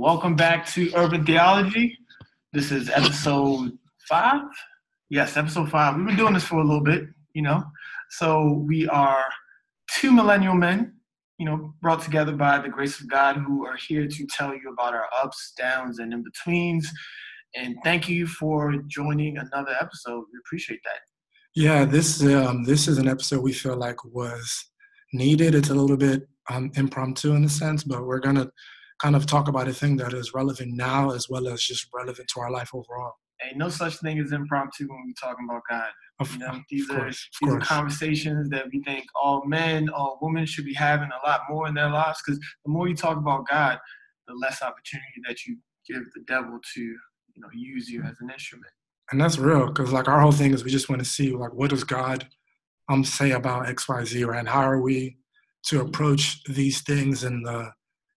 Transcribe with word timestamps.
Welcome 0.00 0.34
back 0.34 0.66
to 0.68 0.90
Urban 0.94 1.26
Theology. 1.26 1.94
This 2.54 2.72
is 2.72 2.88
episode 2.88 3.72
five. 4.08 4.40
Yes, 5.10 5.36
episode 5.36 5.70
five. 5.70 5.94
We've 5.94 6.06
been 6.06 6.16
doing 6.16 6.32
this 6.32 6.42
for 6.42 6.54
a 6.56 6.64
little 6.64 6.82
bit, 6.82 7.04
you 7.34 7.42
know. 7.42 7.62
So 8.08 8.64
we 8.66 8.88
are 8.88 9.26
two 9.98 10.10
millennial 10.10 10.54
men, 10.54 10.94
you 11.36 11.44
know, 11.44 11.74
brought 11.82 12.00
together 12.00 12.32
by 12.32 12.60
the 12.60 12.70
grace 12.70 12.98
of 12.98 13.10
God 13.10 13.36
who 13.36 13.66
are 13.66 13.76
here 13.76 14.08
to 14.08 14.26
tell 14.34 14.54
you 14.54 14.72
about 14.72 14.94
our 14.94 15.06
ups, 15.22 15.52
downs, 15.58 15.98
and 15.98 16.14
in 16.14 16.24
betweens. 16.24 16.90
And 17.54 17.76
thank 17.84 18.08
you 18.08 18.26
for 18.26 18.76
joining 18.88 19.36
another 19.36 19.76
episode. 19.78 20.24
We 20.32 20.38
appreciate 20.46 20.80
that. 20.84 21.00
Yeah, 21.54 21.84
this 21.84 22.22
um, 22.22 22.64
this 22.64 22.88
is 22.88 22.96
an 22.96 23.06
episode 23.06 23.42
we 23.42 23.52
feel 23.52 23.76
like 23.76 24.02
was 24.06 24.64
needed. 25.12 25.54
It's 25.54 25.68
a 25.68 25.74
little 25.74 25.98
bit 25.98 26.26
um, 26.48 26.70
impromptu 26.76 27.34
in 27.34 27.44
a 27.44 27.50
sense, 27.50 27.84
but 27.84 28.06
we're 28.06 28.20
gonna 28.20 28.50
kind 29.00 29.16
of 29.16 29.26
talk 29.26 29.48
about 29.48 29.68
a 29.68 29.72
thing 29.72 29.96
that 29.96 30.12
is 30.12 30.34
relevant 30.34 30.72
now 30.74 31.10
as 31.10 31.28
well 31.28 31.48
as 31.48 31.62
just 31.62 31.88
relevant 31.94 32.28
to 32.34 32.40
our 32.40 32.50
life 32.50 32.70
overall. 32.74 33.14
Ain't 33.42 33.56
no 33.56 33.70
such 33.70 33.96
thing 33.96 34.18
as 34.18 34.32
impromptu 34.32 34.86
when 34.88 35.02
we're 35.06 35.14
talking 35.28 35.46
about 35.48 35.62
God. 35.68 35.88
Of, 36.20 36.32
You 36.34 36.40
know, 36.40 36.60
these 36.68 36.90
are 36.90 36.96
course, 36.98 37.28
of 37.42 37.48
these 37.48 37.56
are 37.56 37.60
conversations 37.60 38.50
that 38.50 38.66
we 38.70 38.82
think 38.82 39.06
all 39.14 39.42
men, 39.46 39.88
all 39.88 40.18
women 40.20 40.44
should 40.44 40.66
be 40.66 40.74
having 40.74 41.08
a 41.08 41.26
lot 41.26 41.40
more 41.48 41.66
in 41.66 41.74
their 41.74 41.88
lives. 41.88 42.20
Because 42.24 42.38
the 42.64 42.70
more 42.70 42.86
you 42.88 42.94
talk 42.94 43.16
about 43.16 43.48
God, 43.48 43.78
the 44.28 44.34
less 44.34 44.60
opportunity 44.62 45.22
that 45.26 45.46
you 45.46 45.56
give 45.88 46.02
the 46.14 46.20
devil 46.26 46.58
to, 46.74 46.80
you 46.82 47.40
know, 47.40 47.48
use 47.54 47.88
you 47.88 48.02
as 48.02 48.16
an 48.20 48.30
instrument. 48.30 48.70
and 49.10 49.20
that's 49.20 49.38
real 49.38 49.66
because 49.68 49.90
like 49.92 50.06
our 50.08 50.20
whole 50.20 50.30
thing 50.32 50.52
is 50.52 50.62
we 50.62 50.70
just 50.70 50.90
want 50.90 51.00
to 51.00 51.08
see 51.08 51.32
like 51.32 51.54
what 51.54 51.70
does 51.70 51.82
God 51.84 52.26
um 52.90 53.02
say 53.04 53.30
about 53.32 53.68
X 53.68 53.88
Y 53.88 54.04
Z 54.04 54.22
right? 54.24 54.38
And 54.38 54.48
how 54.48 54.60
are 54.60 54.80
we 54.82 55.16
to 55.68 55.80
approach 55.80 56.44
these 56.44 56.82
things 56.82 57.24
in 57.24 57.42
the 57.42 57.72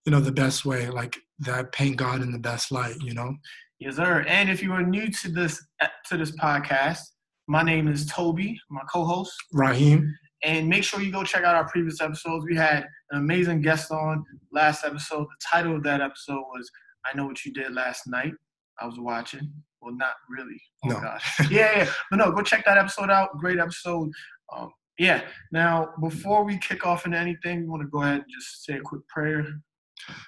you 0.05 0.11
know 0.11 0.19
the 0.19 0.31
best 0.31 0.65
way 0.65 0.89
like 0.89 1.17
that 1.39 1.71
paint 1.71 1.97
God 1.97 2.21
in 2.21 2.31
the 2.31 2.39
best 2.39 2.71
light. 2.71 2.95
You 3.01 3.13
know. 3.13 3.35
Yes, 3.79 3.97
sir. 3.97 4.23
And 4.27 4.49
if 4.49 4.61
you 4.61 4.71
are 4.73 4.83
new 4.83 5.09
to 5.09 5.29
this 5.29 5.63
to 6.07 6.17
this 6.17 6.31
podcast, 6.31 6.99
my 7.47 7.63
name 7.63 7.87
is 7.87 8.05
Toby, 8.05 8.59
my 8.69 8.81
co-host. 8.91 9.33
Raheem. 9.51 10.13
And 10.43 10.67
make 10.67 10.83
sure 10.83 11.01
you 11.01 11.11
go 11.11 11.23
check 11.23 11.43
out 11.43 11.55
our 11.55 11.67
previous 11.69 12.01
episodes. 12.01 12.45
We 12.45 12.55
had 12.55 12.85
an 13.11 13.19
amazing 13.19 13.61
guest 13.61 13.91
on 13.91 14.25
last 14.51 14.83
episode. 14.83 15.23
The 15.23 15.45
title 15.49 15.75
of 15.75 15.83
that 15.83 16.01
episode 16.01 16.41
was 16.53 16.69
I 17.05 17.15
Know 17.15 17.27
What 17.27 17.43
You 17.45 17.53
Did 17.53 17.73
Last 17.73 18.07
Night. 18.07 18.33
I 18.79 18.85
was 18.85 18.99
watching. 18.99 19.51
Well, 19.81 19.95
not 19.95 20.13
really. 20.29 20.61
Oh, 20.85 20.89
No. 20.89 21.01
God. 21.01 21.21
yeah, 21.51 21.77
yeah. 21.77 21.89
But 22.09 22.17
no, 22.17 22.31
go 22.31 22.41
check 22.41 22.65
that 22.65 22.77
episode 22.77 23.09
out. 23.09 23.37
Great 23.37 23.59
episode. 23.59 24.09
Um, 24.53 24.71
yeah. 24.97 25.21
Now, 25.51 25.89
before 26.01 26.43
we 26.43 26.57
kick 26.57 26.85
off 26.85 27.05
into 27.05 27.17
anything, 27.17 27.61
we 27.61 27.67
want 27.69 27.81
to 27.81 27.87
go 27.87 28.01
ahead 28.01 28.15
and 28.15 28.25
just 28.29 28.65
say 28.65 28.75
a 28.75 28.81
quick 28.81 29.07
prayer. 29.07 29.45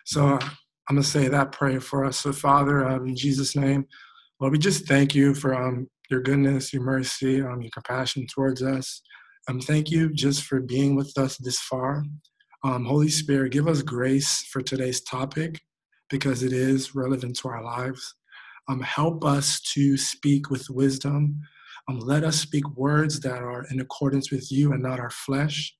So 0.05 0.39
I'm 0.89 0.95
gonna 0.95 1.03
say 1.03 1.27
that 1.27 1.51
prayer 1.51 1.81
for 1.81 2.05
us. 2.05 2.17
So 2.17 2.31
Father, 2.31 2.87
um, 2.87 3.07
in 3.07 3.15
Jesus' 3.15 3.55
name, 3.55 3.85
Lord, 4.39 4.53
we 4.53 4.59
just 4.59 4.87
thank 4.87 5.15
you 5.15 5.33
for 5.33 5.55
um, 5.55 5.87
your 6.09 6.21
goodness, 6.21 6.73
your 6.73 6.83
mercy, 6.83 7.41
um, 7.41 7.61
your 7.61 7.71
compassion 7.71 8.27
towards 8.27 8.61
us. 8.61 9.01
Um, 9.47 9.59
thank 9.59 9.91
you 9.91 10.13
just 10.13 10.43
for 10.43 10.59
being 10.59 10.95
with 10.95 11.17
us 11.17 11.37
this 11.37 11.59
far. 11.59 12.03
Um, 12.63 12.85
Holy 12.85 13.09
Spirit, 13.09 13.51
give 13.51 13.67
us 13.67 13.81
grace 13.81 14.43
for 14.51 14.61
today's 14.61 15.01
topic 15.01 15.61
because 16.09 16.43
it 16.43 16.51
is 16.53 16.95
relevant 16.95 17.35
to 17.37 17.47
our 17.47 17.63
lives. 17.63 18.15
Um, 18.67 18.81
help 18.81 19.23
us 19.23 19.61
to 19.73 19.97
speak 19.97 20.49
with 20.49 20.69
wisdom. 20.69 21.39
Um, 21.87 21.99
let 21.99 22.23
us 22.23 22.39
speak 22.39 22.67
words 22.75 23.19
that 23.21 23.41
are 23.41 23.65
in 23.69 23.79
accordance 23.79 24.31
with 24.31 24.51
you 24.51 24.73
and 24.73 24.81
not 24.81 24.99
our 24.99 25.11
flesh. 25.11 25.75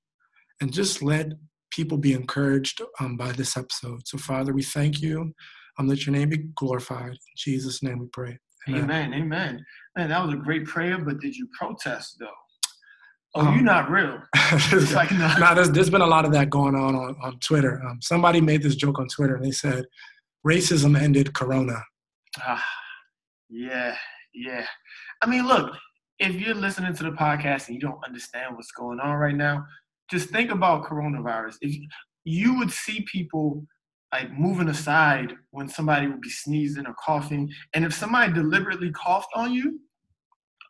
And 0.62 0.72
just 0.72 1.02
let 1.02 1.30
people 1.76 1.98
be 1.98 2.14
encouraged 2.14 2.82
um, 3.00 3.18
by 3.18 3.32
this 3.34 3.58
episode. 3.58 4.08
So, 4.08 4.18
Father, 4.18 4.54
we 4.54 4.64
thank 4.64 5.02
you. 5.02 5.34
Um, 5.78 5.88
let 5.88 6.06
your 6.06 6.16
name 6.16 6.30
be 6.30 6.38
glorified. 6.56 7.12
In 7.12 7.36
Jesus' 7.36 7.84
name 7.84 8.00
we 8.00 8.08
pray. 8.08 8.38
Amen. 8.70 9.14
Amen. 9.14 9.64
Man, 9.96 10.10
that 10.10 10.26
was 10.26 10.34
a 10.34 10.38
great 10.38 10.66
prayer, 10.66 10.98
but 10.98 11.20
did 11.20 11.36
you 11.36 11.48
protest, 11.58 12.16
though? 12.20 12.28
Oh, 13.36 13.42
Um, 13.42 13.56
you're 13.56 13.64
not 13.64 13.90
real. 13.92 14.18
It's 14.72 14.94
like, 14.94 15.12
no. 15.24 15.38
Nah, 15.38 15.54
there's, 15.54 15.70
there's 15.72 15.90
been 15.90 16.02
a 16.02 16.08
lot 16.08 16.26
of 16.26 16.32
that 16.32 16.50
going 16.50 16.76
on 16.76 16.96
on, 16.96 17.16
on 17.22 17.40
Twitter. 17.40 17.82
Um, 17.86 18.00
somebody 18.02 18.40
made 18.40 18.64
this 18.64 18.76
joke 18.76 18.98
on 18.98 19.08
Twitter 19.08 19.36
and 19.36 19.46
they 19.46 19.52
said, 19.52 19.86
racism 20.48 21.00
ended 21.00 21.34
Corona. 21.34 21.84
Ah, 22.40 22.64
yeah, 23.50 23.96
yeah. 24.34 24.66
I 25.22 25.28
mean, 25.28 25.46
look, 25.46 25.76
if 26.20 26.36
you're 26.36 26.56
listening 26.56 26.96
to 26.96 27.04
the 27.04 27.12
podcast 27.12 27.68
and 27.68 27.76
you 27.76 27.82
don't 27.82 28.04
understand 28.06 28.56
what's 28.56 28.72
going 28.72 29.00
on 29.00 29.16
right 29.16 29.36
now, 29.36 29.66
just 30.10 30.30
think 30.30 30.52
about 30.52 30.86
coronavirus. 30.86 31.56
If 31.62 31.78
you 32.24 32.58
would 32.58 32.72
see 32.72 33.06
people 33.12 33.66
like 34.12 34.32
moving 34.32 34.70
aside 34.70 35.34
when 35.52 35.68
somebody 35.68 36.08
would 36.08 36.22
be 36.22 36.30
sneezing 36.30 36.86
or 36.86 36.94
coughing, 36.94 37.52
and 37.74 37.84
if 37.84 37.94
somebody 37.94 38.34
deliberately 38.34 38.92
coughed 38.92 39.30
on 39.36 39.54
you, 39.54 39.80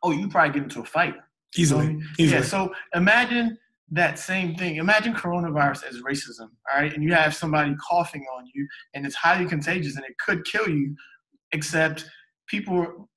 oh, 0.03 0.11
you 0.11 0.27
probably 0.27 0.53
get 0.53 0.63
into 0.63 0.81
a 0.81 0.85
fight. 0.85 1.15
Easily. 1.55 1.87
Um, 1.87 2.09
easily. 2.19 2.39
Yeah, 2.39 2.45
so 2.45 2.73
imagine 2.93 3.57
that 3.91 4.17
same 4.19 4.55
thing. 4.55 4.77
Imagine 4.77 5.13
coronavirus 5.13 5.85
as 5.85 6.01
racism, 6.01 6.49
all 6.71 6.81
right? 6.81 6.93
And 6.93 7.03
you 7.03 7.13
have 7.13 7.35
somebody 7.35 7.75
coughing 7.87 8.25
on 8.35 8.45
you, 8.53 8.67
and 8.93 9.05
it's 9.05 9.15
highly 9.15 9.45
contagious, 9.47 9.95
and 9.95 10.05
it 10.05 10.17
could 10.17 10.45
kill 10.45 10.67
you. 10.67 10.95
Except 11.51 12.09
people, 12.47 13.09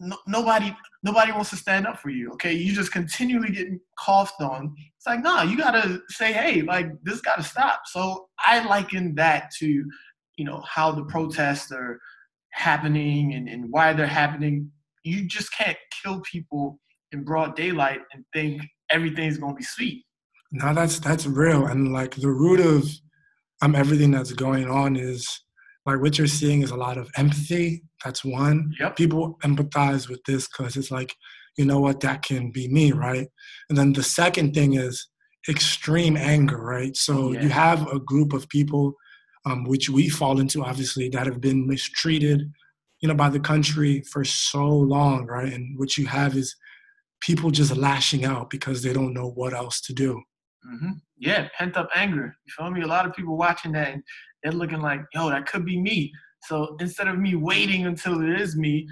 no, 0.00 0.16
nobody, 0.26 0.74
nobody 1.02 1.32
wants 1.32 1.50
to 1.50 1.56
stand 1.56 1.86
up 1.86 1.98
for 1.98 2.10
you. 2.10 2.30
Okay, 2.32 2.52
you 2.52 2.72
just 2.72 2.92
continually 2.92 3.50
getting 3.50 3.80
coughed 3.98 4.40
on. 4.40 4.74
It's 4.96 5.06
like, 5.06 5.22
nah, 5.22 5.42
you 5.42 5.56
gotta 5.56 6.00
say, 6.08 6.32
hey, 6.32 6.62
like 6.62 6.88
this 7.02 7.20
gotta 7.20 7.42
stop. 7.42 7.82
So 7.86 8.28
I 8.38 8.64
liken 8.66 9.14
that 9.16 9.50
to, 9.58 9.84
you 10.36 10.44
know, 10.44 10.62
how 10.66 10.92
the 10.92 11.04
protests 11.04 11.72
are 11.72 11.98
happening 12.50 13.34
and, 13.34 13.48
and 13.48 13.66
why 13.70 13.92
they're 13.92 14.06
happening. 14.06 14.70
You 15.04 15.26
just 15.26 15.52
can't 15.52 15.76
kill 16.02 16.20
people 16.20 16.78
in 17.12 17.24
broad 17.24 17.54
daylight 17.54 18.00
and 18.12 18.24
think 18.32 18.62
everything's 18.90 19.38
gonna 19.38 19.54
be 19.54 19.62
sweet. 19.62 20.04
No, 20.52 20.72
that's 20.72 20.98
that's 21.00 21.26
real, 21.26 21.66
and 21.66 21.92
like 21.92 22.14
the 22.14 22.30
root 22.30 22.60
of 22.60 22.88
um 23.62 23.74
everything 23.74 24.10
that's 24.10 24.32
going 24.32 24.68
on 24.68 24.96
is 24.96 25.42
like 25.86 26.00
what 26.00 26.18
you're 26.18 26.26
seeing 26.26 26.62
is 26.62 26.70
a 26.72 26.76
lot 26.76 26.98
of 26.98 27.08
empathy. 27.16 27.82
That's 28.04 28.24
one. 28.24 28.72
Yep. 28.80 28.96
People 28.96 29.38
empathize 29.44 30.08
with 30.08 30.22
this 30.24 30.48
because 30.48 30.76
it's 30.76 30.90
like, 30.90 31.14
you 31.56 31.64
know 31.64 31.80
what, 31.80 32.00
that 32.00 32.22
can 32.22 32.50
be 32.50 32.68
me, 32.68 32.92
right? 32.92 33.28
And 33.68 33.78
then 33.78 33.92
the 33.92 34.02
second 34.02 34.52
thing 34.52 34.74
is 34.74 35.08
extreme 35.48 36.16
anger, 36.16 36.58
right? 36.58 36.96
So 36.96 37.32
Yeah. 37.32 37.42
you 37.42 37.48
have 37.50 37.86
a 37.88 38.00
group 38.00 38.32
of 38.32 38.48
people, 38.48 38.94
um, 39.46 39.64
which 39.64 39.88
we 39.88 40.08
fall 40.08 40.40
into, 40.40 40.64
obviously, 40.64 41.08
that 41.10 41.26
have 41.26 41.40
been 41.40 41.66
mistreated, 41.66 42.52
you 43.00 43.08
know, 43.08 43.14
by 43.14 43.28
the 43.30 43.40
country 43.40 44.02
for 44.12 44.24
so 44.24 44.66
long, 44.66 45.26
right? 45.26 45.52
And 45.52 45.78
what 45.78 45.96
you 45.96 46.06
have 46.06 46.36
is 46.36 46.54
people 47.20 47.50
just 47.50 47.76
lashing 47.76 48.24
out 48.24 48.50
because 48.50 48.82
they 48.82 48.92
don't 48.92 49.14
know 49.14 49.30
what 49.30 49.54
else 49.54 49.80
to 49.82 49.92
do. 49.94 50.20
hmm 50.64 50.92
Yeah, 51.16 51.48
pent 51.56 51.76
up 51.76 51.88
anger. 51.94 52.36
You 52.44 52.52
feel 52.56 52.70
me? 52.70 52.82
A 52.82 52.86
lot 52.86 53.06
of 53.06 53.14
people 53.14 53.36
watching 53.36 53.72
that 53.72 53.92
and 53.94 54.02
they're 54.46 54.54
looking 54.54 54.80
like, 54.80 55.00
yo, 55.12 55.28
that 55.28 55.46
could 55.46 55.64
be 55.64 55.76
me. 55.76 56.12
So 56.44 56.76
instead 56.78 57.08
of 57.08 57.18
me 57.18 57.34
waiting 57.34 57.86
until 57.86 58.22
it 58.22 58.40
is 58.40 58.56
me, 58.56 58.86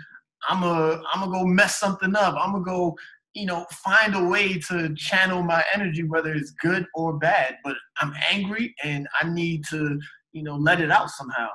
I'm 0.48 0.64
a 0.64 1.00
I'm 1.12 1.20
gonna 1.20 1.38
go 1.38 1.44
mess 1.44 1.76
something 1.76 2.16
up. 2.16 2.34
I'm 2.36 2.52
gonna 2.52 2.64
go, 2.64 2.96
you 3.34 3.46
know, 3.46 3.64
find 3.70 4.16
a 4.16 4.24
way 4.24 4.58
to 4.58 4.92
channel 4.96 5.44
my 5.44 5.64
energy, 5.72 6.02
whether 6.02 6.34
it's 6.34 6.50
good 6.50 6.86
or 6.96 7.18
bad. 7.18 7.58
But 7.62 7.76
I'm 8.00 8.12
angry 8.32 8.74
and 8.82 9.06
I 9.22 9.28
need 9.28 9.64
to, 9.70 10.00
you 10.32 10.42
know, 10.42 10.56
let 10.56 10.80
it 10.80 10.90
out 10.90 11.08
somehow. 11.10 11.48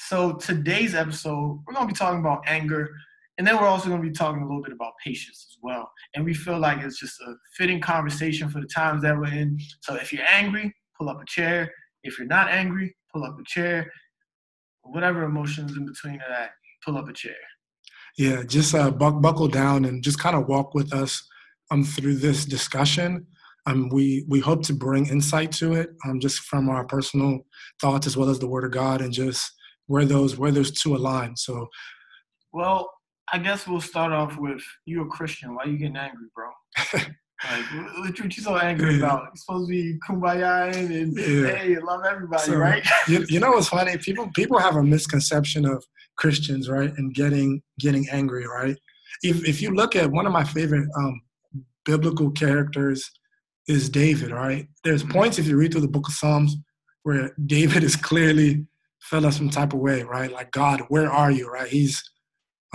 So 0.00 0.32
today's 0.32 0.96
episode, 0.96 1.62
we're 1.64 1.74
gonna 1.74 1.86
be 1.86 1.94
talking 1.94 2.18
about 2.18 2.42
anger, 2.48 2.90
and 3.38 3.46
then 3.46 3.56
we're 3.58 3.68
also 3.68 3.88
gonna 3.88 4.02
be 4.02 4.10
talking 4.10 4.42
a 4.42 4.44
little 4.44 4.62
bit 4.62 4.72
about 4.72 4.94
patience 5.04 5.46
as 5.52 5.56
well. 5.62 5.88
And 6.16 6.24
we 6.24 6.34
feel 6.34 6.58
like 6.58 6.82
it's 6.82 6.98
just 6.98 7.20
a 7.20 7.34
fitting 7.56 7.80
conversation 7.80 8.48
for 8.50 8.60
the 8.60 8.66
times 8.66 9.02
that 9.02 9.16
we're 9.16 9.32
in. 9.32 9.56
So 9.82 9.94
if 9.94 10.12
you're 10.12 10.26
angry, 10.28 10.74
pull 10.98 11.08
up 11.08 11.22
a 11.22 11.26
chair. 11.26 11.72
If 12.02 12.18
you're 12.18 12.26
not 12.26 12.48
angry, 12.48 12.96
pull 13.12 13.24
up 13.24 13.38
a 13.38 13.44
chair. 13.44 13.90
Whatever 14.82 15.24
emotions 15.24 15.76
in 15.76 15.86
between 15.86 16.14
of 16.14 16.28
that, 16.28 16.50
pull 16.84 16.96
up 16.96 17.08
a 17.08 17.12
chair. 17.12 17.34
Yeah, 18.18 18.42
just 18.42 18.74
uh, 18.74 18.90
buck, 18.90 19.20
buckle 19.20 19.48
down 19.48 19.84
and 19.84 20.02
just 20.02 20.18
kind 20.18 20.36
of 20.36 20.48
walk 20.48 20.74
with 20.74 20.92
us 20.92 21.22
um, 21.70 21.84
through 21.84 22.16
this 22.16 22.44
discussion. 22.44 23.26
Um, 23.66 23.88
we 23.90 24.24
we 24.28 24.40
hope 24.40 24.62
to 24.64 24.74
bring 24.74 25.06
insight 25.06 25.52
to 25.52 25.74
it, 25.74 25.90
um, 26.06 26.18
just 26.18 26.40
from 26.40 26.68
our 26.68 26.84
personal 26.84 27.40
thoughts 27.80 28.06
as 28.06 28.16
well 28.16 28.30
as 28.30 28.38
the 28.38 28.48
Word 28.48 28.64
of 28.64 28.70
God, 28.72 29.00
and 29.00 29.12
just 29.12 29.52
where 29.86 30.04
those 30.04 30.38
where 30.38 30.50
those 30.50 30.70
two 30.72 30.96
align. 30.96 31.36
So 31.36 31.68
Well, 32.52 32.90
I 33.32 33.38
guess 33.38 33.66
we'll 33.66 33.80
start 33.80 34.12
off 34.12 34.36
with 34.38 34.62
you 34.86 35.02
a 35.02 35.06
Christian. 35.06 35.54
Why 35.54 35.64
are 35.64 35.68
you 35.68 35.78
getting 35.78 35.96
angry, 35.96 36.26
bro? 36.34 36.50
like, 37.44 37.72
literally, 37.98 38.32
you 38.36 38.42
so 38.42 38.56
angry 38.58 38.92
Yeah. 38.92 38.98
about? 38.98 39.22
You're 39.24 39.36
supposed 39.36 39.68
to 39.68 39.70
be 39.72 39.98
kumbaya 40.08 40.74
and 40.74 41.16
Yeah. 41.16 41.56
hey, 41.56 41.78
love 41.78 42.02
everybody, 42.04 42.42
So- 42.44 42.56
right? 42.56 42.84
you, 43.08 43.24
you 43.28 43.40
know 43.40 43.50
what's 43.52 43.68
funny? 43.68 43.96
People 43.98 44.30
people 44.34 44.58
have 44.58 44.76
a 44.76 44.82
misconception 44.82 45.64
of 45.64 45.84
Christians, 46.16 46.68
right, 46.68 46.92
and 46.98 47.14
getting 47.14 47.62
getting 47.78 48.08
angry, 48.10 48.46
right? 48.46 48.76
If 49.22 49.46
if 49.48 49.62
you 49.62 49.70
look 49.74 49.96
at 49.96 50.10
one 50.10 50.26
of 50.26 50.32
my 50.32 50.44
favorite 50.44 50.88
um, 50.96 51.20
biblical 51.84 52.30
characters 52.32 53.10
is 53.68 53.88
David, 53.88 54.30
right? 54.32 54.68
There's 54.84 55.02
Mhm. 55.04 55.12
points 55.12 55.38
if 55.38 55.46
you 55.46 55.56
read 55.56 55.72
through 55.72 55.80
the 55.82 55.88
book 55.88 56.08
of 56.08 56.14
Psalms 56.14 56.56
where 57.04 57.32
David 57.46 57.82
is 57.82 57.96
clearly 57.96 58.66
feeling 59.00 59.30
some 59.30 59.48
type 59.48 59.72
of 59.72 59.78
way, 59.78 60.02
right? 60.02 60.30
Like 60.30 60.50
God, 60.50 60.82
where 60.88 61.10
are 61.10 61.30
you, 61.30 61.48
right? 61.48 61.68
He's, 61.68 62.02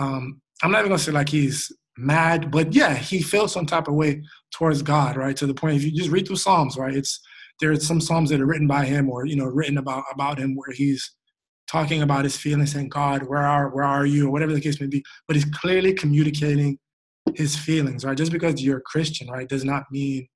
um, 0.00 0.40
I'm 0.62 0.70
not 0.72 0.80
even 0.80 0.88
gonna 0.90 0.98
say 0.98 1.12
like 1.12 1.28
he's 1.28 1.70
mad, 1.98 2.50
but 2.50 2.72
yeah, 2.74 2.94
he 2.94 3.22
feels 3.22 3.52
some 3.52 3.66
type 3.66 3.88
of 3.88 3.94
way 3.94 4.22
towards 4.52 4.82
God, 4.82 5.16
right? 5.16 5.36
To 5.36 5.46
the 5.46 5.54
point 5.54 5.76
if 5.76 5.84
you 5.84 5.92
just 5.92 6.10
read 6.10 6.26
through 6.26 6.36
Psalms, 6.36 6.76
right? 6.76 6.94
It's 6.94 7.20
there's 7.60 7.86
some 7.86 8.00
Psalms 8.00 8.30
that 8.30 8.40
are 8.40 8.46
written 8.46 8.66
by 8.66 8.84
him 8.84 9.08
or 9.08 9.26
you 9.26 9.36
know 9.36 9.46
written 9.46 9.78
about 9.78 10.04
about 10.12 10.38
him 10.38 10.54
where 10.54 10.72
he's 10.72 11.14
talking 11.66 12.02
about 12.02 12.24
his 12.24 12.36
feelings, 12.36 12.72
saying, 12.72 12.88
God, 12.88 13.24
where 13.24 13.42
are 13.46 13.70
where 13.70 13.84
are 13.84 14.06
you, 14.06 14.28
or 14.28 14.30
whatever 14.30 14.52
the 14.52 14.60
case 14.60 14.80
may 14.80 14.86
be. 14.86 15.02
But 15.26 15.36
he's 15.36 15.44
clearly 15.46 15.94
communicating 15.94 16.78
his 17.34 17.56
feelings, 17.56 18.04
right? 18.04 18.16
Just 18.16 18.32
because 18.32 18.62
you're 18.62 18.78
a 18.78 18.82
Christian, 18.82 19.28
right, 19.28 19.48
does 19.48 19.64
not 19.64 19.84
mean 19.90 20.28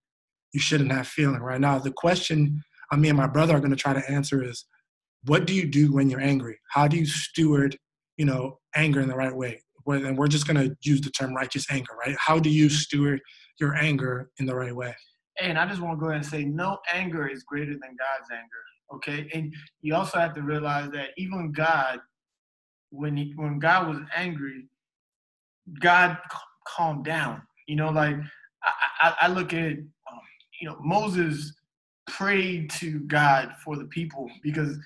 you 0.52 0.60
shouldn't 0.60 0.92
have 0.92 1.06
feeling, 1.06 1.40
right? 1.40 1.60
Now 1.60 1.78
the 1.78 1.92
question 1.92 2.62
I 2.90 2.96
me 2.96 3.08
and 3.08 3.18
my 3.18 3.28
brother 3.28 3.56
are 3.56 3.60
gonna 3.60 3.76
try 3.76 3.92
to 3.92 4.10
answer 4.10 4.42
is 4.42 4.64
what 5.24 5.46
do 5.46 5.54
you 5.54 5.66
do 5.66 5.92
when 5.92 6.08
you're 6.10 6.20
angry? 6.20 6.58
How 6.70 6.88
do 6.88 6.96
you 6.96 7.06
steward, 7.06 7.76
you 8.16 8.24
know, 8.24 8.58
anger 8.74 9.00
in 9.00 9.08
the 9.08 9.16
right 9.16 9.34
way? 9.34 9.62
And 9.92 10.16
we're 10.16 10.28
just 10.28 10.46
going 10.46 10.69
to 10.69 10.76
use 10.82 11.00
the 11.00 11.10
term 11.10 11.34
righteous 11.34 11.66
anger, 11.70 11.92
right? 12.04 12.16
How 12.19 12.38
do 12.38 12.50
you 12.50 12.69
steward 12.69 13.20
your 13.58 13.75
anger 13.75 14.31
in 14.38 14.46
the 14.46 14.54
right 14.54 14.75
way? 14.75 14.94
And 15.40 15.58
I 15.58 15.66
just 15.66 15.81
want 15.81 15.98
to 15.98 16.00
go 16.00 16.06
ahead 16.10 16.22
and 16.22 16.26
say 16.26 16.44
no 16.44 16.78
anger 16.92 17.26
is 17.28 17.42
greater 17.44 17.72
than 17.72 17.81
God's 17.81 18.31
anger. 18.32 18.62
Okay. 18.94 19.31
And 19.32 19.54
you 19.81 19.94
also 19.94 20.19
have 20.19 20.34
to 20.34 20.42
realize 20.42 20.90
that 20.90 21.10
even 21.16 21.52
God, 21.52 22.00
when 22.90 23.16
he, 23.16 23.32
when 23.37 23.58
God 23.58 23.88
was 23.88 23.98
angry, 24.14 24.66
God 25.81 26.19
calmed 26.66 27.04
down. 27.04 27.42
You 27.69 27.76
know, 27.76 27.90
like 27.90 28.16
I, 28.64 28.72
I, 29.02 29.14
I 29.22 29.28
look 29.28 29.52
at, 29.52 29.72
um, 29.72 30.20
you 30.60 30.69
know, 30.69 30.76
Moses 30.81 31.54
prayed 32.08 32.70
to 32.70 33.00
God 33.00 33.52
for 33.64 33.76
the 33.76 33.84
people 33.87 34.28
because 34.42 34.76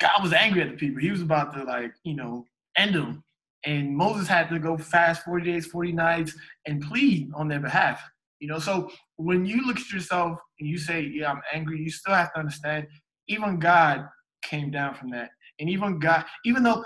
God 0.00 0.22
was 0.22 0.32
angry 0.32 0.62
at 0.62 0.70
the 0.70 0.76
people. 0.76 1.00
He 1.00 1.10
was 1.10 1.22
about 1.22 1.54
to 1.54 1.64
like, 1.64 1.92
you 2.04 2.14
know, 2.14 2.46
end 2.76 2.94
them. 2.94 3.24
And 3.64 3.96
Moses 3.96 4.28
had 4.28 4.48
to 4.50 4.58
go 4.58 4.76
fast 4.78 5.24
40 5.24 5.44
days, 5.44 5.66
40 5.66 5.92
nights 5.92 6.34
and 6.66 6.80
plead 6.80 7.30
on 7.34 7.48
their 7.48 7.60
behalf. 7.60 8.00
You 8.40 8.48
know, 8.48 8.58
so 8.58 8.90
when 9.16 9.44
you 9.44 9.66
look 9.66 9.78
at 9.78 9.90
yourself 9.90 10.38
and 10.60 10.68
you 10.68 10.78
say, 10.78 11.02
Yeah, 11.02 11.32
I'm 11.32 11.40
angry, 11.52 11.80
you 11.80 11.90
still 11.90 12.14
have 12.14 12.32
to 12.34 12.38
understand, 12.38 12.86
even 13.26 13.58
God 13.58 14.06
came 14.42 14.70
down 14.70 14.94
from 14.94 15.10
that. 15.10 15.30
And 15.58 15.68
even 15.68 15.98
God, 15.98 16.24
even 16.44 16.62
though 16.62 16.84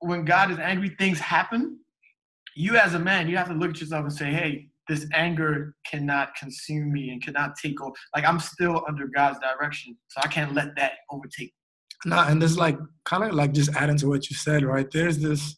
when 0.00 0.26
God 0.26 0.50
is 0.50 0.58
angry, 0.58 0.94
things 0.98 1.18
happen, 1.18 1.78
you 2.54 2.76
as 2.76 2.92
a 2.92 2.98
man, 2.98 3.28
you 3.28 3.36
have 3.38 3.48
to 3.48 3.54
look 3.54 3.70
at 3.70 3.80
yourself 3.80 4.04
and 4.04 4.12
say, 4.12 4.30
Hey, 4.30 4.68
this 4.88 5.06
anger 5.14 5.74
cannot 5.86 6.34
consume 6.36 6.92
me 6.92 7.08
and 7.08 7.24
cannot 7.24 7.56
take 7.56 7.80
over. 7.80 7.94
Like 8.14 8.26
I'm 8.26 8.38
still 8.38 8.84
under 8.86 9.06
God's 9.06 9.38
direction. 9.38 9.96
So 10.08 10.20
I 10.22 10.28
can't 10.28 10.52
let 10.52 10.76
that 10.76 10.92
overtake 11.10 11.54
no, 12.04 12.18
and 12.18 12.40
there's 12.40 12.58
like 12.58 12.78
kind 13.04 13.24
of 13.24 13.34
like 13.34 13.52
just 13.52 13.74
adding 13.76 13.96
to 13.98 14.08
what 14.08 14.28
you 14.28 14.36
said, 14.36 14.62
right? 14.62 14.90
There's 14.90 15.18
this 15.18 15.56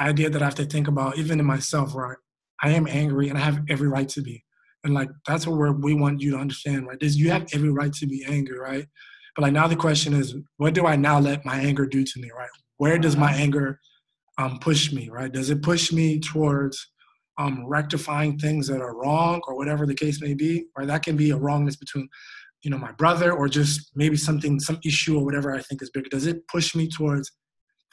idea 0.00 0.30
that 0.30 0.42
I 0.42 0.44
have 0.44 0.54
to 0.56 0.64
think 0.64 0.88
about, 0.88 1.18
even 1.18 1.40
in 1.40 1.46
myself, 1.46 1.94
right? 1.94 2.16
I 2.62 2.70
am 2.70 2.86
angry 2.88 3.28
and 3.28 3.38
I 3.38 3.42
have 3.42 3.62
every 3.68 3.88
right 3.88 4.08
to 4.10 4.22
be. 4.22 4.44
And 4.84 4.94
like 4.94 5.08
that's 5.26 5.46
what 5.46 5.80
we 5.80 5.94
want 5.94 6.20
you 6.20 6.32
to 6.32 6.38
understand, 6.38 6.86
right? 6.86 6.98
Is 7.00 7.16
you 7.16 7.30
have 7.30 7.46
every 7.52 7.70
right 7.70 7.92
to 7.94 8.06
be 8.06 8.24
angry, 8.26 8.58
right? 8.58 8.86
But 9.34 9.42
like 9.42 9.52
now 9.52 9.66
the 9.66 9.76
question 9.76 10.12
is, 10.12 10.34
what 10.58 10.74
do 10.74 10.86
I 10.86 10.96
now 10.96 11.18
let 11.18 11.44
my 11.44 11.56
anger 11.56 11.86
do 11.86 12.04
to 12.04 12.20
me, 12.20 12.30
right? 12.36 12.50
Where 12.76 12.98
does 12.98 13.16
my 13.16 13.32
anger 13.32 13.80
um, 14.38 14.58
push 14.58 14.92
me, 14.92 15.08
right? 15.10 15.32
Does 15.32 15.50
it 15.50 15.62
push 15.62 15.92
me 15.92 16.20
towards 16.20 16.90
um, 17.38 17.66
rectifying 17.66 18.38
things 18.38 18.66
that 18.68 18.80
are 18.80 18.96
wrong 18.96 19.40
or 19.48 19.56
whatever 19.56 19.86
the 19.86 19.94
case 19.94 20.20
may 20.20 20.34
be, 20.34 20.66
right? 20.76 20.86
That 20.86 21.02
can 21.02 21.16
be 21.16 21.30
a 21.30 21.36
wrongness 21.36 21.76
between 21.76 22.08
you 22.64 22.70
know 22.70 22.78
my 22.78 22.92
brother 22.92 23.32
or 23.32 23.46
just 23.46 23.90
maybe 23.94 24.16
something 24.16 24.58
some 24.58 24.78
issue 24.84 25.18
or 25.18 25.24
whatever 25.24 25.54
i 25.54 25.60
think 25.60 25.82
is 25.82 25.90
bigger 25.90 26.08
does 26.08 26.26
it 26.26 26.48
push 26.48 26.74
me 26.74 26.88
towards 26.88 27.30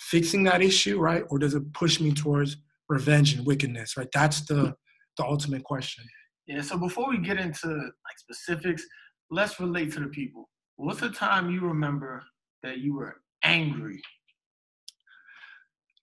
fixing 0.09 0.43
that 0.43 0.61
issue 0.61 0.99
right? 0.99 1.23
Or 1.29 1.39
does 1.39 1.53
it 1.53 1.73
push 1.73 1.99
me 1.99 2.11
towards 2.11 2.57
revenge 2.89 3.33
and 3.33 3.45
wickedness 3.45 3.97
right? 3.97 4.09
That's 4.13 4.45
the 4.45 4.75
the 5.17 5.23
ultimate 5.23 5.63
question. 5.63 6.03
Yeah 6.47 6.61
so 6.61 6.77
before 6.77 7.09
we 7.09 7.17
get 7.19 7.37
into 7.37 7.67
like 7.67 8.17
specifics 8.17 8.83
let's 9.29 9.59
relate 9.59 9.93
to 9.93 9.99
the 10.01 10.07
people. 10.07 10.49
What's 10.75 11.01
the 11.01 11.09
time 11.09 11.49
you 11.49 11.61
remember 11.61 12.23
that 12.63 12.79
you 12.79 12.95
were 12.95 13.21
angry? 13.43 14.01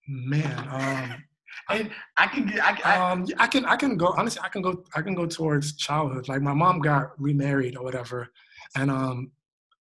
Man 0.08 0.68
um 0.70 1.24
and 1.70 1.90
I 2.16 2.26
can 2.26 2.46
get, 2.46 2.60
I, 2.60 2.78
I, 2.84 3.10
um, 3.10 3.26
I 3.38 3.46
can, 3.46 3.64
I 3.64 3.76
can 3.76 3.96
go. 3.96 4.14
Honestly, 4.16 4.40
I 4.44 4.48
can 4.48 4.62
go, 4.62 4.84
I 4.94 5.02
can 5.02 5.14
go 5.14 5.26
towards 5.26 5.76
childhood. 5.76 6.28
Like 6.28 6.42
my 6.42 6.54
mom 6.54 6.80
got 6.80 7.20
remarried 7.20 7.76
or 7.76 7.84
whatever, 7.84 8.28
and 8.76 8.90
um, 8.90 9.32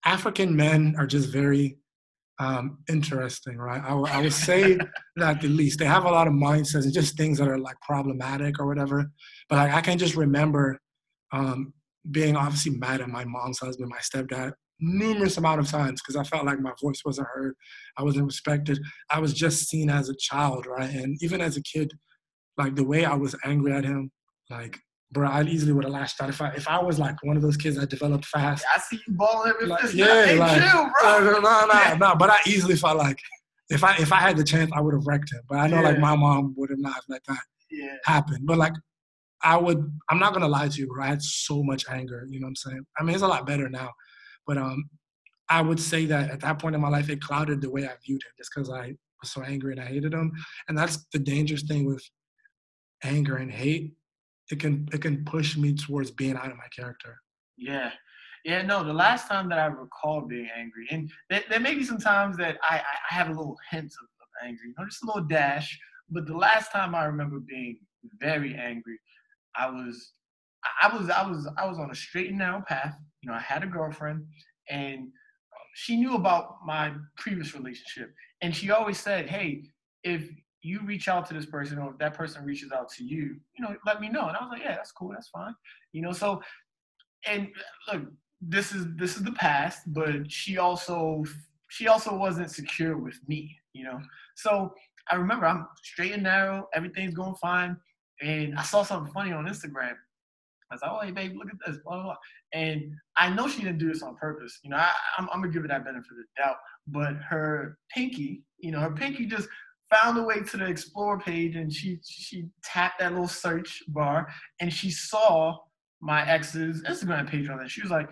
African 0.05 0.55
men 0.55 0.95
are 0.97 1.07
just 1.07 1.29
very 1.29 1.77
um, 2.39 2.77
interesting, 2.87 3.57
right? 3.57 3.81
I, 3.83 3.93
I 3.93 4.21
would 4.21 4.33
say 4.33 4.77
that 5.15 5.41
the 5.41 5.47
least. 5.47 5.79
They 5.79 5.85
have 5.85 6.05
a 6.05 6.11
lot 6.11 6.27
of 6.27 6.33
mindsets 6.33 6.83
and 6.83 6.93
just 6.93 7.17
things 7.17 7.39
that 7.39 7.47
are 7.47 7.57
like 7.57 7.79
problematic 7.81 8.59
or 8.59 8.67
whatever. 8.67 9.09
But 9.49 9.59
I, 9.59 9.77
I 9.77 9.81
can 9.81 9.97
just 9.97 10.15
remember 10.15 10.79
um, 11.31 11.73
being 12.11 12.35
obviously 12.35 12.77
mad 12.77 13.01
at 13.01 13.09
my 13.09 13.25
mom's 13.25 13.59
husband, 13.59 13.89
my 13.89 13.97
stepdad, 13.97 14.53
numerous 14.79 15.37
amount 15.37 15.59
of 15.59 15.69
times 15.69 16.01
because 16.01 16.15
I 16.15 16.23
felt 16.23 16.45
like 16.45 16.59
my 16.59 16.73
voice 16.81 17.01
wasn't 17.03 17.27
heard, 17.33 17.55
I 17.97 18.03
wasn't 18.03 18.25
respected. 18.25 18.79
I 19.09 19.19
was 19.19 19.33
just 19.33 19.67
seen 19.67 19.89
as 19.89 20.09
a 20.09 20.15
child, 20.15 20.67
right? 20.67 20.89
And 20.89 21.17
even 21.21 21.41
as 21.41 21.57
a 21.57 21.63
kid, 21.63 21.91
like 22.57 22.75
the 22.75 22.83
way 22.83 23.05
I 23.05 23.15
was 23.15 23.35
angry 23.43 23.73
at 23.73 23.83
him, 23.83 24.11
like 24.49 24.79
bro, 25.11 25.29
I 25.29 25.43
easily 25.43 25.71
would 25.73 25.83
have 25.83 25.93
lashed 25.93 26.21
out 26.21 26.29
if 26.29 26.41
I 26.41 26.49
if 26.51 26.67
I 26.67 26.81
was 26.81 26.99
like 26.99 27.15
one 27.23 27.35
of 27.35 27.41
those 27.41 27.57
kids 27.57 27.77
that 27.77 27.89
developed 27.89 28.25
fast. 28.25 28.65
I 28.73 28.79
see 28.79 28.99
you 29.07 29.13
balling 29.13 29.49
every 29.49 29.67
like, 29.67 29.93
Yeah, 29.93 30.25
hey, 30.25 30.37
like, 30.37 30.61
chill, 30.61 30.89
bro. 31.01 31.19
No, 31.19 31.39
no, 31.39 31.65
no, 31.65 31.95
no, 31.95 32.15
But 32.15 32.29
I 32.29 32.37
easily 32.45 32.75
felt 32.75 32.97
like 32.97 33.17
if 33.69 33.83
I 33.83 33.95
if 33.97 34.11
I 34.11 34.17
had 34.17 34.37
the 34.37 34.43
chance, 34.43 34.71
I 34.73 34.81
would 34.81 34.93
have 34.93 35.05
wrecked 35.05 35.31
him. 35.31 35.41
But 35.49 35.59
I 35.59 35.67
know 35.67 35.77
yeah. 35.77 35.89
like 35.89 35.99
my 35.99 36.15
mom 36.15 36.53
would 36.57 36.69
have 36.69 36.79
not 36.79 37.01
let 37.09 37.21
that 37.27 37.39
yeah. 37.69 37.95
happen. 38.05 38.39
But 38.43 38.57
like 38.57 38.73
I 39.43 39.57
would, 39.57 39.91
I'm 40.09 40.19
not 40.19 40.33
gonna 40.33 40.47
lie 40.47 40.67
to 40.67 40.79
you, 40.79 40.87
bro. 40.87 41.03
I 41.03 41.07
had 41.07 41.21
so 41.21 41.63
much 41.63 41.85
anger. 41.89 42.25
You 42.29 42.39
know 42.39 42.45
what 42.45 42.49
I'm 42.49 42.55
saying? 42.55 42.85
I 42.99 43.03
mean, 43.03 43.13
it's 43.13 43.23
a 43.23 43.27
lot 43.27 43.45
better 43.45 43.69
now, 43.69 43.91
but 44.45 44.57
um, 44.57 44.89
I 45.49 45.61
would 45.61 45.79
say 45.79 46.05
that 46.07 46.31
at 46.31 46.41
that 46.41 46.59
point 46.59 46.75
in 46.75 46.81
my 46.81 46.89
life, 46.89 47.09
it 47.09 47.21
clouded 47.21 47.61
the 47.61 47.69
way 47.69 47.85
I 47.85 47.93
viewed 48.05 48.21
him, 48.23 48.31
just 48.37 48.51
because 48.53 48.69
I 48.69 48.95
was 49.21 49.31
so 49.31 49.41
angry 49.41 49.71
and 49.73 49.81
I 49.81 49.85
hated 49.85 50.13
him. 50.13 50.31
And 50.67 50.77
that's 50.77 51.05
the 51.13 51.19
dangerous 51.19 51.63
thing 51.63 51.85
with 51.85 52.03
anger 53.03 53.37
and 53.37 53.51
hate 53.51 53.93
it 54.51 54.59
can 54.59 54.87
it 54.93 55.01
can 55.01 55.25
push 55.25 55.57
me 55.57 55.73
towards 55.73 56.11
being 56.11 56.35
out 56.35 56.51
of 56.51 56.57
my 56.57 56.67
character. 56.75 57.17
Yeah. 57.57 57.91
Yeah, 58.45 58.61
no, 58.61 58.81
the 58.83 58.93
last 58.93 59.27
time 59.27 59.49
that 59.49 59.59
I 59.59 59.65
recall 59.65 60.21
being 60.21 60.47
angry, 60.55 60.87
and 60.89 61.11
there, 61.29 61.43
there 61.49 61.59
may 61.59 61.73
be 61.73 61.83
some 61.83 61.97
times 61.97 62.37
that 62.37 62.57
I, 62.63 62.77
I 62.77 63.13
have 63.13 63.27
a 63.27 63.31
little 63.31 63.57
hint 63.71 63.85
of, 63.85 64.07
of 64.21 64.47
angry, 64.47 64.67
you 64.69 64.73
know, 64.77 64.85
just 64.85 65.03
a 65.03 65.05
little 65.05 65.23
dash. 65.23 65.77
But 66.09 66.27
the 66.27 66.37
last 66.37 66.71
time 66.71 66.95
I 66.95 67.05
remember 67.05 67.39
being 67.39 67.79
very 68.21 68.55
angry, 68.55 68.99
I 69.55 69.69
was 69.69 70.13
I 70.81 70.95
was 70.95 71.09
I 71.09 71.27
was 71.27 71.47
I 71.57 71.65
was 71.65 71.77
on 71.77 71.91
a 71.91 71.95
straight 71.95 72.29
and 72.29 72.37
narrow 72.37 72.63
path. 72.65 72.95
You 73.21 73.29
know, 73.29 73.35
I 73.35 73.41
had 73.41 73.63
a 73.63 73.67
girlfriend 73.67 74.25
and 74.69 74.99
um, 74.99 75.09
she 75.73 75.97
knew 75.97 76.15
about 76.15 76.57
my 76.65 76.93
previous 77.17 77.53
relationship. 77.53 78.13
And 78.41 78.55
she 78.55 78.71
always 78.71 78.99
said, 78.99 79.27
Hey, 79.27 79.63
if 80.03 80.29
you 80.61 80.81
reach 80.85 81.07
out 81.07 81.27
to 81.27 81.33
this 81.33 81.45
person 81.45 81.77
or 81.77 81.91
if 81.91 81.97
that 81.99 82.13
person 82.13 82.43
reaches 82.43 82.71
out 82.71 82.89
to 82.89 83.03
you, 83.03 83.37
you 83.57 83.63
know, 83.63 83.75
let 83.85 84.01
me 84.01 84.09
know. 84.09 84.27
And 84.27 84.35
I 84.35 84.41
was 84.41 84.49
like, 84.51 84.61
yeah, 84.63 84.75
that's 84.75 84.91
cool, 84.91 85.09
that's 85.09 85.29
fine. 85.29 85.53
You 85.93 86.01
know, 86.01 86.11
so 86.11 86.41
and 87.25 87.47
look, 87.91 88.03
this 88.41 88.73
is 88.73 88.85
this 88.95 89.17
is 89.17 89.23
the 89.23 89.31
past, 89.33 89.81
but 89.87 90.31
she 90.31 90.57
also 90.57 91.23
she 91.69 91.87
also 91.87 92.15
wasn't 92.15 92.51
secure 92.51 92.97
with 92.97 93.19
me, 93.27 93.55
you 93.73 93.83
know. 93.83 93.99
So 94.35 94.73
I 95.11 95.15
remember 95.15 95.45
I'm 95.45 95.67
straight 95.83 96.13
and 96.13 96.23
narrow, 96.23 96.67
everything's 96.73 97.13
going 97.13 97.35
fine. 97.35 97.77
And 98.21 98.57
I 98.57 98.63
saw 98.63 98.83
something 98.83 99.13
funny 99.13 99.31
on 99.31 99.45
Instagram. 99.45 99.93
I 100.69 100.75
was 100.75 100.81
like, 100.81 100.91
oh, 100.91 100.99
hey, 101.01 101.11
babe, 101.11 101.37
look 101.37 101.47
at 101.49 101.55
this, 101.65 101.81
blah, 101.83 101.95
blah, 101.95 102.03
blah. 102.03 102.15
And 102.53 102.91
I 103.15 103.29
know 103.29 103.47
she 103.47 103.61
didn't 103.61 103.77
do 103.77 103.87
this 103.87 104.03
on 104.03 104.15
purpose. 104.17 104.59
You 104.63 104.71
know, 104.71 104.77
I, 104.77 104.91
I'm, 105.17 105.29
I'm 105.31 105.39
going 105.39 105.51
to 105.51 105.53
give 105.53 105.61
her 105.61 105.67
that 105.69 105.85
benefit 105.85 106.11
of 106.11 106.17
the 106.17 106.43
doubt. 106.43 106.57
But 106.87 107.15
her 107.29 107.77
pinky, 107.93 108.43
you 108.59 108.71
know, 108.71 108.79
her 108.79 108.91
pinky 108.91 109.25
just 109.27 109.47
found 109.89 110.17
a 110.17 110.23
way 110.23 110.41
to 110.41 110.57
the 110.57 110.65
explore 110.65 111.19
page 111.19 111.55
and 111.55 111.71
she 111.71 111.99
she 112.03 112.45
tapped 112.63 112.99
that 112.99 113.11
little 113.11 113.27
search 113.27 113.83
bar 113.89 114.27
and 114.59 114.71
she 114.73 114.89
saw 114.89 115.57
my 116.01 116.27
ex's 116.29 116.83
Instagram 116.83 117.29
page 117.29 117.49
on 117.49 117.57
there. 117.57 117.69
She 117.69 117.81
was 117.81 117.91
like, 117.91 118.09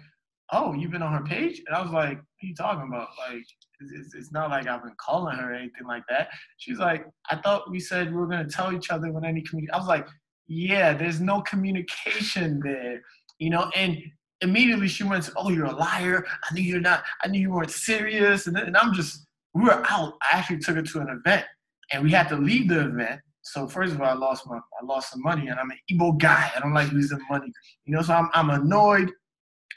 "Oh, 0.51 0.73
you've 0.73 0.91
been 0.91 1.03
on 1.03 1.13
her 1.13 1.23
page?" 1.23 1.61
And 1.67 1.75
I 1.75 1.81
was 1.81 1.91
like, 1.91 2.17
"What 2.17 2.43
are 2.43 2.47
you 2.47 2.55
talking 2.55 2.87
about? 2.87 3.09
Like, 3.29 3.43
it's, 3.79 4.15
it's 4.15 4.31
not 4.31 4.49
like 4.49 4.67
I've 4.67 4.83
been 4.83 4.95
calling 4.97 5.37
her 5.37 5.51
or 5.51 5.53
anything 5.53 5.85
like 5.87 6.03
that." 6.09 6.29
She's 6.57 6.79
like, 6.79 7.05
"I 7.29 7.35
thought 7.37 7.69
we 7.69 7.79
said 7.79 8.09
we 8.09 8.17
were 8.17 8.27
gonna 8.27 8.49
tell 8.49 8.73
each 8.73 8.89
other 8.89 9.11
when 9.11 9.25
any 9.25 9.41
community." 9.41 9.71
I 9.71 9.77
was 9.77 9.87
like, 9.87 10.07
"Yeah, 10.47 10.93
there's 10.93 11.21
no 11.21 11.41
communication 11.41 12.59
there, 12.63 13.01
you 13.39 13.49
know." 13.49 13.69
And 13.75 13.97
immediately 14.41 14.87
she 14.87 15.03
went, 15.03 15.29
"Oh, 15.35 15.49
you're 15.49 15.65
a 15.65 15.75
liar. 15.75 16.25
I 16.49 16.53
knew 16.53 16.63
you're 16.63 16.81
not. 16.81 17.03
I 17.23 17.27
knew 17.27 17.41
you 17.41 17.51
weren't 17.51 17.71
serious." 17.71 18.47
And, 18.47 18.55
then, 18.55 18.65
and 18.67 18.77
I'm 18.77 18.93
just, 18.93 19.27
we 19.53 19.63
were 19.63 19.83
out. 19.89 20.13
I 20.23 20.37
actually 20.37 20.59
took 20.59 20.75
her 20.75 20.81
to 20.81 20.99
an 21.01 21.09
event 21.09 21.45
and 21.91 22.03
we 22.03 22.11
had 22.11 22.27
to 22.29 22.35
leave 22.35 22.69
the 22.69 22.87
event. 22.87 23.21
So 23.41 23.67
first 23.67 23.93
of 23.93 24.01
all, 24.01 24.07
I 24.07 24.13
lost 24.13 24.47
my 24.47 24.57
I 24.57 24.85
lost 24.85 25.11
some 25.11 25.21
money, 25.21 25.47
and 25.47 25.59
I'm 25.59 25.69
an 25.69 25.77
Igbo 25.91 26.17
guy. 26.19 26.51
I 26.55 26.59
don't 26.59 26.73
like 26.73 26.91
losing 26.91 27.19
money, 27.29 27.51
you 27.85 27.95
know. 27.95 28.01
So 28.01 28.13
I'm 28.13 28.29
I'm 28.33 28.49
annoyed. 28.49 29.11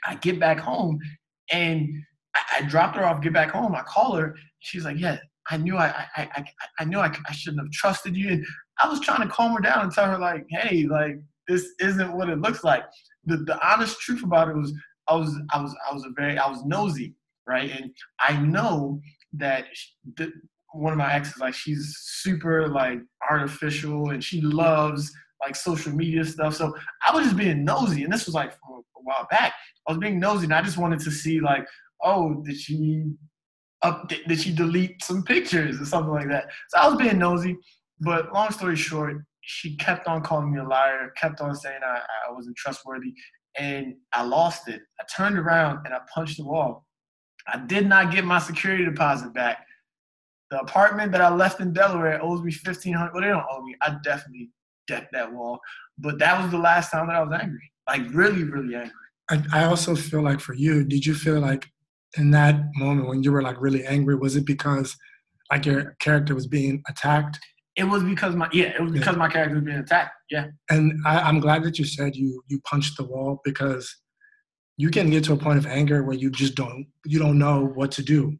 I 0.06 0.14
get 0.16 0.40
back 0.40 0.58
home, 0.58 0.98
and 1.50 1.88
I, 2.34 2.58
I 2.58 2.62
dropped 2.62 2.96
her 2.96 3.04
off, 3.04 3.22
get 3.22 3.32
back 3.32 3.50
home. 3.50 3.74
I 3.74 3.82
call 3.82 4.14
her. 4.16 4.34
She's 4.60 4.84
like, 4.84 4.98
yeah, 4.98 5.18
I 5.50 5.56
knew 5.56 5.76
I, 5.76 6.06
I, 6.16 6.28
I, 6.34 6.44
I 6.80 6.84
knew 6.84 6.98
I, 6.98 7.14
I 7.28 7.32
shouldn't 7.32 7.62
have 7.62 7.70
trusted 7.72 8.16
you. 8.16 8.28
And 8.30 8.46
I 8.78 8.88
was 8.88 9.00
trying 9.00 9.26
to 9.26 9.32
calm 9.32 9.54
her 9.54 9.60
down 9.60 9.82
and 9.82 9.92
tell 9.92 10.06
her 10.06 10.18
like, 10.18 10.46
hey, 10.50 10.86
like 10.86 11.18
this 11.46 11.72
isn't 11.80 12.12
what 12.12 12.28
it 12.28 12.40
looks 12.40 12.64
like. 12.64 12.84
The, 13.24 13.38
the 13.38 13.58
honest 13.66 13.98
truth 14.00 14.22
about 14.22 14.48
it 14.48 14.56
was 14.56 14.72
I 15.08 15.14
was, 15.14 15.34
I 15.52 15.62
was, 15.62 15.74
I 15.90 15.94
was 15.94 16.04
a 16.04 16.10
very, 16.16 16.38
I 16.38 16.48
was 16.48 16.64
nosy, 16.64 17.14
right? 17.46 17.70
And 17.70 17.90
I 18.20 18.38
know 18.40 19.00
that 19.34 19.66
the, 20.16 20.32
one 20.72 20.92
of 20.92 20.98
my 20.98 21.12
exes, 21.12 21.38
like 21.38 21.54
she's 21.54 21.96
super 22.02 22.68
like 22.68 23.00
artificial 23.30 24.10
and 24.10 24.22
she 24.22 24.40
loves 24.40 25.12
like 25.40 25.56
social 25.56 25.92
media 25.92 26.24
stuff. 26.24 26.54
So 26.54 26.74
I 27.06 27.14
was 27.14 27.24
just 27.24 27.36
being 27.36 27.64
nosy, 27.64 28.04
and 28.04 28.12
this 28.12 28.26
was 28.26 28.34
like 28.34 28.52
a 28.52 29.02
while 29.02 29.26
back. 29.30 29.54
I 29.86 29.92
was 29.92 29.98
being 29.98 30.18
nosy, 30.18 30.44
and 30.44 30.54
I 30.54 30.62
just 30.62 30.78
wanted 30.78 31.00
to 31.00 31.10
see 31.10 31.40
like, 31.40 31.66
oh, 32.02 32.42
did 32.44 32.56
she 32.56 33.04
up? 33.82 34.08
Did 34.08 34.40
she 34.40 34.52
delete 34.52 35.02
some 35.02 35.22
pictures 35.22 35.80
or 35.80 35.84
something 35.84 36.12
like 36.12 36.28
that? 36.28 36.50
So 36.68 36.78
I 36.78 36.88
was 36.88 36.98
being 36.98 37.18
nosy. 37.18 37.56
But 38.00 38.32
long 38.32 38.50
story 38.52 38.76
short, 38.76 39.16
she 39.40 39.76
kept 39.76 40.06
on 40.06 40.22
calling 40.22 40.52
me 40.52 40.60
a 40.60 40.64
liar, 40.64 41.12
kept 41.16 41.40
on 41.40 41.54
saying 41.54 41.80
I, 41.84 42.00
I 42.28 42.32
wasn't 42.32 42.56
trustworthy, 42.56 43.12
and 43.58 43.94
I 44.12 44.22
lost 44.22 44.68
it. 44.68 44.82
I 45.00 45.04
turned 45.04 45.38
around 45.38 45.84
and 45.84 45.94
I 45.94 46.00
punched 46.14 46.36
the 46.36 46.44
wall. 46.44 46.86
I 47.52 47.58
did 47.58 47.86
not 47.86 48.12
get 48.12 48.24
my 48.24 48.38
security 48.38 48.84
deposit 48.84 49.32
back. 49.32 49.64
The 50.50 50.60
apartment 50.60 51.12
that 51.12 51.20
I 51.20 51.28
left 51.34 51.60
in 51.60 51.72
Delaware 51.72 52.22
owes 52.22 52.42
me 52.42 52.52
fifteen 52.52 52.94
hundred. 52.94 53.12
Well, 53.14 53.22
they 53.22 53.28
don't 53.28 53.44
owe 53.50 53.62
me. 53.62 53.76
I 53.82 53.96
definitely 54.02 54.50
decked 54.86 55.12
that 55.12 55.32
wall. 55.32 55.60
But 55.98 56.18
that 56.18 56.40
was 56.40 56.50
the 56.50 56.58
last 56.58 56.90
time 56.90 57.08
that 57.08 57.16
I 57.16 57.22
was 57.22 57.38
angry. 57.40 57.70
Like 57.86 58.02
really, 58.12 58.44
really 58.44 58.74
angry. 58.74 58.92
I, 59.30 59.42
I 59.52 59.64
also 59.64 59.94
feel 59.94 60.22
like 60.22 60.40
for 60.40 60.54
you, 60.54 60.84
did 60.84 61.04
you 61.04 61.14
feel 61.14 61.40
like 61.40 61.68
in 62.16 62.30
that 62.30 62.56
moment 62.76 63.08
when 63.08 63.22
you 63.22 63.32
were 63.32 63.42
like 63.42 63.60
really 63.60 63.84
angry, 63.84 64.14
was 64.14 64.36
it 64.36 64.46
because 64.46 64.96
like 65.50 65.66
your 65.66 65.96
character 66.00 66.34
was 66.34 66.46
being 66.46 66.82
attacked? 66.88 67.38
It 67.76 67.84
was 67.84 68.02
because 68.02 68.34
my 68.34 68.48
yeah, 68.52 68.68
it 68.68 68.82
was 68.82 68.92
because 68.92 69.14
yeah. 69.14 69.18
my 69.18 69.28
character 69.28 69.56
was 69.56 69.64
being 69.64 69.78
attacked. 69.78 70.12
Yeah. 70.30 70.46
And 70.70 71.00
I, 71.06 71.20
I'm 71.20 71.40
glad 71.40 71.62
that 71.64 71.78
you 71.78 71.84
said 71.84 72.16
you 72.16 72.42
you 72.48 72.60
punched 72.60 72.96
the 72.96 73.04
wall 73.04 73.40
because 73.44 73.94
you 74.76 74.90
can 74.90 75.10
get 75.10 75.24
to 75.24 75.32
a 75.32 75.36
point 75.36 75.58
of 75.58 75.66
anger 75.66 76.02
where 76.02 76.16
you 76.16 76.30
just 76.30 76.54
don't 76.54 76.86
you 77.04 77.18
don't 77.18 77.38
know 77.38 77.66
what 77.66 77.90
to 77.92 78.02
do. 78.02 78.38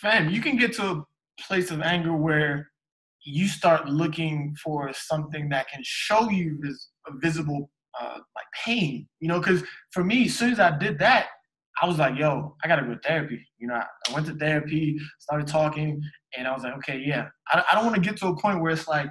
Fam, 0.00 0.30
you 0.30 0.40
can 0.40 0.56
get 0.56 0.72
to 0.74 0.90
a 0.90 1.04
place 1.40 1.70
of 1.70 1.80
anger 1.80 2.14
where 2.14 2.70
you 3.24 3.48
start 3.48 3.88
looking 3.88 4.54
for 4.62 4.92
something 4.92 5.48
that 5.48 5.68
can 5.68 5.80
show 5.82 6.28
you 6.30 6.58
this 6.62 6.90
a 7.06 7.12
visible 7.18 7.70
uh, 8.00 8.18
like 8.34 8.46
pain, 8.64 9.06
you 9.20 9.28
know, 9.28 9.38
because 9.38 9.62
for 9.92 10.04
me, 10.04 10.26
as 10.26 10.34
soon 10.34 10.52
as 10.52 10.60
I 10.60 10.76
did 10.76 10.98
that, 10.98 11.28
I 11.80 11.86
was 11.86 11.98
like, 11.98 12.18
yo, 12.18 12.56
I 12.62 12.68
gotta 12.68 12.82
go 12.82 12.94
to 12.94 13.00
therapy. 13.00 13.46
You 13.58 13.68
know, 13.68 13.74
I, 13.74 13.84
I 14.08 14.14
went 14.14 14.26
to 14.26 14.34
therapy, 14.34 14.98
started 15.18 15.46
talking, 15.46 16.00
and 16.36 16.46
I 16.46 16.52
was 16.52 16.62
like, 16.62 16.74
okay, 16.78 17.02
yeah. 17.04 17.28
I, 17.48 17.64
I 17.70 17.74
don't 17.74 17.84
want 17.84 17.96
to 17.96 18.00
get 18.00 18.16
to 18.18 18.28
a 18.28 18.40
point 18.40 18.60
where 18.60 18.72
it's 18.72 18.88
like 18.88 19.08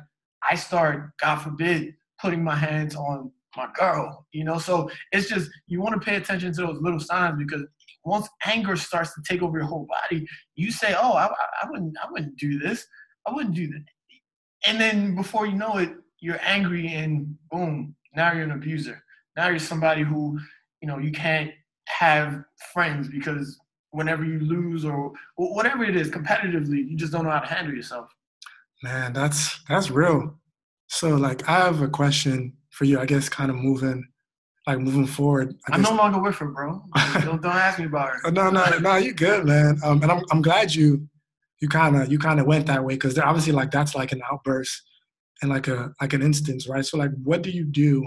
I 0.49 0.55
start, 0.55 1.11
God 1.21 1.37
forbid, 1.37 1.93
putting 2.21 2.43
my 2.43 2.55
hands 2.55 2.95
on 2.95 3.31
my 3.55 3.67
girl, 3.77 4.25
you 4.31 4.43
know. 4.43 4.57
So 4.57 4.89
it's 5.11 5.29
just 5.29 5.49
you 5.67 5.81
want 5.81 5.93
to 5.93 6.05
pay 6.05 6.15
attention 6.15 6.53
to 6.53 6.61
those 6.61 6.81
little 6.81 6.99
signs 6.99 7.35
because 7.37 7.63
once 8.05 8.27
anger 8.45 8.75
starts 8.75 9.13
to 9.15 9.21
take 9.27 9.41
over 9.41 9.57
your 9.57 9.67
whole 9.67 9.87
body, 9.87 10.27
you 10.55 10.71
say, 10.71 10.95
oh, 10.97 11.13
I, 11.13 11.27
I 11.61 11.69
wouldn't, 11.69 11.95
I 12.03 12.11
wouldn't 12.11 12.37
do 12.37 12.59
this. 12.59 12.85
I 13.25 13.31
wouldn't 13.31 13.55
do 13.55 13.67
that 13.67 13.83
and 14.65 14.79
then 14.79 15.15
before 15.15 15.45
you 15.45 15.53
know 15.53 15.77
it, 15.77 15.93
you're 16.19 16.39
angry 16.41 16.87
and 16.87 17.35
boom, 17.51 17.95
now 18.15 18.33
you're 18.33 18.43
an 18.43 18.51
abuser. 18.51 19.03
Now 19.35 19.49
you're 19.49 19.59
somebody 19.59 20.03
who, 20.03 20.39
you 20.81 20.87
know, 20.87 20.97
you 20.97 21.11
can't 21.11 21.51
have 21.87 22.43
friends 22.71 23.09
because 23.09 23.59
whenever 23.91 24.23
you 24.23 24.39
lose 24.39 24.85
or 24.85 25.11
whatever 25.35 25.83
it 25.83 25.95
is 25.95 26.09
competitively, 26.09 26.89
you 26.89 26.95
just 26.95 27.11
don't 27.11 27.25
know 27.25 27.31
how 27.31 27.39
to 27.39 27.53
handle 27.53 27.73
yourself. 27.73 28.09
Man, 28.83 29.13
that's 29.13 29.59
that's 29.67 29.89
real. 29.89 30.39
So 30.87 31.15
like 31.15 31.47
I 31.49 31.59
have 31.59 31.81
a 31.81 31.87
question 31.87 32.53
for 32.69 32.85
you, 32.85 32.99
I 32.99 33.05
guess 33.05 33.29
kind 33.29 33.49
of 33.49 33.57
moving 33.57 34.05
like 34.65 34.79
moving 34.79 35.07
forward. 35.07 35.55
I 35.69 35.75
am 35.75 35.81
no 35.81 35.93
longer 35.93 36.19
with 36.21 36.35
her, 36.35 36.47
bro. 36.47 36.83
don't, 37.21 37.41
don't 37.41 37.45
ask 37.45 37.79
me 37.79 37.85
about 37.85 38.09
her. 38.09 38.31
no, 38.31 38.49
no, 38.49 38.65
no, 38.79 38.95
you 38.95 39.13
good, 39.13 39.45
man. 39.45 39.77
Um, 39.83 40.01
and 40.01 40.11
I'm 40.11 40.21
I'm 40.31 40.41
glad 40.41 40.73
you 40.73 41.07
you 41.59 41.67
kind 41.67 41.95
of 41.95 42.11
you 42.11 42.19
kind 42.19 42.39
of 42.39 42.45
went 42.45 42.67
that 42.67 42.83
way 42.83 42.95
because 42.95 43.13
they're 43.15 43.25
obviously 43.25 43.53
like 43.53 43.71
that's 43.71 43.95
like 43.95 44.11
an 44.11 44.21
outburst 44.31 44.81
and 45.41 45.51
like 45.51 45.67
a 45.67 45.93
like 46.01 46.13
an 46.13 46.21
instance, 46.21 46.67
right? 46.67 46.85
So 46.85 46.97
like, 46.97 47.11
what 47.23 47.41
do 47.41 47.51
you 47.51 47.65
do? 47.65 48.05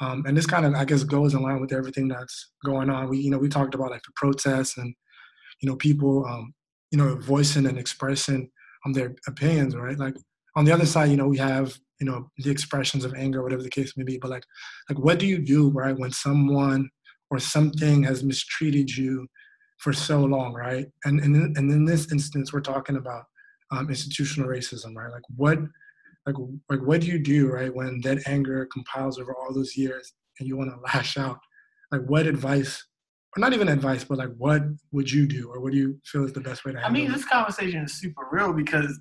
Um, 0.00 0.24
and 0.26 0.36
this 0.36 0.46
kind 0.46 0.64
of 0.64 0.74
I 0.74 0.84
guess 0.84 1.02
goes 1.04 1.34
in 1.34 1.42
line 1.42 1.60
with 1.60 1.72
everything 1.72 2.08
that's 2.08 2.52
going 2.64 2.90
on. 2.90 3.08
We 3.08 3.18
you 3.18 3.30
know 3.30 3.38
we 3.38 3.48
talked 3.48 3.74
about 3.74 3.90
like 3.90 4.02
the 4.02 4.12
protests 4.16 4.78
and 4.78 4.94
you 5.60 5.68
know 5.68 5.76
people 5.76 6.26
um, 6.26 6.54
you 6.90 6.98
know 6.98 7.16
voicing 7.16 7.66
and 7.66 7.78
expressing 7.78 8.50
um, 8.84 8.92
their 8.92 9.14
opinions, 9.26 9.76
right? 9.76 9.98
Like 9.98 10.16
on 10.58 10.64
the 10.64 10.72
other 10.72 10.86
side, 10.86 11.10
you 11.10 11.16
know 11.16 11.28
we 11.28 11.38
have 11.38 11.78
you 12.00 12.06
know 12.06 12.28
the 12.38 12.50
expressions 12.50 13.04
of 13.04 13.14
anger, 13.14 13.42
whatever 13.42 13.62
the 13.62 13.70
case 13.70 13.96
may 13.96 14.04
be. 14.04 14.18
But 14.18 14.30
like 14.30 14.44
like 14.90 14.98
what 14.98 15.20
do 15.20 15.26
you 15.26 15.38
do, 15.38 15.70
right, 15.70 15.96
when 15.96 16.10
someone 16.10 16.90
or 17.30 17.38
something 17.38 18.02
has 18.02 18.24
mistreated 18.24 18.90
you 18.90 19.28
for 19.78 19.92
so 19.92 20.18
long, 20.24 20.52
right? 20.52 20.86
And 21.04 21.20
and 21.20 21.56
and 21.56 21.70
in 21.70 21.84
this 21.84 22.10
instance, 22.10 22.52
we're 22.52 22.60
talking 22.60 22.96
about 22.96 23.24
um, 23.70 23.88
institutional 23.88 24.48
racism, 24.48 24.96
right? 24.96 25.12
Like 25.12 25.22
what, 25.36 25.58
like 26.26 26.36
like 26.68 26.80
what 26.80 27.02
do 27.02 27.06
you 27.06 27.20
do, 27.20 27.48
right, 27.48 27.72
when 27.72 28.00
that 28.02 28.26
anger 28.26 28.66
compiles 28.72 29.18
over 29.20 29.34
all 29.36 29.54
those 29.54 29.76
years 29.76 30.12
and 30.40 30.48
you 30.48 30.56
want 30.56 30.70
to 30.70 30.80
lash 30.92 31.16
out? 31.16 31.38
Like 31.92 32.02
what 32.02 32.26
advice, 32.26 32.84
or 33.36 33.40
not 33.40 33.52
even 33.52 33.68
advice, 33.68 34.02
but 34.02 34.18
like 34.18 34.34
what 34.36 34.62
would 34.90 35.10
you 35.10 35.28
do, 35.28 35.50
or 35.52 35.60
what 35.60 35.70
do 35.70 35.78
you 35.78 36.00
feel 36.04 36.24
is 36.24 36.32
the 36.32 36.40
best 36.40 36.64
way 36.64 36.72
to? 36.72 36.84
I 36.84 36.90
mean, 36.90 37.12
this 37.12 37.24
conversation 37.24 37.84
is 37.84 37.94
super 38.00 38.26
real 38.32 38.52
because 38.52 38.98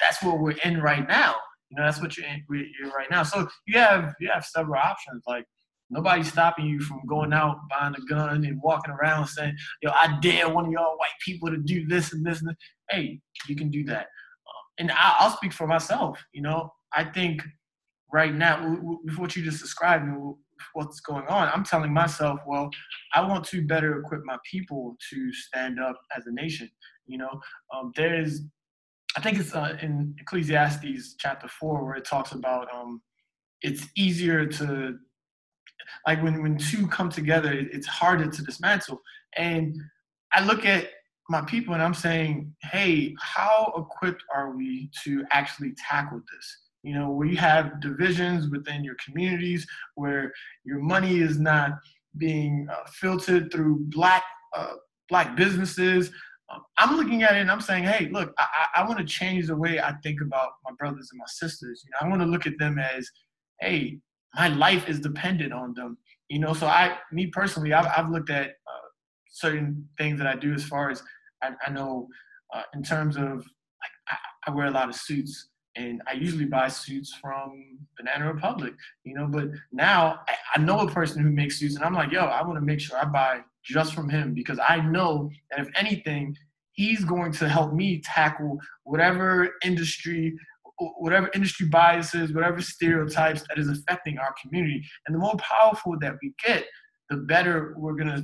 that's 0.00 0.22
what 0.22 0.38
we're 0.38 0.56
in 0.64 0.80
right 0.80 1.06
now. 1.06 1.34
You 1.70 1.76
know, 1.76 1.84
that's 1.84 2.00
what 2.00 2.16
you're 2.16 2.26
in 2.26 2.42
you're 2.50 2.90
right 2.92 3.10
now. 3.10 3.22
So 3.22 3.46
you 3.66 3.78
have 3.78 4.14
you 4.20 4.30
have 4.32 4.44
several 4.44 4.80
options. 4.80 5.22
Like 5.26 5.44
Nobody's 5.90 6.30
stopping 6.30 6.66
you 6.66 6.80
from 6.80 7.00
going 7.06 7.32
out, 7.32 7.60
buying 7.70 7.94
a 7.94 8.00
gun, 8.12 8.44
and 8.44 8.60
walking 8.62 8.92
around 8.92 9.26
saying, 9.26 9.56
"Yo, 9.82 9.90
I 9.90 10.18
dare 10.20 10.48
one 10.48 10.66
of 10.66 10.72
y'all 10.72 10.98
white 10.98 11.08
people 11.24 11.50
to 11.50 11.56
do 11.56 11.86
this 11.86 12.12
and 12.12 12.24
this 12.24 12.40
and 12.40 12.50
this." 12.50 12.56
Hey, 12.90 13.20
you 13.48 13.56
can 13.56 13.70
do 13.70 13.84
that. 13.84 14.02
Uh, 14.02 14.64
and 14.78 14.92
I'll 14.94 15.30
speak 15.30 15.52
for 15.52 15.66
myself. 15.66 16.22
You 16.32 16.42
know, 16.42 16.70
I 16.92 17.04
think 17.04 17.42
right 18.12 18.34
now, 18.34 18.76
with 19.04 19.18
what 19.18 19.34
you 19.34 19.42
just 19.42 19.62
described 19.62 20.04
and 20.04 20.34
what's 20.74 21.00
going 21.00 21.26
on, 21.26 21.50
I'm 21.54 21.64
telling 21.64 21.92
myself, 21.92 22.40
well, 22.46 22.68
I 23.14 23.26
want 23.26 23.44
to 23.46 23.66
better 23.66 23.98
equip 23.98 24.24
my 24.24 24.36
people 24.50 24.96
to 25.10 25.32
stand 25.32 25.80
up 25.80 25.98
as 26.16 26.26
a 26.26 26.32
nation. 26.32 26.68
You 27.06 27.18
know, 27.18 27.40
um, 27.74 27.92
there's, 27.96 28.42
I 29.18 29.20
think 29.20 29.40
it's 29.40 29.52
uh, 29.52 29.76
in 29.82 30.14
Ecclesiastes 30.20 31.16
chapter 31.18 31.48
four 31.48 31.84
where 31.84 31.96
it 31.96 32.04
talks 32.04 32.30
about 32.30 32.72
um, 32.72 33.02
it's 33.62 33.84
easier 33.96 34.46
to 34.46 34.96
like 36.06 36.22
when, 36.22 36.40
when 36.40 36.56
two 36.56 36.86
come 36.86 37.10
together, 37.10 37.52
it's 37.52 37.88
harder 37.88 38.30
to 38.30 38.42
dismantle. 38.44 39.02
And 39.36 39.76
I 40.32 40.44
look 40.44 40.64
at 40.64 40.90
my 41.28 41.40
people 41.40 41.74
and 41.74 41.82
I'm 41.82 41.94
saying, 41.94 42.54
hey, 42.62 43.16
how 43.18 43.72
equipped 43.76 44.22
are 44.32 44.56
we 44.56 44.88
to 45.02 45.24
actually 45.32 45.74
tackle 45.90 46.20
this? 46.32 46.58
You 46.84 46.94
know, 46.94 47.10
where 47.10 47.26
you 47.26 47.38
have 47.38 47.80
divisions 47.80 48.48
within 48.48 48.84
your 48.84 48.94
communities, 49.04 49.66
where 49.96 50.32
your 50.64 50.78
money 50.78 51.18
is 51.18 51.40
not 51.40 51.72
being 52.18 52.68
uh, 52.70 52.88
filtered 52.92 53.50
through 53.50 53.80
black 53.88 54.22
uh, 54.56 54.74
black 55.08 55.34
businesses. 55.34 56.12
I'm 56.78 56.96
looking 56.96 57.22
at 57.22 57.36
it 57.36 57.40
and 57.40 57.50
I'm 57.50 57.60
saying, 57.60 57.84
hey, 57.84 58.08
look, 58.10 58.32
I, 58.38 58.66
I 58.76 58.86
want 58.86 58.98
to 58.98 59.04
change 59.04 59.48
the 59.48 59.56
way 59.56 59.80
I 59.80 59.92
think 60.02 60.20
about 60.20 60.50
my 60.64 60.70
brothers 60.78 61.08
and 61.12 61.18
my 61.18 61.26
sisters. 61.26 61.84
You 61.84 61.90
know, 61.90 62.06
I 62.06 62.08
want 62.08 62.22
to 62.22 62.28
look 62.28 62.46
at 62.46 62.58
them 62.58 62.78
as, 62.78 63.08
hey, 63.60 63.98
my 64.34 64.48
life 64.48 64.88
is 64.88 65.00
dependent 65.00 65.52
on 65.52 65.74
them. 65.74 65.98
You 66.28 66.38
know, 66.38 66.54
so 66.54 66.66
I, 66.66 66.98
me 67.12 67.26
personally, 67.26 67.72
I've, 67.72 67.86
I've 67.96 68.10
looked 68.10 68.30
at 68.30 68.50
uh, 68.50 68.88
certain 69.30 69.88
things 69.98 70.18
that 70.18 70.26
I 70.26 70.36
do 70.36 70.52
as 70.54 70.64
far 70.64 70.90
as 70.90 71.02
I, 71.42 71.50
I 71.66 71.70
know 71.70 72.08
uh, 72.54 72.62
in 72.74 72.82
terms 72.82 73.16
of 73.16 73.22
like 73.22 73.94
I, 74.08 74.16
I, 74.46 74.50
wear 74.50 74.66
a 74.66 74.70
lot 74.70 74.88
of 74.88 74.94
suits 74.94 75.50
and 75.76 76.02
I 76.06 76.14
usually 76.14 76.46
buy 76.46 76.68
suits 76.68 77.14
from 77.14 77.78
Banana 77.96 78.32
Republic, 78.32 78.74
you 79.04 79.14
know, 79.14 79.26
but 79.28 79.48
now 79.70 80.20
I, 80.28 80.34
I 80.56 80.58
know 80.60 80.80
a 80.80 80.90
person 80.90 81.22
who 81.22 81.30
makes 81.30 81.58
suits 81.58 81.76
and 81.76 81.84
I'm 81.84 81.94
like, 81.94 82.10
yo, 82.10 82.24
I 82.24 82.42
want 82.42 82.56
to 82.58 82.64
make 82.64 82.80
sure 82.80 82.98
I 82.98 83.04
buy 83.04 83.40
just 83.68 83.94
from 83.94 84.08
him 84.08 84.34
because 84.34 84.58
I 84.66 84.80
know 84.80 85.30
that 85.50 85.60
if 85.60 85.68
anything, 85.76 86.34
he's 86.72 87.04
going 87.04 87.32
to 87.32 87.48
help 87.48 87.72
me 87.74 88.00
tackle 88.00 88.58
whatever 88.84 89.50
industry 89.64 90.34
whatever 90.98 91.28
industry 91.34 91.66
biases, 91.66 92.32
whatever 92.32 92.60
stereotypes 92.62 93.42
that 93.48 93.58
is 93.58 93.68
affecting 93.68 94.18
our 94.18 94.34
community. 94.40 94.80
And 95.06 95.14
the 95.14 95.18
more 95.18 95.34
powerful 95.36 95.96
that 96.00 96.14
we 96.22 96.32
get, 96.44 96.66
the 97.10 97.16
better 97.16 97.74
we're 97.76 97.94
gonna, 97.94 98.22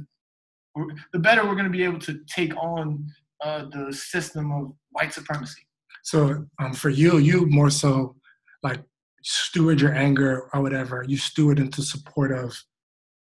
the 1.13 1.19
better 1.19 1.45
we're 1.45 1.57
gonna 1.57 1.71
be 1.71 1.83
able 1.83 1.99
to 2.01 2.21
take 2.29 2.57
on 2.57 3.07
uh, 3.43 3.65
the 3.73 3.93
system 3.93 4.53
of 4.53 4.73
white 4.91 5.13
supremacy. 5.13 5.63
So 6.03 6.47
um, 6.59 6.75
for 6.75 6.91
you, 6.91 7.19
you 7.19 7.47
more 7.47 7.71
so 7.71 8.15
like 8.63 8.81
steward 9.23 9.81
your 9.81 9.95
anger 9.95 10.49
or 10.53 10.63
whatever. 10.63 11.05
You 11.07 11.17
steward 11.17 11.59
into 11.59 11.83
support 11.83 12.31
of 12.31 12.57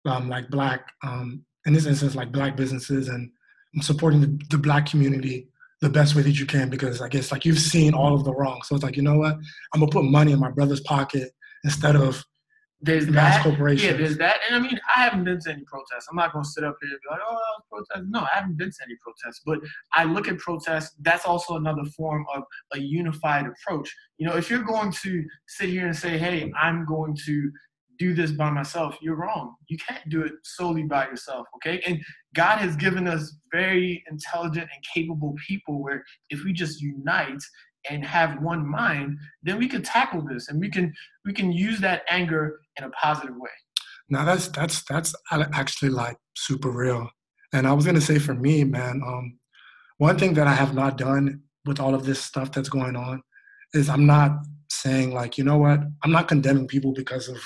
um, 0.07 0.29
like 0.29 0.49
black, 0.51 0.93
um, 1.03 1.45
in 1.67 1.73
this 1.73 1.87
instance, 1.87 2.15
like 2.15 2.33
black 2.33 2.57
businesses 2.57 3.09
and 3.09 3.31
supporting 3.81 4.21
the, 4.21 4.41
the 4.51 4.59
black 4.59 4.87
community 4.87 5.49
the 5.81 5.91
best 5.91 6.15
way 6.15 6.23
that 6.23 6.39
you 6.39 6.47
can 6.47 6.71
because 6.71 7.03
I 7.03 7.09
guess 7.09 7.31
like 7.31 7.45
you've 7.45 7.59
seen 7.59 7.93
all 7.93 8.15
of 8.15 8.25
the 8.25 8.35
wrong. 8.35 8.63
So 8.65 8.75
it's 8.75 8.85
like, 8.85 8.97
you 8.97 9.03
know 9.03 9.19
what? 9.19 9.35
I'm 9.73 9.81
gonna 9.81 9.91
put 9.91 10.05
money 10.05 10.33
in 10.33 10.41
my 10.41 10.51
brother's 10.51 10.81
pocket 10.81 11.31
instead 11.63 11.97
of 11.97 12.25
there's 12.81 13.07
mass 13.07 13.43
corporations. 13.43 13.91
Yeah, 13.91 13.97
there's 13.97 14.19
that. 14.19 14.41
And 14.47 14.57
I 14.57 14.59
mean, 14.59 14.79
I 14.95 15.05
haven't 15.05 15.25
been 15.25 15.41
to 15.41 15.53
any 15.53 15.63
protests. 15.65 16.07
I'm 16.11 16.17
not 16.17 16.33
gonna 16.33 16.45
sit 16.45 16.65
up 16.65 16.77
here 16.83 16.91
and 16.91 17.01
be 17.03 17.11
like, 17.11 17.21
oh, 17.27 17.55
protest. 17.71 18.09
No, 18.11 18.21
I 18.21 18.29
haven't 18.33 18.57
been 18.57 18.71
to 18.71 18.77
any 18.85 18.95
protests. 19.03 19.41
But 19.45 19.61
I 19.93 20.05
look 20.05 20.29
at 20.29 20.39
protests, 20.39 20.95
that's 21.01 21.25
also 21.25 21.57
another 21.57 21.85
form 21.97 22.25
of 22.35 22.45
a 22.73 22.79
unified 22.79 23.47
approach. 23.47 23.95
You 24.19 24.27
know, 24.27 24.37
if 24.37 24.51
you're 24.51 24.63
going 24.63 24.93
to 25.03 25.25
sit 25.47 25.71
here 25.71 25.87
and 25.87 25.97
say, 25.97 26.19
hey, 26.19 26.53
I'm 26.61 26.85
going 26.85 27.17
to 27.25 27.51
do 27.99 28.15
this 28.15 28.33
by 28.33 28.51
myself, 28.51 28.97
you're 29.01 29.17
wrong. 29.17 29.55
You 29.69 29.79
can't 29.79 30.09
do 30.09 30.23
it 30.23 30.33
solely 30.43 30.83
by 30.83 31.07
yourself, 31.07 31.47
okay? 31.57 31.81
And 31.87 32.03
God 32.35 32.59
has 32.59 32.77
given 32.77 33.07
us 33.07 33.37
very 33.53 34.03
intelligent 34.11 34.69
and 34.73 34.85
capable 34.95 35.35
people 35.47 35.83
where 35.83 36.05
if 36.31 36.45
we 36.45 36.53
just 36.53 36.81
unite 36.81 37.43
and 37.91 38.05
have 38.05 38.41
one 38.41 38.67
mind, 38.67 39.19
then 39.43 39.59
we 39.59 39.69
can 39.69 39.83
tackle 39.83 40.23
this 40.23 40.49
and 40.49 40.61
we 40.61 40.71
can 40.71 40.93
we 41.25 41.33
can 41.33 41.53
use 41.53 41.81
that 41.81 42.03
anger 42.09 42.61
in 42.79 42.85
a 42.85 42.91
positive 42.91 43.37
way. 43.37 43.51
Now 44.09 44.25
that's 44.25 44.49
that's 44.49 44.83
that's 44.85 45.15
actually 45.31 45.91
like 45.91 46.17
super 46.37 46.71
real. 46.71 47.09
And 47.53 47.67
I 47.67 47.73
was 47.73 47.85
gonna 47.85 48.01
say 48.01 48.19
for 48.19 48.35
me, 48.35 48.65
man, 48.65 49.03
um, 49.07 49.39
one 49.99 50.19
thing 50.19 50.35
that 50.35 50.47
I 50.47 50.55
have 50.55 50.75
not 50.75 50.99
done 50.99 51.43
with 51.67 51.81
all 51.81 51.95
of 51.95 52.05
this 52.05 52.23
stuff 52.23 52.53
that's 52.53 52.69
going 52.69 52.97
on 52.97 53.23
is 53.75 53.89
I'm 53.89 54.07
not 54.07 54.33
saying 54.71 55.13
like, 55.13 55.39
you 55.39 55.45
know 55.45 55.59
what, 55.59 55.81
I'm 56.03 56.13
not 56.13 56.29
condemning 56.29 56.67
people 56.67 56.93
because 56.93 57.29
of 57.29 57.39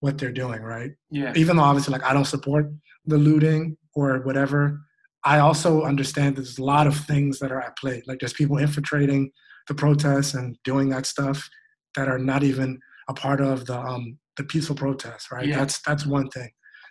what 0.00 0.18
they're 0.18 0.32
doing, 0.32 0.62
right? 0.62 0.92
Yeah. 1.10 1.32
Even 1.36 1.56
though 1.56 1.64
obviously 1.64 1.92
like 1.92 2.04
I 2.04 2.12
don't 2.12 2.24
support 2.24 2.70
the 3.06 3.18
looting 3.18 3.76
or 3.94 4.20
whatever, 4.20 4.80
I 5.24 5.40
also 5.40 5.82
understand 5.82 6.36
there's 6.36 6.58
a 6.58 6.64
lot 6.64 6.86
of 6.86 6.96
things 6.96 7.38
that 7.40 7.50
are 7.50 7.60
at 7.60 7.76
play. 7.76 8.02
Like 8.06 8.20
there's 8.20 8.32
people 8.32 8.58
infiltrating 8.58 9.30
the 9.66 9.74
protests 9.74 10.34
and 10.34 10.56
doing 10.64 10.88
that 10.90 11.06
stuff 11.06 11.48
that 11.96 12.08
are 12.08 12.18
not 12.18 12.42
even 12.42 12.78
a 13.08 13.14
part 13.14 13.40
of 13.40 13.66
the 13.66 13.78
um 13.78 14.18
the 14.36 14.44
peaceful 14.44 14.76
protests, 14.76 15.30
right? 15.32 15.46
Yeah. 15.46 15.58
That's 15.58 15.80
that's 15.82 16.06
one 16.06 16.28
thing. 16.28 16.50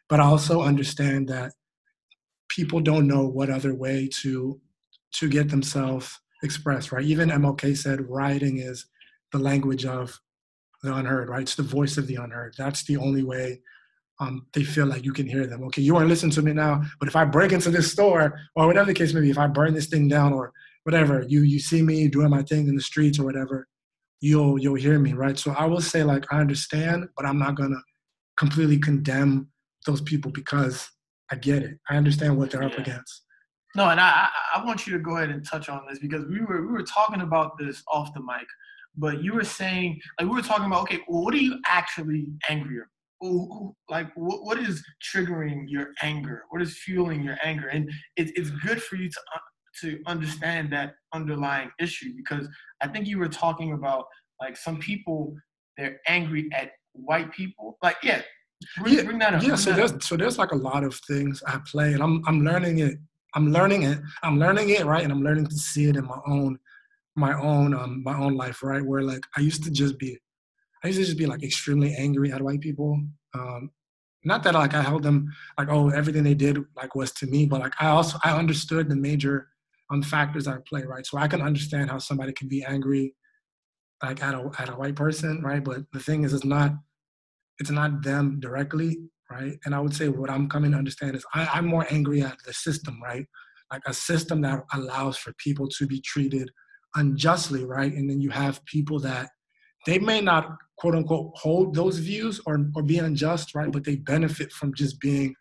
But 0.10 0.20
I 0.20 0.24
also 0.24 0.62
understand 0.62 1.30
that 1.30 1.54
people 2.50 2.80
don't 2.80 3.08
know 3.08 3.28
what 3.28 3.50
other 3.50 3.74
way 3.74 4.10
to 4.22 4.60
to 5.14 5.30
get 5.30 5.50
themselves 5.50 6.20
expressed, 6.44 6.92
right? 6.92 7.06
Even 7.06 7.30
MLK 7.30 7.78
said 7.78 8.10
rioting 8.10 8.58
is 8.58 8.86
the 9.32 9.40
language 9.40 9.86
of 9.86 10.20
the 10.88 10.96
unheard, 10.96 11.30
right? 11.30 11.42
It's 11.42 11.56
the 11.56 11.64
voice 11.64 11.98
of 11.98 12.08
the 12.08 12.16
unheard. 12.16 12.56
That's 12.58 12.84
the 12.84 12.98
only 12.98 13.24
way 13.24 13.62
um, 14.20 14.48
they 14.54 14.64
feel 14.64 14.88
like 14.88 15.06
you 15.06 15.14
can 15.14 15.28
hear 15.28 15.46
them. 15.46 15.64
Okay, 15.66 15.82
you 15.82 15.96
aren't 15.96 16.10
listening 16.10 16.32
to 16.34 16.42
me 16.42 16.54
now, 16.54 16.82
but 17.00 17.08
if 17.08 17.16
I 17.16 17.26
break 17.26 17.52
into 17.52 17.70
this 17.70 17.92
store 17.92 18.40
or 18.56 18.68
whatever 18.68 18.88
the 18.88 18.94
case 18.94 19.14
may 19.14 19.22
be, 19.22 19.30
if 19.30 19.38
I 19.38 19.48
burn 19.48 19.74
this 19.74 19.88
thing 19.88 20.08
down 20.08 20.34
or 20.34 20.52
whatever, 20.84 21.24
you 21.28 21.42
you 21.42 21.60
see 21.60 21.82
me 21.82 22.08
doing 22.08 22.30
my 22.30 22.42
thing 22.42 22.68
in 22.68 22.76
the 22.76 22.82
streets 22.82 23.20
or 23.20 23.26
whatever, 23.26 23.68
you'll 24.22 24.60
you'll 24.60 24.76
hear 24.76 24.98
me, 24.98 25.14
right? 25.14 25.38
So 25.38 25.52
I 25.52 25.66
will 25.66 25.82
say 25.82 26.04
like 26.04 26.26
I 26.32 26.40
understand, 26.40 27.08
but 27.16 27.26
I'm 27.26 27.38
not 27.38 27.56
gonna 27.56 27.82
completely 28.38 28.80
condemn 28.80 29.50
those 29.86 30.02
people 30.02 30.32
because 30.32 30.90
I 31.32 31.36
get 31.36 31.62
it. 31.64 31.78
I 31.90 31.98
understand 31.98 32.38
what 32.38 32.52
they're 32.52 32.64
yeah. 32.64 32.70
up 32.70 32.80
against. 32.80 33.24
No, 33.76 33.90
and 33.90 34.00
I 34.00 34.30
I 34.56 34.66
want 34.66 34.88
you 34.88 34.94
to 34.94 35.00
go 35.00 35.18
ahead 35.18 35.30
and 35.30 35.46
touch 35.46 35.70
on 35.70 35.86
this 35.88 36.00
because 36.00 36.26
we 36.26 36.42
were 36.42 36.66
we 36.66 36.74
were 36.74 36.84
talking 36.84 37.22
about 37.22 37.58
this 37.60 37.84
off 37.88 38.14
the 38.16 38.22
mic 38.22 38.48
but 38.98 39.24
you 39.24 39.34
were 39.34 39.44
saying 39.44 40.00
like 40.20 40.30
we 40.30 40.36
were 40.36 40.42
talking 40.42 40.66
about 40.66 40.84
okay 40.84 41.00
well, 41.08 41.24
what 41.24 41.34
are 41.34 41.38
you 41.38 41.60
actually 41.66 42.28
angry 42.50 42.80
like 43.90 44.10
what, 44.16 44.44
what 44.44 44.60
is 44.60 44.84
triggering 45.02 45.64
your 45.68 45.88
anger? 46.04 46.44
What 46.50 46.62
is 46.62 46.78
fueling 46.78 47.24
your 47.24 47.38
anger? 47.44 47.68
And 47.68 47.90
it, 48.16 48.32
it's 48.36 48.52
good 48.52 48.82
for 48.82 48.96
you 48.96 49.10
to 49.10 49.20
uh, 49.36 49.40
to 49.82 50.00
understand 50.08 50.72
that 50.72 50.96
underlying 51.14 51.70
issue 51.80 52.12
because 52.16 52.48
i 52.82 52.88
think 52.88 53.06
you 53.06 53.20
were 53.20 53.28
talking 53.28 53.74
about 53.74 54.06
like 54.42 54.58
some 54.58 54.80
people 54.80 55.36
they're 55.78 56.00
angry 56.08 56.50
at 56.52 56.72
white 56.94 57.32
people. 57.32 57.78
Like 57.84 57.98
yeah 58.02 58.22
bring, 58.80 58.96
yeah, 58.96 59.04
bring 59.04 59.20
that 59.20 59.36
up 59.36 59.44
yeah 59.44 59.56
so 59.56 59.72
there's 59.72 59.94
up. 59.94 60.02
so 60.02 60.18
there's 60.18 60.40
like 60.40 60.52
a 60.52 60.56
lot 60.56 60.84
of 60.84 60.96
things 61.08 61.44
i 61.46 61.60
play 61.70 61.94
and 61.94 62.02
i'm 62.02 62.24
i'm 62.28 62.44
learning 62.44 62.80
it. 62.80 62.98
I'm 63.36 63.52
learning 63.52 63.84
it. 63.84 64.00
I'm 64.24 64.40
learning 64.40 64.70
it 64.70 64.84
right 64.86 65.04
and 65.04 65.12
i'm 65.12 65.22
learning 65.22 65.46
to 65.46 65.56
see 65.56 65.86
it 65.86 65.96
in 65.96 66.06
my 66.06 66.20
own 66.28 66.58
my 67.18 67.34
own 67.40 67.74
um, 67.74 68.04
my 68.04 68.18
own 68.18 68.36
life, 68.36 68.64
right? 68.64 68.86
Where 68.86 69.02
like 69.02 69.24
I 69.36 69.42
used 69.42 69.64
to 69.64 69.72
just 69.72 69.98
be, 69.98 70.18
I 70.84 70.88
used 70.88 71.00
to 71.00 71.06
just 71.06 71.18
be 71.18 71.26
like 71.26 71.44
extremely 71.44 71.94
angry 71.96 72.32
at 72.32 72.42
white 72.42 72.62
people. 72.62 73.02
Um, 73.34 73.72
not 74.24 74.44
that 74.44 74.54
like 74.54 74.74
I 74.74 74.82
held 74.82 75.04
them 75.04 75.34
like 75.58 75.70
oh 75.70 75.90
everything 75.90 76.24
they 76.24 76.36
did 76.36 76.60
like 76.76 76.96
was 76.96 77.12
to 77.14 77.26
me, 77.26 77.46
but 77.46 77.60
like 77.60 77.74
I 77.80 77.88
also 77.88 78.18
I 78.24 78.38
understood 78.38 78.90
the 78.90 78.96
major 78.96 79.50
um 79.90 80.04
factors 80.04 80.48
at 80.48 80.66
play, 80.68 80.84
right? 80.84 81.06
So 81.06 81.18
I 81.18 81.28
can 81.28 81.42
understand 81.42 81.90
how 81.90 81.98
somebody 81.98 82.34
can 82.34 82.48
be 82.48 82.64
angry 82.64 83.16
like 84.04 84.22
at 84.22 84.36
a 84.36 84.50
at 84.60 84.70
a 84.70 84.74
white 84.74 84.96
person, 84.96 85.42
right? 85.42 85.64
But 85.64 85.82
the 85.92 86.00
thing 86.00 86.24
is, 86.24 86.34
it's 86.34 86.46
not 86.46 86.74
it's 87.60 87.72
not 87.72 88.04
them 88.04 88.40
directly, 88.40 89.00
right? 89.32 89.58
And 89.66 89.74
I 89.74 89.80
would 89.80 89.96
say 89.96 90.10
what 90.10 90.30
I'm 90.30 90.48
coming 90.48 90.72
to 90.72 90.78
understand 90.78 91.16
is 91.16 91.26
I, 91.34 91.48
I'm 91.48 91.66
more 91.66 91.88
angry 91.90 92.22
at 92.22 92.38
the 92.46 92.54
system, 92.54 93.02
right? 93.02 93.26
Like 93.72 93.82
a 93.88 93.94
system 93.94 94.42
that 94.42 94.64
allows 94.74 95.18
for 95.18 95.34
people 95.40 95.68
to 95.78 95.88
be 95.88 96.00
treated 96.02 96.52
unjustly, 96.98 97.64
right? 97.66 97.94
And 97.94 98.10
then 98.10 98.20
you 98.20 98.30
have 98.30 98.64
people 98.66 99.00
that 99.00 99.30
they 99.86 100.00
may 100.00 100.20
not 100.20 100.58
quote 100.78 100.96
unquote 100.96 101.32
hold 101.36 101.74
those 101.74 101.98
views 102.00 102.42
or, 102.46 102.70
or 102.76 102.84
be 102.84 102.98
unjust, 103.00 103.56
right? 103.56 103.72
But 103.72 103.84
they 103.84 103.96
benefit 103.96 104.52
from 104.52 104.74
just 104.74 105.00
being 105.00 105.34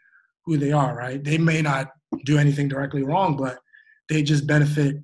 who 0.44 0.56
they 0.56 0.72
are, 0.72 0.96
right? 0.96 1.22
They 1.22 1.38
may 1.38 1.60
not 1.60 1.88
do 2.24 2.38
anything 2.38 2.68
directly 2.68 3.02
wrong, 3.02 3.36
but 3.36 3.58
they 4.08 4.22
just 4.22 4.46
benefit 4.46 4.96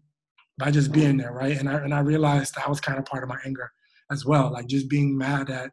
by 0.59 0.71
just 0.71 0.93
being 0.93 1.17
there, 1.17 1.33
right? 1.33 1.59
And 1.59 1.69
I 1.69 1.75
and 1.75 1.93
I 1.93 2.01
realized 2.01 2.55
that 2.55 2.69
was 2.69 2.81
kind 2.81 2.99
of 2.99 3.05
part 3.05 3.23
of 3.23 3.29
my 3.29 3.39
anger 3.45 3.71
as 4.11 4.25
well, 4.25 4.53
like 4.53 4.67
just 4.67 4.89
being 4.89 5.17
mad 5.17 5.51
at 5.51 5.71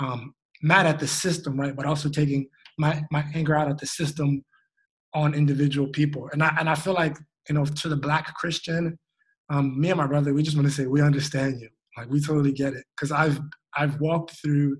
um 0.00 0.34
mad 0.62 0.86
at 0.86 0.98
the 0.98 1.06
system, 1.06 1.58
right? 1.58 1.76
But 1.76 1.86
also 1.86 2.08
taking 2.08 2.48
my 2.78 3.02
my 3.10 3.24
anger 3.34 3.54
out 3.54 3.68
at 3.68 3.78
the 3.78 3.86
system 3.86 4.44
on 5.14 5.34
individual 5.34 5.88
people. 5.88 6.28
And 6.32 6.42
I 6.42 6.54
and 6.58 6.68
I 6.68 6.74
feel 6.74 6.94
like, 6.94 7.16
you 7.48 7.54
know, 7.54 7.64
to 7.64 7.88
the 7.88 7.96
black 7.96 8.34
Christian, 8.34 8.98
um, 9.50 9.80
me 9.80 9.90
and 9.90 9.98
my 9.98 10.06
brother, 10.06 10.34
we 10.34 10.42
just 10.42 10.56
want 10.56 10.68
to 10.68 10.74
say 10.74 10.86
we 10.86 11.02
understand 11.02 11.60
you. 11.60 11.68
Like 11.96 12.10
we 12.10 12.20
totally 12.20 12.52
get 12.52 12.74
it, 12.74 12.84
because 12.94 13.12
I've 13.12 13.40
I've 13.74 14.00
walked 14.00 14.32
through, 14.42 14.78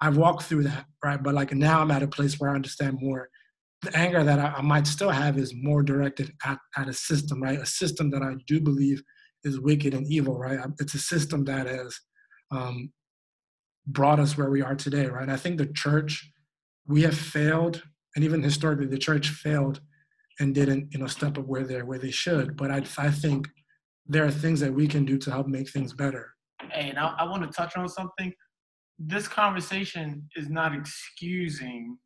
I've 0.00 0.16
walked 0.16 0.44
through 0.44 0.64
that, 0.64 0.86
right? 1.04 1.22
But 1.22 1.34
like 1.34 1.52
now 1.52 1.80
I'm 1.80 1.90
at 1.90 2.02
a 2.02 2.08
place 2.08 2.38
where 2.38 2.50
I 2.50 2.54
understand 2.54 2.98
more. 3.00 3.28
The 3.82 3.96
anger 3.96 4.24
that 4.24 4.38
I, 4.38 4.54
I 4.58 4.62
might 4.62 4.86
still 4.86 5.10
have 5.10 5.36
is 5.36 5.52
more 5.54 5.82
directed 5.82 6.32
at, 6.44 6.58
at 6.76 6.88
a 6.88 6.92
system, 6.92 7.42
right? 7.42 7.58
A 7.58 7.66
system 7.66 8.10
that 8.10 8.22
I 8.22 8.34
do 8.46 8.60
believe 8.60 9.02
is 9.42 9.60
wicked 9.60 9.94
and 9.94 10.06
evil, 10.06 10.38
right? 10.38 10.58
It's 10.78 10.94
a 10.94 10.98
system 10.98 11.44
that 11.44 11.66
has 11.66 11.98
um, 12.50 12.92
brought 13.86 14.20
us 14.20 14.38
where 14.38 14.50
we 14.50 14.62
are 14.62 14.74
today, 14.74 15.06
right? 15.06 15.28
I 15.28 15.36
think 15.36 15.58
the 15.58 15.66
church, 15.66 16.30
we 16.86 17.02
have 17.02 17.16
failed, 17.16 17.82
and 18.14 18.24
even 18.24 18.42
historically, 18.42 18.86
the 18.86 18.96
church 18.96 19.28
failed 19.28 19.80
and 20.40 20.54
didn't, 20.54 20.92
you 20.92 20.98
know, 20.98 21.06
step 21.06 21.36
up 21.36 21.46
where 21.46 21.64
they 21.64 21.82
where 21.82 21.98
they 21.98 22.10
should. 22.10 22.56
But 22.56 22.70
I, 22.70 22.82
I 22.96 23.10
think 23.10 23.48
there 24.06 24.24
are 24.24 24.30
things 24.30 24.60
that 24.60 24.72
we 24.72 24.86
can 24.86 25.04
do 25.04 25.18
to 25.18 25.30
help 25.30 25.46
make 25.46 25.70
things 25.70 25.92
better. 25.92 26.34
Hey, 26.70 26.90
and 26.90 26.98
I, 26.98 27.14
I 27.18 27.24
want 27.24 27.42
to 27.42 27.48
touch 27.48 27.76
on 27.76 27.88
something. 27.88 28.32
This 28.98 29.26
conversation 29.26 30.28
is 30.36 30.48
not 30.48 30.74
excusing, 30.74 31.98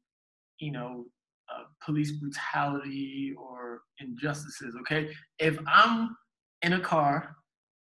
you 0.58 0.72
know, 0.72 1.06
uh, 1.52 1.64
police 1.84 2.12
brutality 2.12 3.34
or 3.38 3.80
injustices. 3.98 4.74
Okay, 4.80 5.10
if 5.38 5.58
I'm 5.66 6.16
in 6.62 6.74
a 6.74 6.80
car 6.80 7.36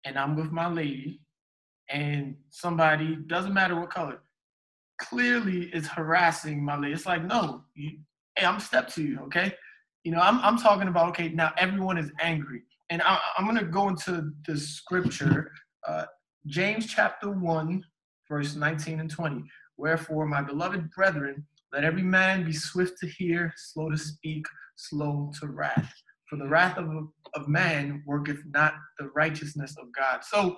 and 0.06 0.18
I'm 0.18 0.36
with 0.36 0.52
my 0.52 0.68
lady, 0.68 1.22
and 1.90 2.36
somebody 2.50 3.18
doesn't 3.28 3.54
matter 3.54 3.80
what 3.80 3.90
color, 3.90 4.22
clearly 5.00 5.66
is 5.74 5.88
harassing 5.88 6.64
my 6.64 6.78
lady. 6.78 6.94
It's 6.94 7.06
like, 7.06 7.24
no, 7.24 7.64
you, 7.76 7.98
hey, 8.36 8.46
I'm 8.46 8.60
step 8.60 8.88
to 8.90 9.04
you. 9.04 9.20
Okay, 9.24 9.54
you 10.04 10.12
know, 10.12 10.20
I'm 10.20 10.40
I'm 10.40 10.58
talking 10.58 10.88
about 10.88 11.10
okay. 11.10 11.30
Now 11.30 11.54
everyone 11.58 11.98
is 11.98 12.12
angry 12.20 12.64
and 12.92 13.02
I, 13.04 13.18
am 13.38 13.46
going 13.46 13.58
to 13.58 13.64
go 13.64 13.88
into 13.88 14.32
the 14.46 14.58
scripture, 14.58 15.50
uh, 15.88 16.04
James 16.46 16.86
chapter 16.86 17.32
1, 17.32 17.84
verse 18.30 18.56
19 18.56 19.00
and 19.00 19.10
20. 19.10 19.44
Wherefore, 19.78 20.26
my 20.26 20.42
beloved 20.42 20.92
brethren, 20.92 21.48
let 21.72 21.86
every 21.86 22.04
man 22.04 22.44
be 22.44 22.52
swift 22.52 23.00
to 23.00 23.08
hear, 23.08 23.54
slow 23.56 23.90
to 23.90 23.98
speak, 23.98 24.46
slow 24.76 25.32
to 25.40 25.48
wrath. 25.48 25.90
For 26.30 26.36
the 26.36 26.48
wrath 26.48 26.78
of, 26.78 26.90
of 27.34 27.48
man 27.48 28.04
worketh 28.06 28.40
not 28.46 28.74
the 29.00 29.10
righteousness 29.16 29.74
of 29.82 29.88
God. 29.98 30.26
So 30.26 30.58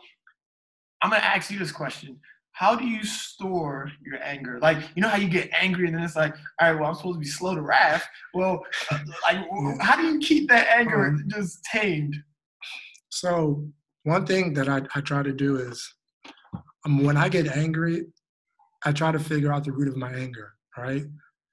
I'm 1.03 1.11
going 1.11 1.21
to 1.21 1.27
ask 1.27 1.51
you 1.51 1.59
this 1.59 1.71
question. 1.71 2.19
How 2.53 2.75
do 2.75 2.85
you 2.85 3.03
store 3.03 3.91
your 4.05 4.21
anger? 4.23 4.59
Like, 4.61 4.77
you 4.95 5.01
know 5.01 5.09
how 5.09 5.17
you 5.17 5.27
get 5.27 5.49
angry 5.59 5.87
and 5.87 5.95
then 5.95 6.03
it's 6.03 6.15
like, 6.15 6.35
all 6.59 6.71
right, 6.71 6.79
well, 6.79 6.89
I'm 6.89 6.95
supposed 6.95 7.15
to 7.15 7.19
be 7.19 7.25
slow 7.25 7.55
to 7.55 7.61
wrath. 7.61 8.07
Well, 8.33 8.63
like, 9.23 9.43
how 9.81 9.95
do 9.95 10.03
you 10.03 10.19
keep 10.19 10.49
that 10.49 10.67
anger 10.67 11.07
um, 11.07 11.25
just 11.27 11.63
tamed? 11.63 12.15
So, 13.09 13.67
one 14.03 14.25
thing 14.25 14.53
that 14.53 14.69
I, 14.69 14.81
I 14.95 15.01
try 15.01 15.23
to 15.23 15.33
do 15.33 15.57
is 15.57 15.93
um, 16.85 17.03
when 17.03 17.17
I 17.17 17.29
get 17.29 17.47
angry, 17.47 18.05
I 18.85 18.91
try 18.91 19.11
to 19.11 19.19
figure 19.19 19.51
out 19.51 19.63
the 19.63 19.71
root 19.71 19.87
of 19.87 19.95
my 19.95 20.11
anger, 20.13 20.53
right? 20.77 21.05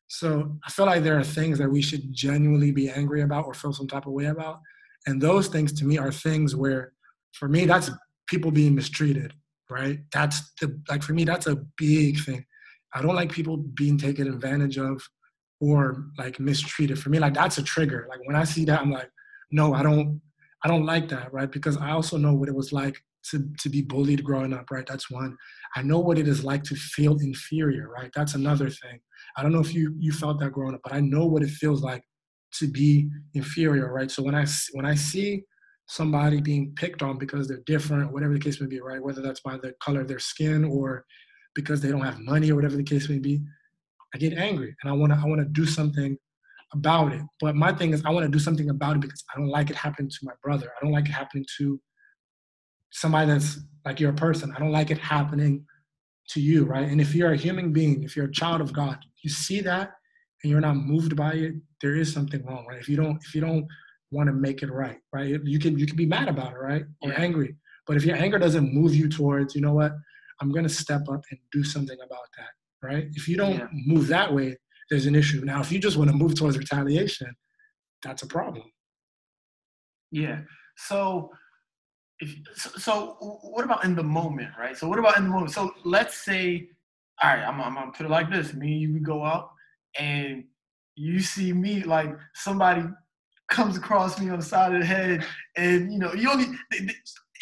So 0.09 0.59
I 0.67 0.71
feel 0.71 0.87
like 0.87 1.05
there 1.05 1.19
are 1.19 1.25
things 1.25 1.59
that 1.59 1.71
we 1.71 1.81
should 1.81 2.13
genuinely 2.13 2.73
be 2.73 2.91
angry 2.91 3.23
about 3.23 3.47
or 3.47 3.55
feel 3.55 3.73
some 3.73 3.87
type 3.87 4.07
of 4.07 4.13
way 4.13 4.27
about. 4.27 4.59
And 5.07 5.23
those 5.23 5.47
things 5.47 5.73
to 5.75 5.85
me 5.85 5.99
are 5.99 6.11
things 6.11 6.57
where, 6.57 6.93
for 7.33 7.49
me, 7.49 7.65
that's 7.65 7.91
people 8.27 8.51
being 8.51 8.75
mistreated, 8.75 9.33
right? 9.71 9.99
That's 10.13 10.53
the, 10.61 10.81
like, 10.89 11.03
for 11.03 11.13
me, 11.13 11.25
that's 11.25 11.47
a 11.47 11.57
big 11.77 12.21
thing. 12.21 12.45
I 12.95 13.03
don't 13.03 13.15
like 13.15 13.31
people 13.33 13.57
being 13.57 13.97
taken 13.99 14.27
advantage 14.27 14.79
of 14.79 15.01
or 15.61 16.07
like 16.19 16.41
mistreated. 16.41 16.99
For 16.99 17.11
me, 17.11 17.19
like, 17.19 17.35
that's 17.35 17.59
a 17.59 17.63
trigger. 17.63 18.07
Like, 18.09 18.21
when 18.27 18.37
I 18.37 18.45
see 18.45 18.65
that, 18.65 18.81
I'm 18.81 18.91
like, 18.91 19.11
no, 19.51 19.75
I 19.75 19.83
don't, 19.83 20.21
I 20.65 20.69
don't 20.69 20.87
like 20.87 21.09
that, 21.11 21.33
right? 21.33 21.51
Because 21.51 21.77
I 21.77 21.91
also 21.91 22.17
know 22.17 22.35
what 22.35 22.49
it 22.49 22.55
was 22.55 22.73
like 22.73 22.97
to, 23.31 23.49
to 23.61 23.69
be 23.69 23.83
bullied 23.83 24.25
growing 24.25 24.53
up, 24.53 24.71
right? 24.71 24.87
That's 24.87 25.11
one. 25.11 25.37
I 25.77 25.83
know 25.83 25.99
what 25.99 26.19
it 26.19 26.27
is 26.27 26.45
like 26.45 26.63
to 26.65 26.75
feel 26.75 27.17
inferior, 27.19 27.89
right? 27.89 28.11
That's 28.15 28.35
another 28.35 28.71
thing. 28.71 29.01
I 29.37 29.43
don't 29.43 29.53
know 29.53 29.61
if 29.61 29.75
you 29.75 29.95
you 29.99 30.13
felt 30.13 30.41
that 30.41 30.53
growing 30.53 30.75
up, 30.75 30.81
but 30.83 30.93
I 30.93 31.01
know 31.01 31.27
what 31.27 31.43
it 31.43 31.51
feels 31.51 31.83
like 31.83 32.03
to 32.55 32.67
be 32.67 33.09
inferior, 33.35 33.93
right? 33.93 34.11
So 34.11 34.23
when 34.23 34.35
I 34.35 34.47
when 34.73 34.85
I 34.85 34.95
see 34.95 35.45
somebody 35.91 36.41
being 36.41 36.73
picked 36.77 37.03
on 37.03 37.19
because 37.19 37.49
they're 37.49 37.65
different, 37.67 38.13
whatever 38.13 38.33
the 38.33 38.39
case 38.39 38.61
may 38.61 38.67
be, 38.69 38.81
right? 38.81 39.03
Whether 39.03 39.23
that's 39.23 39.41
by 39.41 39.57
the 39.57 39.75
color 39.83 40.03
of 40.03 40.09
their 40.09 40.21
skin 40.21 40.65
or 40.65 41.05
because 41.57 41.81
they 41.81 41.89
don't 41.91 42.05
have 42.05 42.21
money 42.21 42.53
or 42.53 42.55
whatever 42.55 42.77
the 42.77 42.85
case 42.85 43.09
may 43.09 43.19
be, 43.19 43.43
I 44.15 44.19
get 44.19 44.35
angry 44.35 44.77
and 44.83 44.91
I 44.91 44.95
want 44.95 45.13
to 45.13 45.19
I 45.19 45.27
want 45.27 45.41
to 45.41 45.49
do 45.49 45.67
something 45.67 46.17
about 46.73 47.13
it. 47.13 47.23
But 47.41 47.57
my 47.57 47.73
thing 47.73 47.93
is 47.93 48.05
I 48.05 48.11
want 48.11 48.25
to 48.25 48.31
do 48.31 48.39
something 48.39 48.71
about 48.71 48.97
it 48.97 49.03
because 49.03 49.25
I 49.35 49.39
don't 49.39 49.49
like 49.49 49.69
it 49.69 49.75
happening 49.75 50.09
to 50.09 50.19
my 50.23 50.33
brother. 50.45 50.71
I 50.71 50.85
don't 50.85 50.93
like 50.93 51.09
it 51.09 51.13
happening 51.13 51.45
to 51.59 51.81
somebody 52.93 53.27
that's 53.27 53.59
like 53.85 53.99
you're 53.99 54.11
a 54.13 54.15
person. 54.15 54.53
I 54.55 54.61
don't 54.61 54.71
like 54.71 54.93
it 54.93 54.99
happening 54.99 55.67
to 56.29 56.41
you, 56.41 56.67
right? 56.67 56.89
And 56.89 57.01
if 57.01 57.17
you're 57.17 57.33
a 57.33 57.37
human 57.37 57.73
being, 57.73 58.05
if 58.05 58.15
you're 58.15 58.27
a 58.27 58.33
child 58.33 58.61
of 58.61 58.73
God, 58.73 58.99
you 59.25 59.31
see 59.31 59.61
that 59.63 59.91
and 60.45 60.53
you're 60.53 60.61
not 60.61 60.77
moved 60.77 61.17
by 61.17 61.33
it, 61.33 61.55
there 61.83 61.97
is 61.97 62.13
something 62.13 62.45
wrong, 62.47 62.65
right? 62.69 62.79
If 62.79 62.89
you 62.89 62.97
don't, 62.97 63.17
if 63.25 63.35
you 63.35 63.41
don't 63.41 63.67
want 64.11 64.29
to 64.29 64.33
make 64.33 64.63
it 64.63 64.73
right, 64.73 64.99
right? 65.13 65.41
You 65.45 65.59
can 65.59 65.79
you 65.79 65.87
can 65.87 65.97
be 65.97 66.07
mad 66.07 66.29
about 66.29 66.53
it, 66.53 66.59
right? 66.59 66.85
Or 67.03 67.13
angry. 67.19 67.57
But 67.87 67.97
if 67.97 68.05
your 68.05 68.17
anger 68.17 68.39
doesn't 68.39 68.73
move 68.73 68.95
you 68.95 69.09
towards, 69.09 69.55
you 69.55 69.61
know 69.61 69.73
what, 69.73 69.93
I'm 70.41 70.53
gonna 70.53 70.69
step 70.69 71.03
up 71.09 71.23
and 71.31 71.41
do 71.53 71.65
something 71.65 71.99
about 72.05 72.27
that, 72.39 72.87
right? 72.87 73.07
If 73.13 73.29
you 73.29 73.37
don't 73.37 73.59
yeah. 73.59 73.67
move 73.73 74.09
that 74.09 74.33
way, 74.33 74.57
there's 74.91 75.07
an 75.07 75.15
issue. 75.15 75.43
Now, 75.45 75.61
if 75.61 75.71
you 75.71 75.79
just 75.79 75.97
want 75.97 76.11
to 76.11 76.17
move 76.17 76.35
towards 76.35 76.59
retaliation, 76.59 77.35
that's 78.03 78.23
a 78.23 78.27
problem. 78.27 78.65
Yeah. 80.11 80.41
So 80.77 81.31
if, 82.19 82.35
so, 82.55 82.71
so, 82.77 83.17
what 83.21 83.65
about 83.65 83.85
in 83.85 83.95
the 83.95 84.03
moment, 84.03 84.51
right? 84.59 84.77
So 84.77 84.89
what 84.89 84.99
about 84.99 85.17
in 85.17 85.25
the 85.25 85.31
moment? 85.31 85.53
So 85.53 85.73
let's 85.85 86.17
say, 86.17 86.69
all 87.23 87.31
right, 87.31 87.43
I'm, 87.43 87.61
I'm 87.61 87.75
gonna 87.75 87.93
put 87.93 88.07
it 88.07 88.11
like 88.11 88.31
this: 88.31 88.53
me 88.55 88.73
and 88.73 88.81
you 88.81 88.95
we 88.95 89.01
go 89.01 89.25
out, 89.25 89.51
and 89.99 90.45
you 90.97 91.21
see 91.21 91.53
me 91.53 91.83
like 91.83 92.15
somebody 92.35 92.83
comes 93.51 93.77
across 93.77 94.21
me 94.21 94.31
on 94.31 94.39
the 94.39 94.45
side 94.45 94.73
of 94.73 94.81
the 94.81 94.87
head, 94.87 95.25
and 95.57 95.93
you 95.93 95.99
know 95.99 96.13
you 96.15 96.31
only 96.31 96.47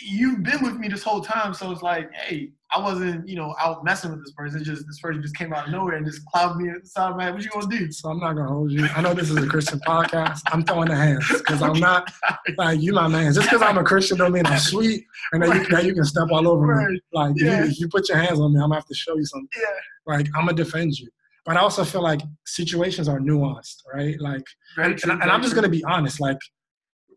you've 0.01 0.43
been 0.43 0.63
with 0.63 0.77
me 0.77 0.89
this 0.89 1.03
whole 1.03 1.21
time, 1.21 1.53
so 1.55 1.71
it's 1.71 1.83
like, 1.83 2.13
hey, 2.13 2.51
I 2.73 2.81
wasn't, 2.81 3.27
you 3.27 3.37
know, 3.37 3.55
out 3.59 3.83
messing 3.85 4.11
with 4.11 4.25
this 4.25 4.33
person. 4.33 4.61
It's 4.61 4.69
just 4.69 4.87
this 4.87 5.01
person 5.01 5.23
just 5.23 5.37
came 5.37 5.53
out 5.55 5.67
of 5.67 5.73
nowhere 5.73 5.97
and 5.97 6.07
just 6.07 6.25
clouded 6.27 6.59
me 6.59 6.71
at 6.71 6.83
the 6.83 6.89
side 6.89 7.11
of 7.11 7.17
my 7.17 7.25
head. 7.25 7.35
What 7.35 7.43
you 7.43 7.51
gonna 7.51 7.67
do? 7.67 7.91
So 7.91 8.11
I'm 8.11 8.21
not 8.21 8.35
gonna 8.35 8.49
hold 8.49 8.71
you. 8.71 8.87
I 8.95 9.01
know 9.01 9.15
this 9.15 9.31
is 9.31 9.37
a 9.37 9.47
Christian 9.47 9.81
podcast. 9.81 10.43
I'm 10.47 10.63
throwing 10.65 10.89
the 10.89 10.97
hands 10.97 11.27
because 11.29 11.63
I'm 11.63 11.81
not 11.81 12.13
like 12.59 12.81
you, 12.81 12.93
my 12.93 13.09
man. 13.09 13.33
Just 13.33 13.51
because 13.51 13.63
I'm 13.63 13.79
a 13.79 13.85
Christian 13.85 14.19
don't 14.19 14.33
mean 14.33 14.47
I'm 14.47 14.59
sweet 14.59 15.07
and 15.33 15.43
that, 15.43 15.49
right. 15.49 15.63
you, 15.63 15.69
that 15.69 15.85
you 15.85 15.95
can 15.95 16.05
step 16.05 16.29
all 16.31 16.47
over 16.47 16.67
right. 16.67 16.91
me. 16.91 17.01
Like 17.13 17.33
yeah. 17.37 17.65
you, 17.65 17.73
you 17.79 17.89
put 17.89 18.09
your 18.09 18.19
hands 18.19 18.39
on 18.39 18.53
me, 18.53 18.59
I'm 18.59 18.69
gonna 18.69 18.75
have 18.75 18.87
to 18.87 18.95
show 18.95 19.17
you 19.17 19.25
something. 19.25 19.49
Yeah. 19.57 20.15
Like 20.15 20.27
I'm 20.37 20.45
gonna 20.45 20.57
defend 20.57 20.99
you. 20.99 21.09
But 21.49 21.57
I 21.57 21.61
also 21.61 21.83
feel 21.83 22.03
like 22.03 22.21
situations 22.45 23.09
are 23.09 23.19
nuanced, 23.19 23.77
right? 23.95 24.21
Like, 24.21 24.45
and, 24.77 25.03
and, 25.03 25.13
and 25.23 25.31
I'm 25.31 25.43
just 25.43 25.55
gonna 25.55 25.71
be 25.71 25.83
honest. 25.85 26.21
Like, 26.21 26.37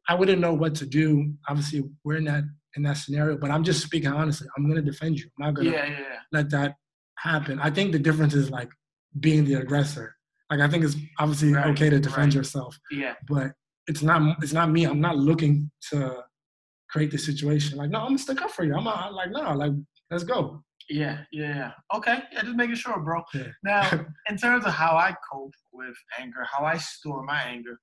I 0.08 0.16
wouldn't 0.16 0.40
know 0.40 0.54
what 0.54 0.74
to 0.76 0.86
do. 0.86 1.34
Obviously, 1.50 1.84
we're 2.06 2.16
in 2.16 2.24
that 2.24 2.46
in 2.78 2.84
that 2.84 2.96
scenario. 2.96 3.38
But 3.38 3.52
I'm 3.52 3.66
just 3.66 3.84
speaking 3.84 4.10
honestly. 4.10 4.48
I'm 4.58 4.70
gonna 4.70 4.82
defend 4.82 5.20
you. 5.20 5.26
I'm 5.38 5.48
not 5.48 5.56
gonna 5.56 5.72
yeah, 5.72 5.86
yeah, 5.86 6.00
yeah. 6.00 6.20
let 6.32 6.50
that 6.52 6.76
happen. 7.18 7.60
I 7.60 7.72
think 7.72 7.92
the 7.92 8.00
difference 8.00 8.34
is 8.34 8.50
like 8.50 8.70
being 9.20 9.44
the 9.44 9.56
aggressor. 9.56 10.16
Like 10.50 10.62
I 10.62 10.70
think 10.70 10.86
it's 10.86 10.96
obviously 11.20 11.52
right, 11.52 11.68
okay 11.68 11.90
to 11.90 12.00
defend 12.00 12.34
right. 12.34 12.36
yourself. 12.36 12.80
Yeah. 12.90 13.16
But 13.28 13.52
it's 13.88 14.02
not 14.02 14.38
it's 14.42 14.54
not 14.54 14.72
me. 14.72 14.86
I'm 14.86 15.02
not 15.02 15.18
looking 15.18 15.70
to 15.90 16.24
create 16.90 17.12
the 17.12 17.18
situation. 17.18 17.78
Like, 17.78 17.90
no, 17.90 18.00
I'm 18.00 18.08
gonna 18.08 18.18
stick 18.20 18.42
up 18.42 18.52
for 18.52 18.64
you. 18.64 18.76
I'm 18.76 18.84
not, 18.86 19.14
like, 19.14 19.32
no, 19.32 19.54
like, 19.54 19.72
let's 20.10 20.24
go. 20.24 20.64
Yeah, 20.92 21.20
yeah, 21.32 21.72
Okay, 21.96 22.20
yeah, 22.34 22.42
just 22.42 22.56
making 22.56 22.76
sure, 22.76 23.00
bro. 23.00 23.24
Yeah. 23.34 23.48
Now, 23.64 23.90
in 24.30 24.38
terms 24.38 24.66
of 24.66 24.74
how 24.74 24.98
I 24.98 25.16
cope 25.32 25.54
with 25.72 25.96
anger, 26.20 26.46
how 26.52 26.66
I 26.66 26.78
store 26.78 27.24
my 27.24 27.42
anger, 27.42 27.80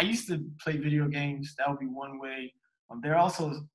I 0.00 0.04
used 0.04 0.28
to 0.28 0.42
play 0.62 0.78
video 0.78 1.08
games. 1.08 1.54
That 1.58 1.68
would 1.68 1.78
be 1.78 1.86
one 1.86 2.18
way. 2.18 2.54
Um, 2.90 3.00
there 3.02 3.14
are 3.14 3.18
also 3.18 3.66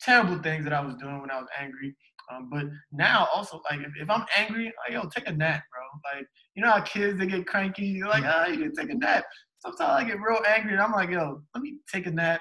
terrible 0.00 0.38
things 0.38 0.64
that 0.64 0.72
I 0.72 0.80
was 0.80 0.94
doing 0.94 1.20
when 1.20 1.30
I 1.30 1.38
was 1.38 1.48
angry. 1.58 1.94
Um, 2.32 2.48
but 2.50 2.64
now 2.90 3.28
also 3.34 3.60
like 3.70 3.80
if, 3.80 3.92
if 4.00 4.08
I'm 4.08 4.24
angry, 4.36 4.72
like 4.84 4.92
yo, 4.92 5.08
take 5.08 5.28
a 5.28 5.32
nap, 5.32 5.62
bro. 5.70 5.82
Like 6.14 6.26
you 6.54 6.62
know 6.62 6.70
how 6.70 6.80
kids 6.80 7.18
they 7.18 7.26
get 7.26 7.46
cranky, 7.46 7.84
you're 7.84 8.08
like, 8.08 8.24
oh, 8.26 8.50
you 8.50 8.58
can 8.58 8.74
take 8.74 8.90
a 8.90 8.98
nap. 8.98 9.24
Sometimes 9.58 9.90
I 9.90 10.04
get 10.04 10.20
real 10.20 10.40
angry 10.48 10.72
and 10.72 10.80
I'm 10.80 10.92
like, 10.92 11.10
yo, 11.10 11.42
let 11.54 11.62
me 11.62 11.78
take 11.92 12.06
a 12.06 12.10
nap, 12.10 12.40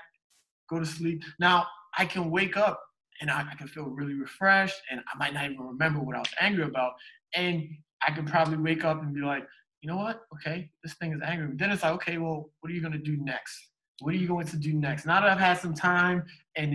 go 0.70 0.80
to 0.80 0.86
sleep. 0.86 1.22
Now 1.40 1.68
I 1.98 2.06
can 2.06 2.32
wake 2.32 2.58
up 2.58 2.80
and 3.22 3.32
I, 3.32 3.46
I 3.52 3.56
can 3.56 3.68
feel 3.68 3.86
really 3.86 4.14
refreshed 4.14 4.80
and 4.92 5.00
I 5.00 5.18
might 5.18 5.34
not 5.34 5.46
even 5.46 5.60
remember 5.60 6.00
what 6.00 6.16
I 6.16 6.20
was 6.20 6.34
angry 6.40 6.64
about. 6.64 6.94
And 7.36 7.68
I 8.06 8.12
can 8.12 8.26
probably 8.26 8.58
wake 8.58 8.84
up 8.84 9.02
and 9.02 9.14
be 9.14 9.22
like, 9.22 9.46
you 9.82 9.90
know 9.90 9.98
what? 9.98 10.22
Okay, 10.34 10.70
this 10.84 10.96
thing 10.96 11.14
is 11.14 11.22
angry. 11.24 11.48
But 11.48 11.58
then 11.58 11.72
it's 11.72 11.84
like, 11.84 11.94
okay, 11.94 12.18
well, 12.18 12.50
what 12.60 12.72
are 12.72 12.74
you 12.74 12.82
gonna 12.82 12.98
do 12.98 13.18
next? 13.18 13.70
What 14.02 14.14
are 14.14 14.18
you 14.18 14.28
going 14.28 14.48
to 14.48 14.58
do 14.58 14.74
next? 14.74 15.06
Now 15.06 15.22
that 15.22 15.30
I've 15.30 15.40
had 15.40 15.60
some 15.60 15.74
time 15.74 16.24
and 16.58 16.74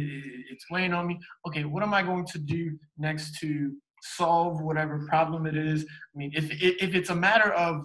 it's 0.51 0.65
weighing 0.71 0.95
on 0.95 1.07
me, 1.07 1.19
okay, 1.47 1.65
what 1.65 1.83
am 1.83 1.93
I 1.93 2.03
going 2.03 2.25
to 2.27 2.39
do 2.39 2.79
next 2.97 3.39
to 3.41 3.73
solve 4.03 4.63
whatever 4.63 5.07
problem 5.07 5.45
it 5.47 5.57
is? 5.57 5.83
I 5.83 6.19
mean, 6.19 6.33
if 6.35 6.51
if 6.51 6.95
it's 6.95 7.11
a 7.11 7.15
matter 7.15 7.53
of 7.53 7.85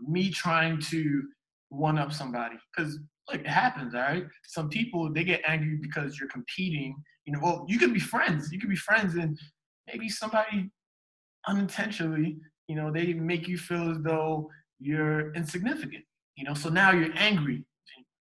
me 0.00 0.30
trying 0.30 0.80
to 0.90 1.22
one 1.68 1.98
up 1.98 2.12
somebody, 2.12 2.56
because 2.76 2.98
look, 3.30 3.40
it 3.40 3.46
happens, 3.46 3.94
all 3.94 4.00
right. 4.00 4.26
Some 4.46 4.68
people 4.68 5.12
they 5.12 5.24
get 5.24 5.42
angry 5.46 5.76
because 5.80 6.18
you're 6.18 6.28
competing. 6.28 6.94
You 7.24 7.34
know, 7.34 7.40
well, 7.42 7.66
you 7.68 7.78
can 7.78 7.92
be 7.92 8.00
friends. 8.00 8.50
You 8.52 8.58
can 8.58 8.70
be 8.70 8.76
friends, 8.76 9.14
and 9.14 9.38
maybe 9.86 10.08
somebody 10.08 10.70
unintentionally, 11.46 12.38
you 12.68 12.76
know, 12.76 12.90
they 12.92 13.12
make 13.12 13.48
you 13.48 13.58
feel 13.58 13.90
as 13.90 13.98
though 14.00 14.50
you're 14.78 15.32
insignificant. 15.34 16.04
You 16.36 16.44
know, 16.44 16.54
so 16.54 16.68
now 16.68 16.92
you're 16.92 17.12
angry 17.16 17.64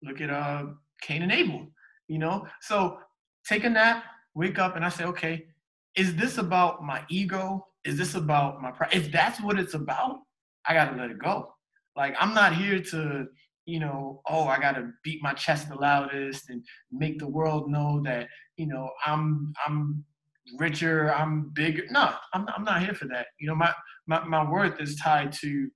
Look 0.06 0.22
at 0.22 0.30
uh, 0.30 0.66
Cain 1.02 1.24
and 1.24 1.32
Abel, 1.32 1.68
you 2.08 2.20
know? 2.20 2.48
So 2.62 3.00
take 3.48 3.64
a 3.64 3.70
nap, 3.70 4.04
wake 4.36 4.60
up, 4.60 4.76
and 4.76 4.86
I 4.86 4.90
say, 4.90 5.06
okay, 5.06 5.46
is 5.96 6.16
this 6.16 6.38
about 6.38 6.84
my 6.84 7.02
ego? 7.10 7.66
Is 7.84 7.98
this 7.98 8.16
about 8.16 8.62
my 8.62 8.72
pride? 8.72 8.92
If 8.94 9.12
that's 9.12 9.42
what 9.42 9.60
it's 9.60 9.74
about, 9.74 10.20
I 10.68 10.74
gotta 10.74 10.96
let 10.96 11.10
it 11.10 11.20
go. 11.20 11.54
Like 11.96 12.16
I'm 12.20 12.34
not 12.34 12.56
here 12.56 12.82
to, 12.82 13.28
you 13.66 13.80
know, 13.80 14.22
oh, 14.28 14.44
I 14.48 14.60
gotta 14.60 14.92
beat 15.04 15.22
my 15.24 15.34
chest 15.34 15.70
the 15.70 15.76
loudest 15.76 16.50
and 16.50 16.64
make 16.92 17.20
the 17.20 17.28
world 17.28 17.70
know 17.70 18.02
that, 18.06 18.28
you 18.58 18.68
know, 18.68 18.90
I'm 19.06 19.54
I'm 19.66 20.04
richer, 20.60 21.14
I'm 21.14 21.52
bigger. 21.54 21.84
No, 21.90 22.14
I'm 22.34 22.48
I'm 22.56 22.64
not 22.64 22.84
here 22.84 22.94
for 22.94 23.06
that. 23.06 23.28
You 23.40 23.48
know, 23.48 23.56
my 23.56 23.74
my, 24.08 24.24
my 24.26 24.50
worth 24.50 24.80
is 24.80 24.96
tied 24.98 25.32
to 25.42 25.70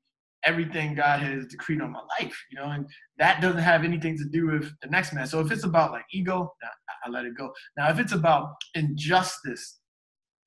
everything 0.45 0.95
God 0.95 1.19
has 1.19 1.45
decreed 1.47 1.82
on 1.82 1.91
my 1.91 2.02
life, 2.19 2.38
you 2.52 2.60
know, 2.60 2.69
and 2.69 2.86
that 3.17 3.41
doesn't 3.41 3.62
have 3.62 3.84
anything 3.84 4.17
to 4.17 4.25
do 4.32 4.47
with 4.47 4.71
the 4.82 4.88
next 4.88 5.13
man. 5.13 5.28
So 5.28 5.39
if 5.41 5.52
it's 5.52 5.65
about 5.65 5.91
like 5.91 6.06
ego, 6.13 6.54
I 7.06 7.10
let 7.10 7.25
it 7.25 7.38
go. 7.38 7.52
Now, 7.78 7.89
if 7.89 7.99
it's 7.99 8.13
about 8.13 8.52
injustice, 8.75 9.80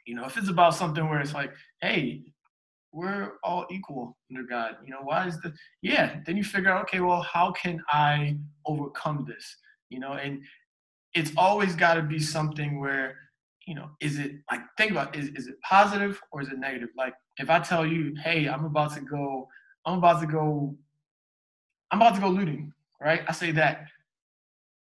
you 0.06 0.14
know, 0.14 0.24
if 0.24 0.36
it's 0.36 0.48
about 0.48 0.74
something 0.74 1.08
where 1.08 1.20
it's 1.20 1.34
like, 1.34 1.52
hey, 1.80 2.22
we're 2.92 3.32
all 3.42 3.66
equal 3.70 4.16
under 4.30 4.44
God, 4.44 4.76
you 4.84 4.90
know, 4.90 5.00
why 5.02 5.26
is 5.26 5.40
the, 5.40 5.52
yeah, 5.80 6.20
then 6.26 6.36
you 6.36 6.44
figure 6.44 6.70
out, 6.70 6.82
okay, 6.82 7.00
well, 7.00 7.22
how 7.22 7.52
can 7.52 7.82
I 7.88 8.36
overcome 8.66 9.24
this, 9.26 9.56
you 9.88 9.98
know, 9.98 10.12
and 10.12 10.42
it's 11.14 11.32
always 11.36 11.74
got 11.74 11.94
to 11.94 12.02
be 12.02 12.18
something 12.18 12.80
where, 12.80 13.16
you 13.66 13.74
know, 13.74 13.90
is 14.00 14.18
it 14.18 14.32
like, 14.50 14.60
think 14.76 14.90
about, 14.90 15.16
is, 15.16 15.28
is 15.30 15.46
it 15.46 15.54
positive 15.62 16.20
or 16.32 16.42
is 16.42 16.48
it 16.48 16.58
negative? 16.58 16.90
Like, 16.96 17.14
if 17.38 17.48
I 17.48 17.60
tell 17.60 17.86
you, 17.86 18.14
hey, 18.22 18.48
I'm 18.48 18.64
about 18.64 18.94
to 18.94 19.00
go 19.00 19.48
I'm 19.84 19.98
about 19.98 20.20
to 20.20 20.26
go, 20.26 20.76
I'm 21.90 22.00
about 22.00 22.14
to 22.14 22.20
go 22.20 22.28
looting, 22.28 22.72
right? 23.00 23.22
I 23.28 23.32
say 23.32 23.50
that. 23.52 23.86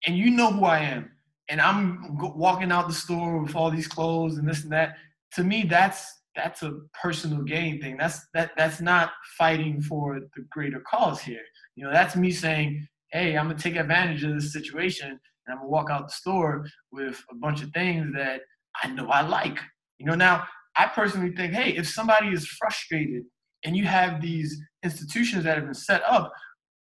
And 0.06 0.16
you 0.16 0.30
know 0.30 0.52
who 0.52 0.64
I 0.64 0.80
am. 0.80 1.10
And 1.48 1.60
I'm 1.60 2.16
walking 2.18 2.70
out 2.70 2.88
the 2.88 2.94
store 2.94 3.38
with 3.38 3.56
all 3.56 3.70
these 3.70 3.88
clothes 3.88 4.38
and 4.38 4.48
this 4.48 4.62
and 4.62 4.72
that. 4.72 4.96
To 5.34 5.44
me, 5.44 5.64
that's 5.68 6.19
that's 6.42 6.62
a 6.62 6.72
personal 7.00 7.42
gain 7.42 7.80
thing. 7.80 7.96
That's 7.98 8.26
that 8.34 8.52
that's 8.56 8.80
not 8.80 9.12
fighting 9.38 9.80
for 9.82 10.20
the 10.20 10.42
greater 10.50 10.82
cause 10.90 11.20
here. 11.20 11.42
You 11.76 11.84
know, 11.84 11.92
that's 11.92 12.16
me 12.16 12.30
saying, 12.30 12.86
hey, 13.12 13.36
I'm 13.36 13.48
gonna 13.48 13.58
take 13.58 13.76
advantage 13.76 14.24
of 14.24 14.34
this 14.34 14.52
situation 14.52 15.08
and 15.10 15.18
I'm 15.48 15.58
gonna 15.58 15.68
walk 15.68 15.90
out 15.90 16.08
the 16.08 16.14
store 16.14 16.66
with 16.92 17.22
a 17.30 17.34
bunch 17.34 17.62
of 17.62 17.70
things 17.72 18.12
that 18.14 18.40
I 18.82 18.88
know 18.88 19.08
I 19.08 19.22
like. 19.22 19.58
You 19.98 20.06
know, 20.06 20.14
now 20.14 20.44
I 20.76 20.86
personally 20.86 21.32
think, 21.36 21.52
hey, 21.52 21.76
if 21.76 21.88
somebody 21.88 22.28
is 22.28 22.46
frustrated 22.46 23.24
and 23.64 23.76
you 23.76 23.84
have 23.84 24.22
these 24.22 24.58
institutions 24.82 25.44
that 25.44 25.56
have 25.56 25.66
been 25.66 25.74
set 25.74 26.02
up, 26.06 26.32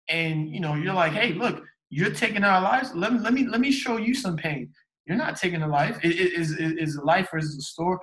and 0.09 0.49
you 0.49 0.59
know 0.59 0.75
you're 0.75 0.93
like, 0.93 1.13
hey, 1.13 1.33
look, 1.33 1.63
you're 1.89 2.11
taking 2.11 2.43
our 2.43 2.61
lives. 2.61 2.93
Let 2.95 3.13
me 3.13 3.19
let 3.19 3.33
me 3.33 3.47
let 3.47 3.61
me 3.61 3.71
show 3.71 3.97
you 3.97 4.13
some 4.13 4.35
pain. 4.35 4.71
You're 5.05 5.17
not 5.17 5.37
taking 5.37 5.61
a 5.61 5.67
life. 5.67 5.99
Is 6.03 6.15
is 6.15 6.57
is 6.59 6.95
a 6.95 7.03
life 7.03 7.29
versus 7.31 7.57
a 7.57 7.61
store? 7.61 7.99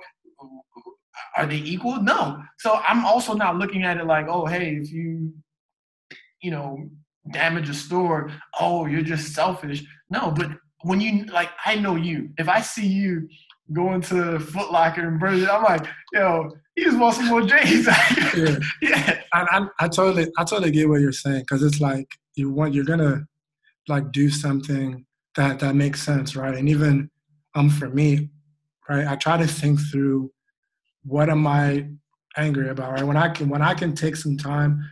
Are 1.37 1.45
they 1.45 1.57
equal? 1.57 2.01
No. 2.01 2.41
So 2.59 2.79
I'm 2.87 3.05
also 3.05 3.33
not 3.33 3.57
looking 3.57 3.83
at 3.83 3.97
it 3.97 4.05
like, 4.05 4.27
oh, 4.27 4.45
hey, 4.45 4.75
if 4.75 4.91
you, 4.91 5.33
you 6.41 6.51
know, 6.51 6.89
damage 7.31 7.69
a 7.69 7.73
store, 7.73 8.31
oh, 8.59 8.85
you're 8.85 9.01
just 9.01 9.33
selfish. 9.33 9.83
No, 10.09 10.31
but 10.31 10.49
when 10.83 10.99
you 10.99 11.25
like, 11.25 11.49
I 11.65 11.75
know 11.75 11.95
you. 11.95 12.29
If 12.37 12.49
I 12.49 12.61
see 12.61 12.87
you 12.87 13.27
going 13.73 14.01
to 14.01 14.39
Foot 14.39 14.71
Locker 14.71 15.07
and 15.07 15.21
it, 15.21 15.49
I'm 15.49 15.63
like, 15.63 15.85
yo, 16.13 16.51
he 16.75 16.83
just 16.83 16.97
wants 16.97 17.17
some 17.17 17.27
more 17.27 17.41
J's. 17.41 17.85
yeah, 18.35 18.57
yeah. 18.81 19.21
I, 19.33 19.41
I, 19.41 19.67
I, 19.85 19.87
totally, 19.87 20.27
I 20.37 20.43
totally 20.43 20.71
get 20.71 20.89
what 20.89 21.01
you're 21.01 21.11
saying 21.11 21.41
because 21.41 21.63
it's 21.63 21.79
like 21.79 22.07
you 22.35 22.51
want, 22.51 22.73
you're 22.73 22.85
gonna 22.85 23.25
like 23.87 24.11
do 24.11 24.29
something 24.29 25.05
that 25.35 25.59
that 25.59 25.75
makes 25.75 26.01
sense, 26.01 26.35
right? 26.35 26.55
And 26.55 26.69
even 26.69 27.09
um 27.55 27.69
for 27.69 27.89
me, 27.89 28.29
right, 28.89 29.07
I 29.07 29.15
try 29.15 29.37
to 29.37 29.47
think 29.47 29.79
through 29.91 30.31
what 31.03 31.29
am 31.29 31.47
I 31.47 31.87
angry 32.37 32.69
about, 32.69 32.93
right? 32.93 33.03
When 33.03 33.17
I 33.17 33.29
can 33.29 33.49
when 33.49 33.61
I 33.61 33.73
can 33.73 33.95
take 33.95 34.15
some 34.15 34.37
time 34.37 34.83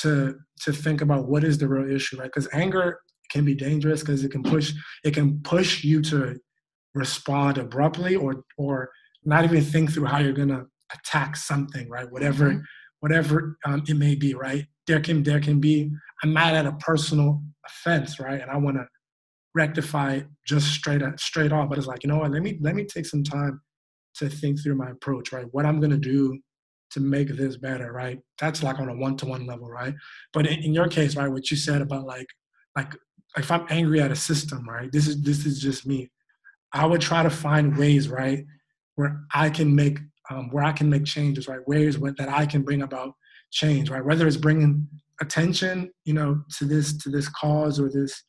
to 0.00 0.36
to 0.60 0.72
think 0.72 1.00
about 1.00 1.26
what 1.26 1.44
is 1.44 1.58
the 1.58 1.68
real 1.68 1.90
issue, 1.90 2.18
right? 2.18 2.26
Because 2.32 2.48
anger 2.52 3.00
can 3.30 3.44
be 3.44 3.54
dangerous 3.54 4.00
because 4.00 4.24
it 4.24 4.30
can 4.30 4.42
push 4.42 4.72
it 5.04 5.14
can 5.14 5.40
push 5.42 5.84
you 5.84 6.02
to 6.02 6.38
respond 6.94 7.58
abruptly 7.58 8.16
or 8.16 8.44
or 8.58 8.90
not 9.24 9.44
even 9.44 9.62
think 9.62 9.92
through 9.92 10.06
how 10.06 10.18
you're 10.18 10.32
gonna 10.32 10.64
attack 10.92 11.36
something, 11.36 11.88
right? 11.88 12.10
Whatever 12.10 12.50
mm-hmm. 12.50 12.60
whatever 13.00 13.58
um, 13.64 13.82
it 13.88 13.96
may 13.96 14.14
be, 14.14 14.34
right? 14.34 14.66
There 14.86 15.00
can 15.00 15.22
there 15.22 15.40
can 15.40 15.60
be 15.60 15.90
I'm 16.22 16.32
mad 16.32 16.54
at 16.54 16.66
a 16.66 16.72
personal 16.72 17.42
offense, 17.66 18.20
right? 18.20 18.40
And 18.40 18.50
I 18.50 18.56
want 18.56 18.76
to 18.76 18.86
rectify 19.54 20.20
just 20.46 20.72
straight 20.72 21.02
up, 21.02 21.18
straight 21.18 21.52
off. 21.52 21.68
But 21.68 21.78
it's 21.78 21.86
like, 21.86 22.02
you 22.02 22.08
know 22.08 22.18
what? 22.18 22.30
Let 22.30 22.42
me 22.42 22.58
let 22.60 22.74
me 22.74 22.84
take 22.84 23.06
some 23.06 23.22
time 23.22 23.60
to 24.18 24.28
think 24.28 24.62
through 24.62 24.76
my 24.76 24.90
approach, 24.90 25.32
right? 25.32 25.46
What 25.52 25.66
I'm 25.66 25.80
gonna 25.80 25.96
do 25.96 26.38
to 26.92 27.00
make 27.00 27.28
this 27.28 27.56
better, 27.56 27.92
right? 27.92 28.20
That's 28.38 28.62
like 28.62 28.78
on 28.78 28.88
a 28.88 28.96
one-to-one 28.96 29.46
level, 29.46 29.68
right? 29.68 29.94
But 30.32 30.46
in, 30.46 30.60
in 30.60 30.74
your 30.74 30.88
case, 30.88 31.16
right, 31.16 31.28
what 31.28 31.50
you 31.50 31.56
said 31.56 31.82
about 31.82 32.06
like 32.06 32.28
like 32.76 32.94
if 33.36 33.50
I'm 33.50 33.66
angry 33.68 34.00
at 34.00 34.12
a 34.12 34.16
system, 34.16 34.68
right? 34.68 34.90
This 34.92 35.08
is 35.08 35.22
this 35.22 35.44
is 35.46 35.60
just 35.60 35.86
me. 35.86 36.10
I 36.72 36.86
would 36.86 37.00
try 37.00 37.22
to 37.22 37.30
find 37.30 37.76
ways, 37.76 38.08
right, 38.08 38.44
where 38.96 39.20
I 39.32 39.50
can 39.50 39.74
make 39.74 39.98
um, 40.30 40.50
where 40.50 40.64
I 40.64 40.72
can 40.72 40.88
make 40.88 41.04
changes, 41.04 41.48
right? 41.48 41.66
Ways 41.68 41.98
where, 41.98 42.14
that 42.18 42.28
I 42.28 42.46
can 42.46 42.62
bring 42.62 42.82
about 42.82 43.14
change, 43.50 43.90
right? 43.90 44.04
Whether 44.04 44.26
it's 44.26 44.36
bringing 44.36 44.88
attention, 45.20 45.90
you 46.04 46.14
know, 46.14 46.42
to 46.58 46.64
this 46.64 46.96
to 46.98 47.10
this 47.10 47.28
cause 47.28 47.78
or 47.80 47.90
this 47.90 48.22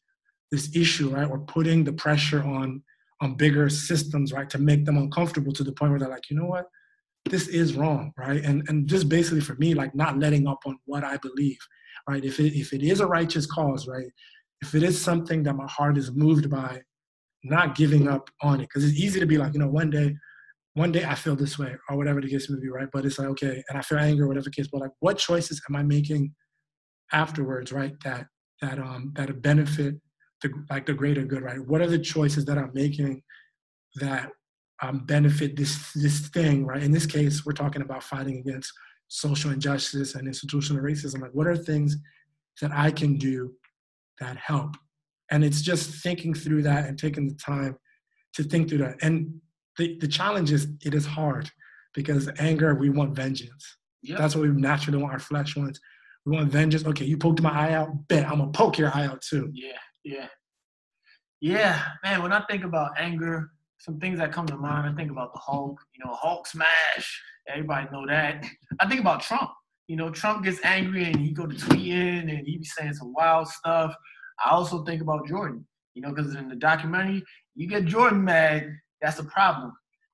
this 0.52 0.76
issue, 0.76 1.10
right? 1.10 1.30
Or 1.30 1.40
putting 1.40 1.84
the 1.84 1.94
pressure 1.94 2.44
on 2.44 2.84
on 3.22 3.36
bigger 3.36 3.70
systems, 3.70 4.34
right, 4.34 4.50
to 4.50 4.58
make 4.58 4.86
them 4.86 4.98
uncomfortable 4.98 5.54
to 5.54 5.64
the 5.64 5.72
point 5.72 5.92
where 5.92 6.00
they're 6.00 6.10
like, 6.10 6.30
you 6.30 6.36
know 6.36 6.46
what, 6.46 6.66
this 7.30 7.48
is 7.48 7.76
wrong, 7.76 8.12
right? 8.18 8.44
And 8.44 8.68
and 8.70 8.88
just 8.88 9.10
basically 9.10 9.42
for 9.42 9.56
me, 9.56 9.74
like 9.74 9.96
not 9.96 10.20
letting 10.20 10.48
up 10.48 10.60
on 10.66 10.78
what 10.86 11.04
I 11.04 11.18
believe, 11.18 11.58
right? 12.08 12.24
If 12.24 12.40
it 12.40 12.54
if 12.58 12.74
it 12.74 12.84
is 12.84 13.00
a 13.00 13.08
righteous 13.08 13.46
cause, 13.46 13.88
right? 13.88 14.08
If 14.62 14.76
it 14.76 14.84
is 14.84 15.02
something 15.02 15.44
that 15.44 15.56
my 15.56 15.68
heart 15.68 15.98
is 15.98 16.12
moved 16.12 16.50
by, 16.50 16.82
not 17.44 17.76
giving 17.76 18.08
up 18.08 18.30
on 18.42 18.60
it, 18.60 18.70
because 18.70 18.84
it's 18.86 19.00
easy 19.00 19.20
to 19.20 19.26
be 19.26 19.38
like, 19.38 19.54
you 19.54 19.60
know, 19.60 19.68
one 19.68 19.90
day, 19.90 20.16
one 20.74 20.92
day 20.92 21.04
I 21.04 21.16
feel 21.16 21.36
this 21.36 21.58
way 21.58 21.76
or 21.90 21.98
whatever 21.98 22.22
the 22.22 22.30
case 22.30 22.50
may 22.50 22.60
be, 22.60 22.70
right? 22.70 22.90
But 22.92 23.06
it's 23.06 23.18
like 23.18 23.30
okay, 23.30 23.64
and 23.70 23.78
I 23.78 23.82
feel 23.82 23.98
anger, 23.98 24.28
whatever 24.28 24.50
case. 24.50 24.68
But 24.72 24.82
like, 24.82 24.92
what 25.00 25.18
choices 25.18 25.62
am 25.70 25.76
I 25.76 25.84
making 25.84 26.34
afterwards, 27.12 27.72
right? 27.72 27.94
That 28.04 28.28
that 28.62 28.78
um 28.80 29.14
that 29.16 29.42
benefit 29.42 29.96
the 30.42 30.52
like 30.70 30.86
the 30.86 30.94
greater 30.94 31.24
good, 31.24 31.42
right? 31.42 31.60
What 31.60 31.82
are 31.82 31.88
the 31.88 32.00
choices 32.00 32.46
that 32.46 32.58
I'm 32.58 32.72
making 32.74 33.22
that 33.96 34.30
um, 34.82 35.06
benefit 35.06 35.56
this 35.56 35.92
this 35.94 36.28
thing, 36.30 36.66
right? 36.66 36.84
In 36.84 36.92
this 36.92 37.06
case, 37.06 37.46
we're 37.46 37.54
talking 37.54 37.82
about 37.82 38.04
fighting 38.04 38.38
against 38.38 38.72
social 39.08 39.52
injustice 39.52 40.16
and 40.16 40.28
institutional 40.28 40.84
racism. 40.84 41.22
Like, 41.22 41.34
what 41.34 41.48
are 41.48 41.56
things 41.56 41.98
that 42.62 42.72
I 42.72 42.92
can 42.92 43.18
do 43.18 43.54
that 44.20 44.38
help? 44.38 44.76
And 45.32 45.44
it's 45.44 45.62
just 45.62 46.04
thinking 46.04 46.34
through 46.34 46.64
that 46.64 46.86
and 46.86 47.00
taking 47.00 47.28
the 47.28 47.36
time 47.36 47.78
to 48.34 48.44
think 48.44 48.70
through 48.70 48.80
that. 48.80 48.98
And 49.02 49.40
the, 49.78 49.98
the 50.00 50.08
challenge 50.08 50.52
is 50.52 50.68
it 50.84 50.94
is 50.94 51.06
hard 51.06 51.50
because 51.94 52.30
anger, 52.40 52.76
we 52.76 52.90
want 52.90 53.16
vengeance. 53.16 53.78
Yep. 54.04 54.20
That's 54.20 54.36
what 54.36 54.44
we 54.44 54.50
naturally 54.50 55.02
want. 55.02 55.14
Our 55.14 55.20
flesh 55.20 55.56
wants. 55.56 55.80
We 56.26 56.36
want 56.36 56.52
vengeance. 56.52 56.86
Okay, 56.86 57.06
you 57.06 57.18
poked 57.18 57.42
my 57.42 57.52
eye 57.52 57.74
out. 57.74 58.08
Bet 58.08 58.26
I'm 58.26 58.40
gonna 58.40 58.52
poke 58.52 58.78
your 58.78 58.96
eye 58.96 59.06
out 59.06 59.22
too. 59.22 59.50
Yeah, 59.54 59.78
yeah, 60.06 60.28
yeah, 61.42 61.84
man. 62.04 62.24
When 62.24 62.32
I 62.32 62.46
think 62.50 62.64
about 62.64 62.92
anger, 62.98 63.52
some 63.80 64.00
things 64.00 64.20
that 64.20 64.32
come 64.32 64.46
to 64.48 64.56
mind. 64.56 64.88
I 64.88 64.96
think 64.96 65.12
about 65.12 65.34
the 65.34 65.40
Hulk. 65.40 65.80
You 65.96 66.06
know, 66.06 66.14
Hulk 66.14 66.48
smash. 66.48 67.22
Everybody 67.48 67.88
know 67.92 68.06
that. 68.08 68.46
I 68.80 68.88
think 68.88 69.02
about 69.02 69.22
Trump. 69.22 69.52
You 69.88 69.98
know, 69.98 70.10
Trump 70.10 70.44
gets 70.44 70.60
angry 70.64 71.04
and 71.06 71.18
he 71.20 71.32
go 71.32 71.46
to 71.46 71.56
tweeting 71.56 72.30
and 72.30 72.48
he 72.48 72.58
be 72.58 72.66
saying 72.66 72.94
some 72.94 73.14
wild 73.14 73.48
stuff. 73.48 73.94
I 74.44 74.52
also 74.52 74.84
think 74.84 75.02
about 75.02 75.28
Jordan. 75.28 75.66
You 75.94 76.02
know, 76.02 76.10
because 76.14 76.36
in 76.36 76.50
the 76.50 76.56
documentary, 76.56 77.24
you 77.56 77.68
get 77.68 77.86
Jordan 77.86 78.24
mad, 78.24 78.68
that's 79.02 79.20
a 79.20 79.24
problem. 79.24 79.74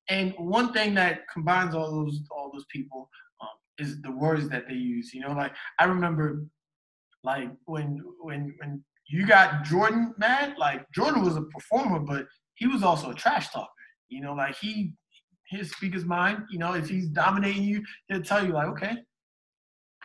And 0.10 0.34
one 0.38 0.73
thing 0.73 0.93
that 0.95 1.21
combines 1.32 1.73
all 1.73 1.89
those 1.91 2.21
all 2.32 2.51
those 2.51 2.65
people 2.71 3.10
um, 3.41 3.47
is 3.77 4.01
the 4.01 4.12
words 4.12 4.49
that 4.49 4.67
they 4.67 4.75
use. 4.75 5.13
You 5.13 5.21
know, 5.21 5.32
like 5.32 5.54
I 5.80 5.86
remember, 5.86 6.45
like 7.23 7.49
when 7.65 8.04
when 8.19 8.54
when 8.60 8.84
you 9.12 9.28
got 9.28 9.63
Jordan 9.63 10.13
mad, 10.17 10.56
like 10.58 10.86
Jordan 10.93 11.24
was 11.24 11.36
a 11.36 11.41
performer, 11.41 12.00
but 12.00 12.26
he 12.56 12.67
was 12.67 12.84
also 12.84 13.12
a 13.12 13.15
trash 13.15 13.50
talker. 13.50 13.69
You 14.10 14.21
know, 14.21 14.34
like 14.34 14.56
he 14.58 14.93
his 15.50 16.06
mind. 16.06 16.43
You 16.50 16.60
know, 16.60 16.74
if 16.74 16.88
he's 16.88 17.08
dominating 17.10 17.63
you, 17.63 17.84
he'll 18.08 18.21
tell 18.21 18.45
you 18.45 18.54
like, 18.54 18.67
okay, 18.69 18.95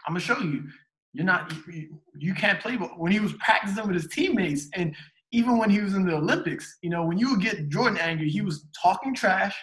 I'm 0.07 0.15
gonna 0.15 0.21
show 0.21 0.39
you. 0.39 0.65
You're 1.13 1.25
not 1.25 1.53
you, 1.69 2.01
you 2.19 2.35
can't 2.35 2.61
play. 2.61 2.77
But 2.77 2.99
when 2.99 3.13
he 3.13 3.21
was 3.21 3.33
practicing 3.35 3.87
with 3.87 3.95
his 3.95 4.09
teammates, 4.09 4.69
and 4.75 4.95
even 5.33 5.57
when 5.57 5.71
he 5.71 5.81
was 5.81 5.95
in 5.95 6.07
the 6.07 6.15
Olympics, 6.15 6.79
you 6.83 6.91
know, 6.91 7.05
when 7.05 7.19
you 7.19 7.31
would 7.31 7.41
get 7.41 7.69
Jordan 7.69 7.99
angry, 7.99 8.29
he 8.29 8.43
was 8.43 8.67
talking 8.81 9.15
trash 9.15 9.57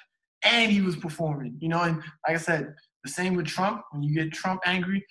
and 0.43 0.71
he 0.71 0.82
was 0.82 0.95
performing. 0.95 1.58
You 1.60 1.69
know, 1.69 1.82
and 1.82 1.97
like 1.97 2.36
I 2.36 2.38
said, 2.38 2.73
the 3.03 3.12
same 3.12 3.36
with 3.36 3.45
Trump. 3.45 3.82
When 3.91 4.03
you 4.03 4.13
get 4.13 4.32
Trump 4.34 4.62
angry, 4.65 5.06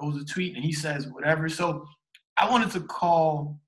goes 0.00 0.20
a 0.20 0.24
tweet 0.24 0.54
and 0.54 0.64
he 0.64 0.72
says 0.72 1.08
whatever. 1.08 1.48
So 1.48 1.84
I 2.38 2.48
wanted 2.50 2.70
to 2.72 2.80
call 2.80 3.60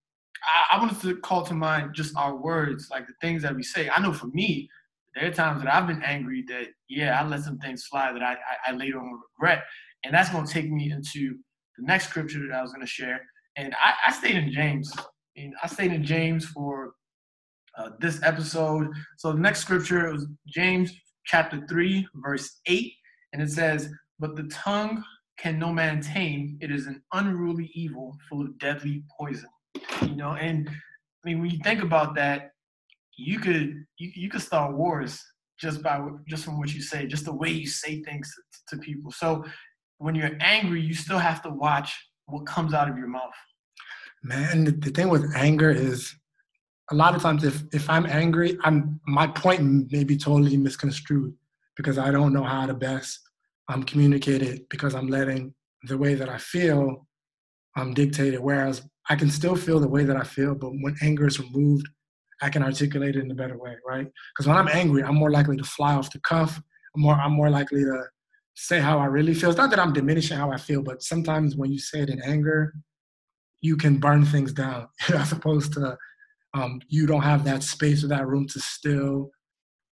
I, 0.71 0.79
wanted 0.79 1.01
to 1.03 1.17
call 1.17 1.45
to 1.45 1.55
mind 1.55 1.95
just 1.95 2.17
our 2.17 2.37
words, 2.37 2.89
like 2.91 3.07
the 3.07 3.13
things 3.21 3.43
that 3.43 3.55
we 3.55 3.63
say. 3.63 3.89
I 3.89 4.01
know 4.01 4.13
for 4.13 4.29
me, 4.29 4.69
there 5.15 5.29
are 5.29 5.33
times 5.33 5.63
that 5.63 5.73
I've 5.73 5.87
been 5.87 6.03
angry 6.03 6.45
that, 6.49 6.69
yeah, 6.89 7.21
I 7.21 7.27
let 7.27 7.43
some 7.43 7.59
things 7.59 7.85
slide 7.89 8.15
that 8.15 8.23
I, 8.23 8.33
I, 8.33 8.69
I 8.69 8.73
later 8.73 8.99
on 9.01 9.21
regret. 9.39 9.65
And 10.05 10.15
that's 10.15 10.31
going 10.31 10.47
to 10.47 10.53
take 10.53 10.71
me 10.71 10.93
into 10.93 11.37
the 11.77 11.85
next 11.85 12.09
scripture 12.09 12.47
that 12.47 12.55
I 12.55 12.63
was 12.63 12.73
going 12.73 12.87
to 12.87 12.91
share. 12.91 13.21
And 13.57 13.75
I, 13.75 13.95
I 14.07 14.13
stayed 14.13 14.37
in 14.37 14.53
James. 14.53 14.95
And 15.37 15.55
I 15.63 15.67
stayed 15.67 15.93
in 15.93 16.05
James 16.05 16.47
for 16.47 16.93
uh, 17.77 17.91
this 17.99 18.23
episode. 18.23 18.89
So 19.19 19.33
the 19.33 19.41
next 19.41 19.61
scripture 19.61 20.11
was 20.13 20.27
James 20.47 20.93
chapter 21.27 21.65
3, 21.69 22.07
verse 22.17 22.61
8. 22.67 22.93
And 23.33 23.43
it 23.43 23.51
says, 23.51 23.91
But 24.19 24.37
the 24.37 24.45
tongue 24.45 25.03
can 25.41 25.59
no 25.59 25.73
man 25.73 26.01
tame. 26.01 26.59
It 26.61 26.71
is 26.71 26.87
an 26.87 27.03
unruly 27.13 27.71
evil 27.75 28.17
full 28.29 28.43
of 28.43 28.59
deadly 28.59 29.05
poison 29.19 29.49
you 30.03 30.17
know 30.17 30.33
and 30.33 30.69
i 30.69 31.29
mean 31.29 31.41
when 31.41 31.51
you 31.51 31.59
think 31.63 31.83
about 31.83 32.15
that 32.15 32.53
you 33.17 33.39
could 33.39 33.85
you, 33.99 34.11
you 34.15 34.29
could 34.29 34.43
start 34.43 34.77
wars 34.77 35.23
just 35.61 35.83
by 35.83 36.01
just 36.29 36.45
from 36.45 36.59
what 36.59 36.73
you 36.73 36.83
say 36.83 37.07
just 37.07 37.25
the 37.25 37.35
way 37.35 37.49
you 37.49 37.67
say 37.67 38.03
things 38.03 38.33
to, 38.69 38.77
to 38.77 38.83
people 38.83 39.11
so 39.11 39.45
when 39.99 40.15
you're 40.15 40.37
angry 40.41 40.81
you 40.81 40.95
still 40.95 41.19
have 41.19 41.43
to 41.43 41.51
watch 41.51 41.95
what 42.27 42.47
comes 42.47 42.75
out 42.75 42.89
of 42.89 42.97
your 42.97 43.09
mouth 43.09 43.33
man 44.23 44.65
the 44.65 44.91
thing 44.91 45.09
with 45.09 45.31
anger 45.35 45.71
is 45.71 46.15
a 46.91 46.95
lot 46.95 47.15
of 47.15 47.23
times 47.23 47.45
if 47.45 47.63
if 47.73 47.89
i'm 47.89 48.07
angry 48.07 48.57
i'm 48.65 49.01
my 49.07 49.27
point 49.27 49.91
may 49.93 50.05
be 50.05 50.17
totally 50.17 50.57
misconstrued 50.57 51.35
because 51.77 51.99
i 51.99 52.11
don't 52.11 52.33
know 52.33 52.45
how 52.45 52.67
to 52.67 52.75
best 52.75 53.21
um, 53.71 53.83
communicate 53.83 54.43
it 54.43 54.69
because 54.69 54.95
i'm 54.95 55.09
letting 55.09 55.55
the 55.85 55.97
way 55.97 56.15
that 56.15 56.29
i 56.29 56.39
feel 56.39 57.07
um, 57.77 57.95
dictate 57.95 58.35
it 58.35 58.43
whereas 58.43 58.83
I 59.11 59.17
can 59.17 59.29
still 59.29 59.57
feel 59.57 59.81
the 59.81 59.89
way 59.89 60.05
that 60.05 60.17
I 60.17 60.23
feel, 60.23 60.55
but 60.55 60.71
when 60.71 60.95
anger 61.03 61.27
is 61.27 61.41
removed, 61.41 61.89
I 62.41 62.49
can 62.49 62.63
articulate 62.63 63.17
it 63.17 63.25
in 63.25 63.31
a 63.33 63.35
better 63.35 63.59
way, 63.59 63.77
right? 63.87 64.07
Because 64.33 64.47
when 64.47 64.57
I'm 64.57 64.69
angry, 64.69 65.03
I'm 65.03 65.17
more 65.17 65.33
likely 65.33 65.57
to 65.57 65.65
fly 65.65 65.95
off 65.95 66.13
the 66.13 66.21
cuff. 66.21 66.63
I'm 66.95 67.03
more, 67.03 67.15
I'm 67.15 67.33
more 67.33 67.51
likely 67.51 67.83
to 67.83 68.05
say 68.55 68.79
how 68.79 69.01
I 69.01 69.07
really 69.07 69.35
feel. 69.35 69.51
It's 69.51 69.59
not 69.59 69.71
that 69.71 69.81
I'm 69.81 69.93
diminishing 69.93 70.37
how 70.37 70.53
I 70.53 70.59
feel, 70.59 70.83
but 70.83 71.03
sometimes 71.03 71.57
when 71.57 71.73
you 71.73 71.81
say 71.81 72.01
it 72.03 72.09
in 72.09 72.23
anger, 72.23 72.73
you 73.63 73.77
can 73.77 73.99
burn 73.99 74.25
things 74.25 74.53
down 74.53 74.87
as 75.13 75.33
opposed 75.33 75.73
to 75.73 75.99
um, 76.55 76.81
you 76.89 77.05
don't 77.07 77.23
have 77.23 77.45
that 77.45 77.65
space 77.65 78.05
or 78.05 78.09
that 78.09 78.29
room 78.29 78.47
to 78.49 78.61
still 78.61 79.31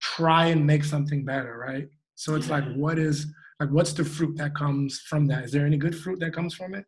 try 0.03 0.47
and 0.47 0.67
make 0.67 0.85
something 0.85 1.25
better, 1.25 1.57
right? 1.57 1.89
So 2.17 2.35
it's 2.35 2.51
like, 2.51 2.65
what 2.75 2.99
is 2.99 3.27
like 3.61 3.71
what's 3.71 3.93
the 3.93 4.05
fruit 4.05 4.37
that 4.37 4.55
comes 4.55 5.01
from 5.01 5.27
that? 5.29 5.45
Is 5.45 5.53
there 5.53 5.67
any 5.67 5.77
good 5.77 5.97
fruit 5.97 6.21
that 6.21 6.35
comes 6.35 6.55
from 6.55 6.75
it? 6.75 6.85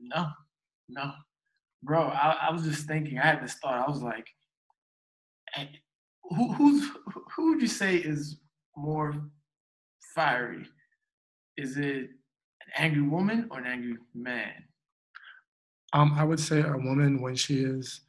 No, 0.00 0.28
no, 0.88 1.12
bro. 1.82 2.02
I, 2.02 2.48
I 2.48 2.52
was 2.52 2.64
just 2.64 2.86
thinking. 2.86 3.18
I 3.18 3.26
had 3.26 3.42
this 3.42 3.54
thought. 3.54 3.86
I 3.86 3.90
was 3.90 4.02
like, 4.02 4.26
who 6.24 6.52
who's 6.52 6.88
who 7.36 7.50
would 7.50 7.60
you 7.60 7.68
say 7.68 7.96
is 7.96 8.38
more 8.76 9.14
fiery? 10.14 10.66
Is 11.56 11.76
it 11.76 12.08
an 12.60 12.72
angry 12.76 13.02
woman 13.02 13.48
or 13.50 13.58
an 13.58 13.66
angry 13.66 13.96
man? 14.14 14.52
Um, 15.92 16.14
I 16.16 16.24
would 16.24 16.40
say 16.40 16.62
a 16.62 16.76
woman 16.76 17.20
when 17.20 17.36
she 17.36 17.58
is 17.58 18.00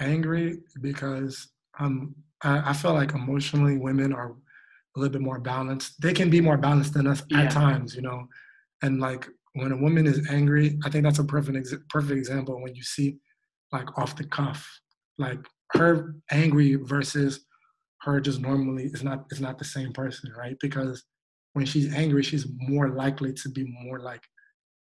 angry 0.00 0.58
because 0.80 1.48
um, 1.80 2.14
I, 2.42 2.70
I 2.70 2.72
feel 2.72 2.94
like 2.94 3.14
emotionally 3.14 3.78
women 3.78 4.12
are 4.12 4.36
a 4.96 4.98
little 4.98 5.12
bit 5.12 5.22
more 5.22 5.38
balanced. 5.38 6.00
They 6.00 6.12
can 6.12 6.30
be 6.30 6.40
more 6.40 6.56
balanced 6.56 6.94
than 6.94 7.06
us 7.06 7.22
yeah. 7.28 7.42
at 7.42 7.50
times, 7.50 7.94
you 7.94 8.02
know. 8.02 8.26
And 8.82 9.00
like 9.00 9.28
when 9.54 9.72
a 9.72 9.76
woman 9.76 10.06
is 10.06 10.26
angry, 10.30 10.78
I 10.84 10.90
think 10.90 11.04
that's 11.04 11.18
a 11.18 11.24
perfect 11.24 11.56
ex- 11.56 11.84
perfect 11.90 12.18
example 12.18 12.60
when 12.60 12.74
you 12.74 12.82
see 12.82 13.18
like 13.72 13.98
off 13.98 14.16
the 14.16 14.24
cuff, 14.24 14.68
like 15.18 15.38
her 15.72 16.14
angry 16.30 16.76
versus 16.76 17.46
her 18.02 18.20
just 18.20 18.40
normally 18.40 18.84
is 18.84 19.02
not 19.02 19.26
is 19.30 19.40
not 19.40 19.58
the 19.58 19.64
same 19.64 19.92
person, 19.92 20.32
right? 20.36 20.56
Because 20.60 21.04
when 21.52 21.66
she's 21.66 21.92
angry, 21.94 22.22
she's 22.22 22.46
more 22.56 22.90
likely 22.90 23.32
to 23.32 23.48
be 23.48 23.64
more 23.82 24.00
like 24.00 24.22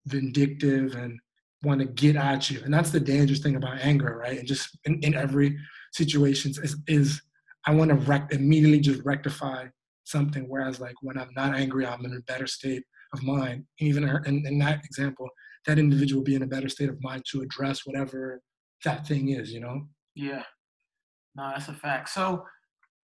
vindictive 0.06 0.94
and 0.94 1.18
want 1.62 1.80
to 1.80 1.86
get 1.86 2.16
at 2.16 2.50
you. 2.50 2.60
And 2.64 2.72
that's 2.72 2.90
the 2.90 3.00
dangerous 3.00 3.40
thing 3.40 3.56
about 3.56 3.78
anger, 3.80 4.16
right? 4.18 4.38
And 4.38 4.46
just 4.46 4.78
in, 4.84 5.00
in 5.00 5.14
every 5.14 5.58
situation 5.92 6.52
is, 6.62 6.76
is 6.86 7.20
I 7.66 7.74
want 7.74 7.90
to 7.90 7.96
rec- 7.96 8.32
immediately 8.32 8.80
just 8.80 9.02
rectify 9.04 9.66
something. 10.08 10.44
Whereas 10.48 10.80
like 10.80 10.94
when 11.02 11.18
I'm 11.18 11.32
not 11.36 11.54
angry, 11.54 11.86
I'm 11.86 12.04
in 12.04 12.14
a 12.14 12.20
better 12.32 12.46
state 12.46 12.82
of 13.14 13.22
mind. 13.22 13.64
Even 13.78 14.04
in, 14.26 14.46
in 14.46 14.58
that 14.58 14.84
example, 14.84 15.28
that 15.66 15.78
individual 15.78 16.22
be 16.22 16.34
in 16.34 16.42
a 16.42 16.46
better 16.46 16.68
state 16.68 16.88
of 16.88 17.02
mind 17.02 17.24
to 17.30 17.42
address 17.42 17.86
whatever 17.86 18.40
that 18.84 19.06
thing 19.06 19.30
is, 19.30 19.52
you 19.52 19.60
know? 19.60 19.86
Yeah. 20.14 20.42
No, 21.36 21.50
that's 21.50 21.68
a 21.68 21.74
fact. 21.74 22.08
So 22.08 22.44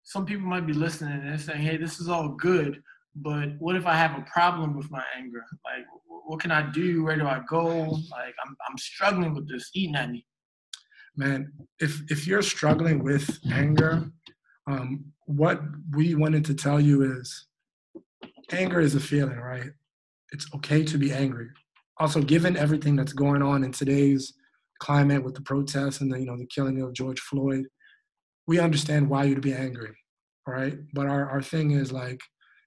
some 0.04 0.26
people 0.26 0.48
might 0.48 0.68
be 0.68 0.74
listening 0.74 1.14
and 1.14 1.28
they're 1.28 1.38
saying, 1.38 1.62
hey, 1.62 1.78
this 1.78 2.00
is 2.00 2.10
all 2.10 2.30
good, 2.30 2.82
but 3.16 3.50
what 3.60 3.76
if 3.76 3.86
I 3.86 3.96
have 3.96 4.18
a 4.18 4.26
problem 4.32 4.76
with 4.76 4.90
my 4.90 5.04
anger? 5.16 5.44
Like, 5.66 5.86
what 6.26 6.40
can 6.40 6.52
I 6.52 6.70
do? 6.72 7.04
Where 7.04 7.18
do 7.18 7.28
I 7.28 7.42
go? 7.50 7.66
Like, 7.66 8.34
I'm, 8.46 8.56
I'm 8.70 8.78
struggling 8.78 9.36
with 9.36 9.50
this 9.50 9.70
eating 9.74 9.96
at 9.96 10.12
me. 10.12 10.26
Man, 11.16 11.52
if, 11.80 12.02
if 12.10 12.26
you're 12.26 12.42
struggling 12.42 13.04
with 13.04 13.40
anger, 13.52 14.10
um, 14.68 15.06
what 15.26 15.62
we 15.96 16.16
wanted 16.16 16.46
to 16.46 16.54
tell 16.54 16.80
you 16.80 17.20
is 17.20 17.48
anger 18.52 18.80
is 18.80 18.96
a 18.96 19.00
feeling, 19.00 19.38
right? 19.38 19.72
It's 20.32 20.48
okay 20.56 20.84
to 20.84 20.98
be 20.98 21.12
angry. 21.12 21.50
Also, 21.98 22.22
given 22.22 22.58
everything 22.58 22.96
that's 22.96 23.14
going 23.14 23.42
on 23.42 23.64
in 23.64 23.72
today's 23.72 24.34
climate 24.80 25.24
with 25.24 25.36
the 25.36 25.42
protests 25.42 26.02
and 26.02 26.12
the, 26.12 26.20
you 26.20 26.26
know, 26.26 26.38
the 26.38 26.48
killing 26.48 26.82
of 26.82 26.94
George 26.94 27.20
Floyd, 27.20 27.66
we 28.48 28.60
understand 28.60 29.10
why 29.10 29.24
you'd 29.24 29.42
be 29.42 29.54
angry, 29.54 29.96
right? 30.48 30.78
But 30.94 31.08
our, 31.08 31.30
our 31.30 31.42
thing 31.42 31.72
is 31.72 31.92
like, 31.92 32.20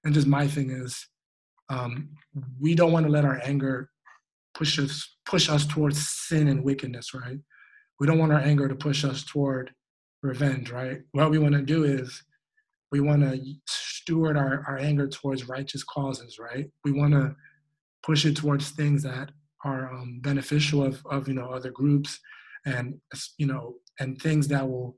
and 0.03 0.13
just 0.13 0.27
my 0.27 0.47
thing 0.47 0.69
is, 0.69 1.07
um, 1.69 2.09
we 2.59 2.75
don't 2.75 2.91
want 2.91 3.05
to 3.05 3.11
let 3.11 3.25
our 3.25 3.41
anger 3.43 3.89
push 4.53 4.79
us 4.79 5.17
push 5.25 5.49
us 5.49 5.65
towards 5.65 6.07
sin 6.07 6.47
and 6.47 6.63
wickedness, 6.63 7.13
right? 7.13 7.39
We 7.99 8.07
don't 8.07 8.19
want 8.19 8.31
our 8.31 8.39
anger 8.39 8.67
to 8.67 8.75
push 8.75 9.03
us 9.03 9.23
toward 9.23 9.71
revenge, 10.25 10.71
right? 10.71 10.99
What 11.11 11.31
we 11.31 11.37
want 11.37 11.53
to 11.55 11.61
do 11.61 11.83
is 11.83 12.23
we 12.91 12.99
want 12.99 13.21
to 13.21 13.39
steward 13.67 14.37
our, 14.37 14.63
our 14.67 14.77
anger 14.77 15.07
towards 15.07 15.49
righteous 15.49 15.83
causes, 15.83 16.39
right? 16.39 16.69
We 16.83 16.91
want 16.91 17.13
to 17.13 17.35
push 18.03 18.25
it 18.25 18.35
towards 18.35 18.69
things 18.69 19.03
that 19.03 19.31
are 19.63 19.91
um, 19.93 20.19
beneficial 20.21 20.83
of, 20.83 21.03
of 21.09 21.27
you 21.27 21.33
know 21.33 21.49
other 21.49 21.71
groups 21.71 22.19
and 22.65 22.99
you 23.37 23.47
know 23.47 23.75
and 23.99 24.21
things 24.21 24.47
that 24.49 24.67
will 24.67 24.97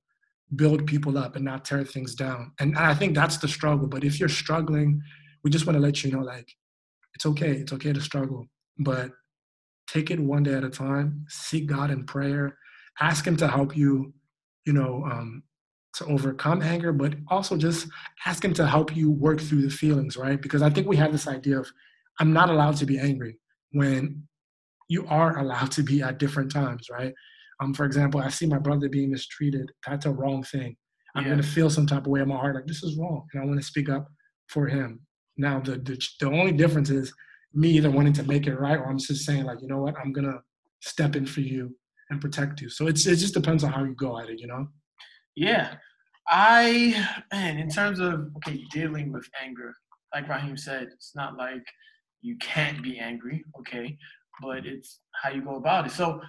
build 0.55 0.85
people 0.87 1.17
up 1.17 1.35
and 1.35 1.45
not 1.45 1.65
tear 1.65 1.83
things 1.83 2.15
down. 2.15 2.51
And 2.59 2.77
I 2.77 2.93
think 2.93 3.15
that's 3.15 3.37
the 3.37 3.47
struggle. 3.47 3.87
But 3.87 4.03
if 4.03 4.19
you're 4.19 4.29
struggling, 4.29 5.01
we 5.43 5.51
just 5.51 5.65
want 5.65 5.75
to 5.75 5.81
let 5.81 6.03
you 6.03 6.11
know 6.11 6.21
like 6.21 6.49
it's 7.13 7.25
okay. 7.25 7.51
It's 7.51 7.73
okay 7.73 7.93
to 7.93 8.01
struggle, 8.01 8.47
but 8.79 9.11
take 9.87 10.11
it 10.11 10.19
one 10.19 10.43
day 10.43 10.53
at 10.53 10.63
a 10.63 10.69
time. 10.69 11.25
Seek 11.29 11.67
God 11.67 11.91
in 11.91 12.05
prayer. 12.05 12.57
Ask 12.99 13.25
Him 13.25 13.37
to 13.37 13.47
help 13.47 13.75
you, 13.75 14.13
you 14.67 14.73
know, 14.73 15.03
um, 15.05 15.41
to 15.95 16.05
overcome 16.05 16.61
anger, 16.61 16.91
but 16.91 17.15
also 17.29 17.57
just 17.57 17.87
ask 18.25 18.43
Him 18.43 18.53
to 18.55 18.67
help 18.67 18.95
you 18.95 19.09
work 19.09 19.39
through 19.39 19.61
the 19.61 19.69
feelings, 19.69 20.17
right? 20.17 20.39
Because 20.39 20.61
I 20.61 20.69
think 20.69 20.87
we 20.87 20.97
have 20.97 21.13
this 21.13 21.27
idea 21.27 21.59
of 21.59 21.71
I'm 22.19 22.33
not 22.33 22.49
allowed 22.49 22.75
to 22.77 22.85
be 22.85 22.99
angry 22.99 23.39
when 23.71 24.27
you 24.89 25.07
are 25.07 25.39
allowed 25.39 25.71
to 25.71 25.83
be 25.83 26.01
at 26.03 26.19
different 26.19 26.51
times, 26.51 26.87
right? 26.91 27.13
Um, 27.61 27.73
for 27.73 27.85
example, 27.85 28.19
I 28.19 28.29
see 28.29 28.45
my 28.45 28.59
brother 28.59 28.89
being 28.89 29.11
mistreated. 29.11 29.71
That's 29.87 30.05
a 30.05 30.11
wrong 30.11 30.43
thing. 30.43 30.75
I'm 31.15 31.23
yeah. 31.23 31.31
gonna 31.31 31.43
feel 31.43 31.69
some 31.69 31.87
type 31.87 32.05
of 32.05 32.07
way 32.07 32.21
in 32.21 32.27
my 32.27 32.35
heart, 32.35 32.55
like 32.55 32.67
this 32.67 32.83
is 32.83 32.97
wrong, 32.97 33.25
and 33.33 33.41
I 33.41 33.45
want 33.45 33.59
to 33.59 33.65
speak 33.65 33.89
up 33.89 34.07
for 34.49 34.67
him. 34.67 34.99
Now, 35.37 35.61
the, 35.61 35.77
the 35.77 35.99
the 36.19 36.27
only 36.27 36.51
difference 36.51 36.89
is 36.89 37.11
me 37.53 37.69
either 37.69 37.89
wanting 37.89 38.13
to 38.13 38.23
make 38.23 38.45
it 38.45 38.59
right, 38.59 38.77
or 38.77 38.89
I'm 38.89 38.99
just 38.99 39.25
saying 39.25 39.45
like, 39.45 39.61
you 39.61 39.67
know 39.67 39.79
what, 39.79 39.95
I'm 39.97 40.11
gonna 40.11 40.39
step 40.81 41.15
in 41.15 41.25
for 41.25 41.41
you 41.41 41.73
and 42.09 42.21
protect 42.21 42.61
you. 42.61 42.69
So 42.69 42.87
it's 42.87 43.05
it 43.05 43.17
just 43.17 43.33
depends 43.33 43.63
on 43.63 43.71
how 43.71 43.83
you 43.83 43.95
go 43.95 44.19
at 44.19 44.29
it, 44.29 44.39
you 44.39 44.47
know. 44.47 44.67
Yeah, 45.35 45.75
I 46.27 47.07
man, 47.31 47.57
in 47.57 47.69
terms 47.69 47.99
of 47.99 48.29
okay, 48.37 48.63
dealing 48.71 49.11
with 49.11 49.27
anger, 49.41 49.73
like 50.13 50.27
Raheem 50.27 50.57
said, 50.57 50.89
it's 50.93 51.13
not 51.15 51.37
like 51.37 51.65
you 52.21 52.37
can't 52.37 52.81
be 52.81 52.99
angry, 52.99 53.43
okay, 53.59 53.97
but 54.41 54.65
it's 54.65 54.99
how 55.21 55.29
you 55.29 55.41
go 55.41 55.55
about 55.55 55.85
it. 55.85 55.91
So 55.91 56.21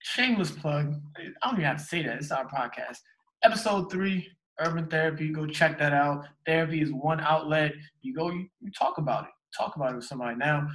shameless 0.00 0.50
plug. 0.50 0.94
I 1.16 1.48
don't 1.48 1.54
even 1.54 1.64
have 1.64 1.78
to 1.78 1.84
say 1.84 2.02
that. 2.02 2.16
It's 2.16 2.30
our 2.30 2.48
podcast. 2.48 2.98
Episode 3.44 3.90
three, 3.90 4.28
Urban 4.60 4.86
Therapy. 4.86 5.30
Go 5.30 5.46
check 5.46 5.78
that 5.78 5.92
out. 5.92 6.26
Therapy 6.46 6.80
is 6.80 6.92
one 6.92 7.20
outlet. 7.20 7.72
You 8.02 8.14
go, 8.14 8.30
you, 8.30 8.46
you 8.60 8.70
talk 8.72 8.98
about 8.98 9.24
it. 9.24 9.30
Talk 9.56 9.76
about 9.76 9.92
it 9.92 9.96
with 9.96 10.04
somebody. 10.04 10.36
Now, 10.36 10.68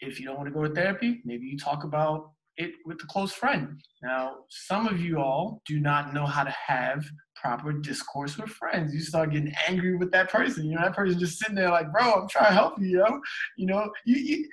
if 0.00 0.18
you 0.18 0.26
don't 0.26 0.36
want 0.36 0.48
to 0.48 0.54
go 0.54 0.62
to 0.62 0.74
therapy, 0.74 1.22
maybe 1.24 1.46
you 1.46 1.58
talk 1.58 1.84
about 1.84 2.30
it 2.56 2.72
with 2.84 3.02
a 3.02 3.06
close 3.06 3.32
friend. 3.32 3.80
Now, 4.02 4.36
some 4.48 4.86
of 4.86 5.00
you 5.00 5.18
all 5.18 5.62
do 5.66 5.80
not 5.80 6.14
know 6.14 6.26
how 6.26 6.44
to 6.44 6.50
have 6.66 7.04
proper 7.34 7.72
discourse 7.72 8.38
with 8.38 8.50
friends. 8.50 8.94
You 8.94 9.00
start 9.00 9.32
getting 9.32 9.52
angry 9.68 9.96
with 9.96 10.10
that 10.12 10.30
person. 10.30 10.66
You 10.66 10.76
know, 10.76 10.82
that 10.82 10.94
person 10.94 11.18
just 11.18 11.38
sitting 11.38 11.56
there 11.56 11.70
like, 11.70 11.92
bro, 11.92 12.22
I'm 12.22 12.28
trying 12.28 12.48
to 12.48 12.54
help 12.54 12.80
you, 12.80 12.98
yo. 13.00 13.20
You 13.56 13.66
know, 13.66 13.90
you, 14.04 14.16
you 14.16 14.48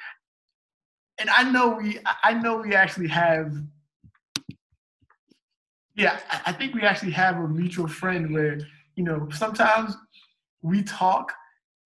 and 1.20 1.30
I 1.30 1.50
know 1.50 1.78
we 1.80 2.00
I 2.24 2.34
know 2.34 2.58
we 2.58 2.74
actually 2.74 3.08
have 3.10 3.54
yeah, 5.96 6.20
I 6.46 6.52
think 6.54 6.74
we 6.74 6.84
actually 6.84 7.12
have 7.12 7.36
a 7.36 7.48
mutual 7.48 7.88
friend 7.88 8.34
where, 8.34 8.60
you 8.96 9.04
know, 9.04 9.28
sometimes 9.32 9.96
we 10.62 10.84
talk 10.84 11.34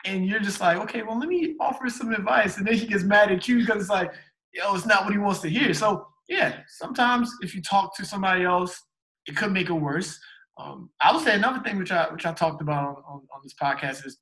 and 0.05 0.25
you're 0.27 0.39
just 0.39 0.61
like, 0.61 0.77
okay, 0.77 1.01
well, 1.01 1.17
let 1.19 1.27
me 1.27 1.55
offer 1.59 1.89
some 1.89 2.13
advice. 2.13 2.57
And 2.57 2.67
then 2.67 2.75
he 2.75 2.85
gets 2.85 3.03
mad 3.03 3.31
at 3.31 3.47
you 3.47 3.59
because 3.59 3.81
it's 3.81 3.89
like, 3.89 4.13
yo, 4.55 4.73
it's 4.73 4.85
not 4.85 5.03
what 5.03 5.13
he 5.13 5.19
wants 5.19 5.41
to 5.41 5.49
hear. 5.49 5.73
So, 5.73 6.07
yeah, 6.27 6.59
sometimes 6.67 7.31
if 7.41 7.53
you 7.53 7.61
talk 7.61 7.95
to 7.97 8.05
somebody 8.05 8.43
else, 8.43 8.81
it 9.27 9.35
could 9.35 9.51
make 9.51 9.69
it 9.69 9.73
worse. 9.73 10.17
Um, 10.57 10.89
I 11.01 11.13
would 11.13 11.23
say 11.23 11.35
another 11.35 11.61
thing 11.61 11.77
which 11.77 11.91
I 11.91 12.11
which 12.11 12.25
I 12.25 12.33
talked 12.33 12.61
about 12.61 12.85
on, 12.85 12.95
on, 13.07 13.21
on 13.33 13.41
this 13.43 13.53
podcast 13.61 14.05
is 14.05 14.17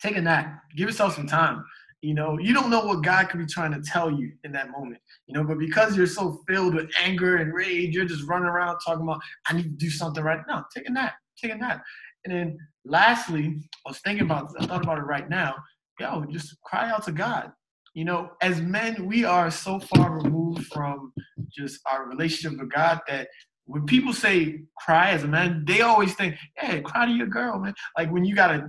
take 0.00 0.16
a 0.16 0.20
nap. 0.20 0.60
Give 0.76 0.88
yourself 0.88 1.14
some 1.16 1.26
time. 1.26 1.64
You 2.02 2.12
know, 2.12 2.38
you 2.38 2.52
don't 2.52 2.68
know 2.68 2.84
what 2.84 3.02
God 3.02 3.30
could 3.30 3.40
be 3.40 3.46
trying 3.46 3.72
to 3.72 3.80
tell 3.80 4.10
you 4.10 4.32
in 4.44 4.52
that 4.52 4.70
moment. 4.70 5.00
You 5.26 5.34
know, 5.34 5.44
but 5.44 5.58
because 5.58 5.96
you're 5.96 6.06
so 6.06 6.42
filled 6.46 6.74
with 6.74 6.90
anger 7.02 7.38
and 7.38 7.54
rage, 7.54 7.94
you're 7.94 8.04
just 8.04 8.28
running 8.28 8.46
around 8.46 8.78
talking 8.84 9.04
about, 9.04 9.22
I 9.46 9.54
need 9.54 9.62
to 9.62 9.68
do 9.70 9.88
something 9.88 10.22
right 10.22 10.40
now. 10.46 10.66
Take 10.74 10.86
a 10.86 10.92
nap. 10.92 11.14
Take 11.42 11.52
a 11.52 11.56
nap. 11.56 11.82
And 12.26 12.34
then 12.34 12.58
lastly, 12.84 13.56
I 13.86 13.90
was 13.90 14.00
thinking 14.00 14.26
about 14.26 14.52
I 14.60 14.66
thought 14.66 14.84
about 14.84 14.98
it 14.98 15.06
right 15.06 15.28
now. 15.30 15.54
Yo, 15.98 16.26
just 16.30 16.60
cry 16.62 16.90
out 16.90 17.04
to 17.04 17.12
God. 17.12 17.52
You 17.94 18.04
know, 18.04 18.30
as 18.42 18.60
men, 18.60 19.06
we 19.06 19.24
are 19.24 19.50
so 19.50 19.78
far 19.78 20.18
removed 20.20 20.66
from 20.66 21.12
just 21.56 21.80
our 21.90 22.06
relationship 22.06 22.58
with 22.58 22.72
God 22.72 23.00
that 23.08 23.28
when 23.66 23.86
people 23.86 24.12
say 24.12 24.62
cry 24.78 25.10
as 25.10 25.22
a 25.22 25.28
man, 25.28 25.64
they 25.66 25.80
always 25.80 26.14
think, 26.14 26.34
hey, 26.56 26.80
cry 26.80 27.06
to 27.06 27.12
your 27.12 27.28
girl, 27.28 27.58
man. 27.58 27.74
Like 27.96 28.10
when 28.10 28.24
you 28.24 28.34
gotta 28.34 28.68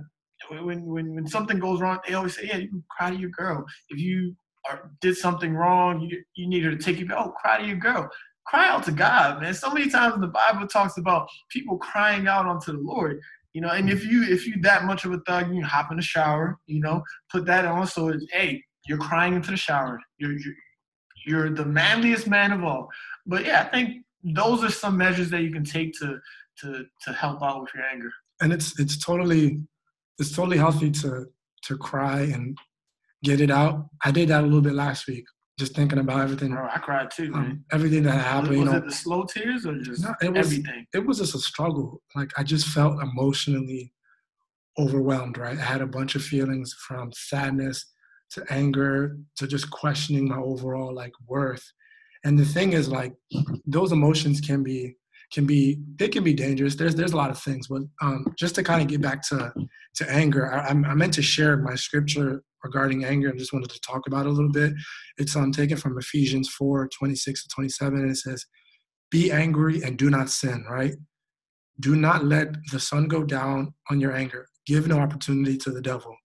when 0.50 0.84
when 0.84 1.14
when 1.14 1.26
something 1.26 1.58
goes 1.58 1.80
wrong, 1.80 1.98
they 2.06 2.14
always 2.14 2.36
say, 2.36 2.46
"Yeah, 2.46 2.58
you 2.58 2.82
cry 2.90 3.10
to 3.10 3.16
your 3.16 3.30
girl. 3.30 3.64
If 3.88 3.98
you 3.98 4.36
are, 4.70 4.90
did 5.00 5.16
something 5.16 5.54
wrong, 5.54 6.00
you 6.00 6.22
you 6.34 6.48
need 6.48 6.64
her 6.64 6.70
to 6.70 6.78
take 6.78 6.98
you. 6.98 7.08
Oh, 7.16 7.30
cry 7.30 7.58
to 7.58 7.66
your 7.66 7.76
girl. 7.76 8.08
Cry 8.46 8.68
out 8.68 8.84
to 8.84 8.92
God, 8.92 9.42
man. 9.42 9.54
So 9.54 9.70
many 9.72 9.90
times 9.90 10.20
the 10.20 10.28
Bible 10.28 10.68
talks 10.68 10.98
about 10.98 11.28
people 11.50 11.78
crying 11.78 12.28
out 12.28 12.46
unto 12.46 12.72
the 12.72 12.78
Lord. 12.78 13.20
You 13.54 13.62
know, 13.62 13.70
and 13.70 13.90
if 13.90 14.04
you 14.04 14.22
if 14.22 14.46
you 14.46 14.60
that 14.62 14.84
much 14.84 15.04
of 15.04 15.12
a 15.12 15.20
thug, 15.26 15.52
you 15.54 15.64
hop 15.64 15.90
in 15.90 15.96
the 15.96 16.02
shower. 16.02 16.58
You 16.66 16.80
know, 16.80 17.02
put 17.30 17.46
that 17.46 17.64
on. 17.64 17.86
So 17.86 18.08
it's 18.08 18.24
hey, 18.30 18.62
you're 18.88 18.98
crying 18.98 19.34
into 19.34 19.50
the 19.50 19.56
shower. 19.56 20.00
You're 20.18 20.32
you're, 20.32 20.54
you're 21.26 21.50
the 21.50 21.64
manliest 21.64 22.26
man 22.28 22.52
of 22.52 22.62
all. 22.64 22.88
But 23.26 23.44
yeah, 23.44 23.62
I 23.62 23.64
think 23.76 24.04
those 24.22 24.62
are 24.64 24.70
some 24.70 24.96
measures 24.96 25.30
that 25.30 25.42
you 25.42 25.50
can 25.52 25.64
take 25.64 25.92
to 26.00 26.18
to 26.60 26.84
to 27.04 27.12
help 27.12 27.42
out 27.42 27.60
with 27.62 27.70
your 27.74 27.84
anger. 27.84 28.10
And 28.40 28.52
it's 28.52 28.78
it's 28.78 28.96
totally 28.98 29.60
it's 30.18 30.32
totally 30.34 30.58
healthy 30.58 30.90
to 30.90 31.26
to 31.64 31.76
cry 31.78 32.20
and 32.20 32.56
get 33.24 33.40
it 33.40 33.50
out. 33.50 33.88
I 34.04 34.10
did 34.10 34.28
that 34.28 34.42
a 34.42 34.46
little 34.46 34.60
bit 34.60 34.74
last 34.74 35.06
week, 35.08 35.24
just 35.58 35.74
thinking 35.74 35.98
about 35.98 36.20
everything. 36.20 36.52
Bro, 36.52 36.68
I 36.72 36.78
cried 36.78 37.10
too, 37.10 37.30
man. 37.30 37.40
Um, 37.40 37.64
everything 37.72 38.04
that 38.04 38.12
happened. 38.24 38.48
was 38.50 38.58
you 38.58 38.64
know, 38.66 38.76
it 38.76 38.84
the 38.84 38.92
slow 38.92 39.24
tears 39.24 39.66
or 39.66 39.78
just 39.80 40.02
No, 40.02 40.14
it 40.22 40.32
was- 40.32 40.46
everything? 40.46 40.86
it 40.94 41.04
was 41.06 41.18
just 41.18 41.34
a 41.34 41.38
struggle. 41.38 42.02
Like 42.14 42.30
I 42.38 42.42
just 42.42 42.68
felt 42.68 43.02
emotionally 43.02 43.92
overwhelmed, 44.78 45.38
right? 45.38 45.58
I 45.58 45.62
had 45.62 45.80
a 45.80 45.86
bunch 45.86 46.14
of 46.14 46.22
feelings 46.22 46.74
from 46.86 47.10
sadness 47.12 47.84
to 48.32 48.44
anger 48.50 49.16
to 49.36 49.46
just 49.46 49.70
questioning 49.70 50.28
my 50.28 50.36
overall 50.38 50.94
like 50.94 51.12
worth. 51.26 51.64
And 52.24 52.38
the 52.38 52.44
thing 52.44 52.72
is 52.72 52.88
like 52.88 53.14
those 53.66 53.92
emotions 53.92 54.40
can 54.40 54.62
be 54.62 54.96
can 55.32 55.44
be 55.46 55.80
they 55.96 56.08
can 56.08 56.24
be 56.24 56.34
dangerous. 56.34 56.76
There's 56.76 56.94
there's 56.94 57.12
a 57.12 57.16
lot 57.16 57.30
of 57.30 57.38
things, 57.38 57.68
but 57.68 57.82
um, 58.02 58.24
just 58.38 58.54
to 58.56 58.62
kind 58.62 58.80
of 58.82 58.88
get 58.88 59.00
back 59.00 59.22
to 59.28 59.52
to 59.96 60.10
anger, 60.10 60.52
I, 60.52 60.68
I'm- 60.68 60.98
meant 60.98 61.14
to 61.14 61.22
share 61.22 61.56
my 61.56 61.74
scripture 61.74 62.42
regarding 62.62 63.04
anger 63.04 63.28
and 63.28 63.38
just 63.38 63.52
wanted 63.52 63.70
to 63.70 63.80
talk 63.80 64.06
about 64.06 64.26
it 64.26 64.30
a 64.30 64.32
little 64.32 64.50
bit. 64.52 64.72
It's 65.18 65.36
um 65.36 65.52
taken 65.52 65.76
from 65.76 65.98
Ephesians 65.98 66.48
4, 66.50 66.88
26 66.98 67.42
to 67.42 67.48
27, 67.54 67.98
and 68.00 68.10
it 68.10 68.16
says, 68.16 68.44
Be 69.10 69.30
angry 69.30 69.82
and 69.82 69.96
do 69.96 70.10
not 70.10 70.30
sin, 70.30 70.64
right? 70.68 70.94
Do 71.80 71.94
not 71.94 72.24
let 72.24 72.48
the 72.72 72.80
sun 72.80 73.06
go 73.06 73.22
down 73.22 73.74
on 73.90 74.00
your 74.00 74.12
anger. 74.12 74.46
Give 74.66 74.88
no 74.88 74.98
opportunity 74.98 75.56
to 75.58 75.70
the 75.70 75.82
devil, 75.82 76.16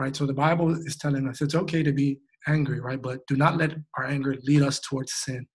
right? 0.00 0.16
So 0.16 0.24
the 0.26 0.40
Bible 0.46 0.70
is 0.88 0.96
telling 0.96 1.28
us 1.28 1.42
it's 1.42 1.54
okay 1.54 1.82
to 1.82 1.92
be 1.92 2.18
angry, 2.48 2.80
right? 2.80 3.00
But 3.00 3.18
do 3.28 3.36
not 3.36 3.58
let 3.58 3.72
our 3.96 4.06
anger 4.06 4.34
lead 4.48 4.62
us 4.62 4.80
towards 4.80 5.12
sin. 5.12 5.46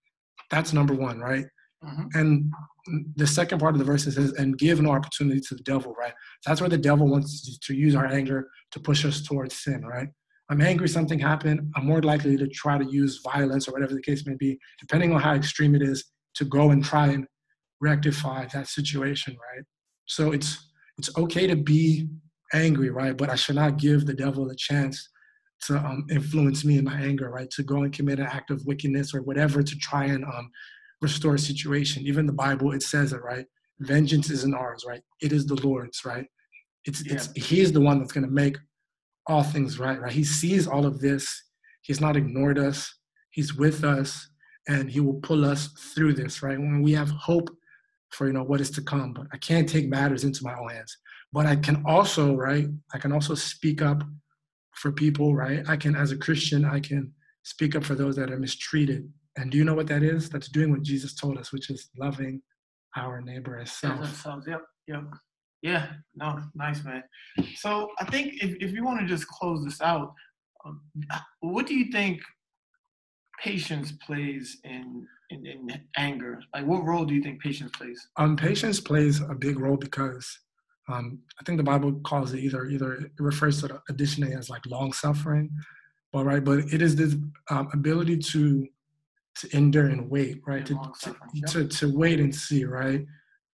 That's 0.52 0.72
number 0.72 0.94
one, 0.94 1.18
right? 1.18 1.46
Mhm. 1.84 2.06
And 2.14 2.52
the 3.16 3.26
second 3.26 3.58
part 3.58 3.74
of 3.74 3.80
the 3.80 3.84
verse 3.84 4.04
says, 4.04 4.32
and 4.40 4.56
give 4.56 4.80
no 4.80 4.92
opportunity 4.92 5.40
to 5.48 5.54
the 5.56 5.62
devil, 5.64 5.94
right? 5.98 6.14
That's 6.44 6.60
where 6.60 6.70
the 6.70 6.84
devil 6.90 7.06
wants 7.08 7.58
to 7.66 7.74
use 7.74 7.94
our 7.96 8.06
anger 8.06 8.48
to 8.72 8.80
push 8.80 9.04
us 9.04 9.22
towards 9.22 9.54
sin, 9.64 9.84
right? 9.84 10.08
I'm 10.48 10.60
angry, 10.60 10.88
something 10.88 11.18
happened. 11.18 11.72
I'm 11.74 11.86
more 11.86 12.02
likely 12.02 12.36
to 12.36 12.46
try 12.46 12.78
to 12.78 12.84
use 12.84 13.20
violence 13.32 13.66
or 13.66 13.72
whatever 13.72 13.94
the 13.94 14.02
case 14.10 14.24
may 14.26 14.36
be, 14.36 14.58
depending 14.80 15.12
on 15.12 15.20
how 15.20 15.34
extreme 15.34 15.74
it 15.74 15.82
is, 15.82 16.04
to 16.36 16.44
go 16.44 16.70
and 16.70 16.84
try 16.84 17.08
and 17.08 17.26
rectify 17.80 18.46
that 18.54 18.68
situation, 18.68 19.36
right? 19.48 19.64
So 20.06 20.32
it's 20.32 20.50
it's 20.98 21.10
okay 21.18 21.46
to 21.46 21.56
be 21.56 22.08
angry, 22.52 22.90
right? 22.90 23.16
But 23.16 23.30
I 23.30 23.34
should 23.34 23.56
not 23.56 23.78
give 23.78 24.06
the 24.06 24.14
devil 24.14 24.50
a 24.50 24.56
chance 24.56 25.08
to 25.66 25.78
um, 25.78 26.06
influence 26.10 26.64
me 26.64 26.78
in 26.78 26.84
my 26.84 27.00
anger, 27.00 27.30
right? 27.30 27.50
To 27.50 27.62
go 27.62 27.82
and 27.82 27.92
commit 27.92 28.18
an 28.18 28.26
act 28.26 28.50
of 28.50 28.64
wickedness 28.66 29.14
or 29.14 29.22
whatever 29.22 29.62
to 29.62 29.76
try 29.76 30.04
and 30.06 30.24
um, 30.24 30.50
restore 31.00 31.34
a 31.34 31.38
situation. 31.38 32.02
Even 32.06 32.26
the 32.26 32.32
Bible, 32.32 32.72
it 32.72 32.82
says 32.82 33.12
it, 33.12 33.22
right? 33.22 33.46
Vengeance 33.80 34.30
isn't 34.30 34.54
ours, 34.54 34.84
right? 34.86 35.02
It 35.20 35.32
is 35.32 35.46
the 35.46 35.60
Lord's, 35.66 36.04
right? 36.04 36.26
It's, 36.84 37.02
it's 37.02 37.30
He's 37.34 37.72
the 37.72 37.80
one 37.80 37.98
that's 37.98 38.12
going 38.12 38.26
to 38.26 38.32
make 38.32 38.56
all 39.26 39.42
things 39.42 39.78
right, 39.78 40.00
right? 40.00 40.12
He 40.12 40.24
sees 40.24 40.66
all 40.66 40.86
of 40.86 41.00
this. 41.00 41.42
He's 41.82 42.00
not 42.00 42.16
ignored 42.16 42.58
us. 42.58 42.92
He's 43.30 43.54
with 43.54 43.84
us, 43.84 44.28
and 44.68 44.90
He 44.90 45.00
will 45.00 45.20
pull 45.20 45.44
us 45.44 45.68
through 45.94 46.14
this, 46.14 46.42
right? 46.42 46.58
When 46.58 46.82
we 46.82 46.92
have 46.92 47.10
hope 47.10 47.50
for 48.10 48.26
you 48.26 48.32
know 48.32 48.44
what 48.44 48.60
is 48.60 48.70
to 48.70 48.82
come, 48.82 49.12
but 49.12 49.26
I 49.32 49.36
can't 49.38 49.68
take 49.68 49.88
matters 49.88 50.24
into 50.24 50.44
my 50.44 50.54
own 50.54 50.70
hands. 50.70 50.96
But 51.36 51.44
I 51.44 51.54
can 51.54 51.82
also, 51.84 52.34
right? 52.34 52.66
I 52.94 52.98
can 52.98 53.12
also 53.12 53.34
speak 53.34 53.82
up 53.82 54.02
for 54.74 54.90
people, 54.90 55.34
right? 55.34 55.62
I 55.68 55.76
can, 55.76 55.94
as 55.94 56.10
a 56.10 56.16
Christian, 56.16 56.64
I 56.64 56.80
can 56.80 57.12
speak 57.42 57.76
up 57.76 57.84
for 57.84 57.94
those 57.94 58.16
that 58.16 58.30
are 58.30 58.38
mistreated. 58.38 59.06
And 59.36 59.52
do 59.52 59.58
you 59.58 59.64
know 59.64 59.74
what 59.74 59.86
that 59.88 60.02
is? 60.02 60.30
That's 60.30 60.48
doing 60.48 60.70
what 60.70 60.80
Jesus 60.80 61.14
told 61.14 61.36
us, 61.36 61.52
which 61.52 61.68
is 61.68 61.90
loving 61.98 62.40
our 62.96 63.20
neighbor 63.20 63.58
as 63.58 63.70
self. 63.70 64.00
themselves. 64.00 64.46
Yep, 64.48 64.62
yep. 64.88 65.02
Yeah, 65.60 65.88
no, 66.14 66.40
nice, 66.54 66.82
man. 66.84 67.02
So 67.56 67.90
I 68.00 68.06
think 68.06 68.42
if, 68.42 68.56
if 68.58 68.72
you 68.72 68.82
want 68.82 69.00
to 69.00 69.06
just 69.06 69.28
close 69.28 69.62
this 69.62 69.82
out, 69.82 70.14
um, 70.64 70.80
what 71.40 71.66
do 71.66 71.74
you 71.74 71.92
think 71.92 72.22
patience 73.44 73.92
plays 73.92 74.56
in, 74.64 75.06
in, 75.28 75.44
in 75.44 75.68
anger? 75.98 76.40
Like, 76.54 76.64
what 76.64 76.82
role 76.82 77.04
do 77.04 77.14
you 77.14 77.22
think 77.22 77.42
patience 77.42 77.72
plays? 77.72 78.08
Um, 78.16 78.38
patience 78.38 78.80
plays 78.80 79.20
a 79.20 79.34
big 79.34 79.58
role 79.58 79.76
because 79.76 80.26
um, 80.88 81.18
I 81.40 81.44
think 81.44 81.58
the 81.58 81.64
Bible 81.64 81.92
calls 82.04 82.32
it 82.32 82.40
either 82.40 82.66
either 82.66 82.94
it 82.94 83.10
refers 83.18 83.60
to 83.60 83.66
it 83.66 83.80
additionally 83.88 84.34
as 84.34 84.48
like 84.48 84.64
long 84.66 84.92
suffering, 84.92 85.50
but 86.12 86.24
right, 86.24 86.44
but 86.44 86.58
it 86.72 86.80
is 86.80 86.94
this 86.96 87.16
um, 87.50 87.68
ability 87.72 88.18
to 88.18 88.66
to 89.36 89.56
endure 89.56 89.86
and 89.86 90.08
wait, 90.08 90.40
right, 90.46 90.64
to, 90.64 90.78
to, 91.02 91.14
to 91.48 91.68
to 91.68 91.96
wait 91.96 92.20
and 92.20 92.34
see, 92.34 92.64
right, 92.64 93.04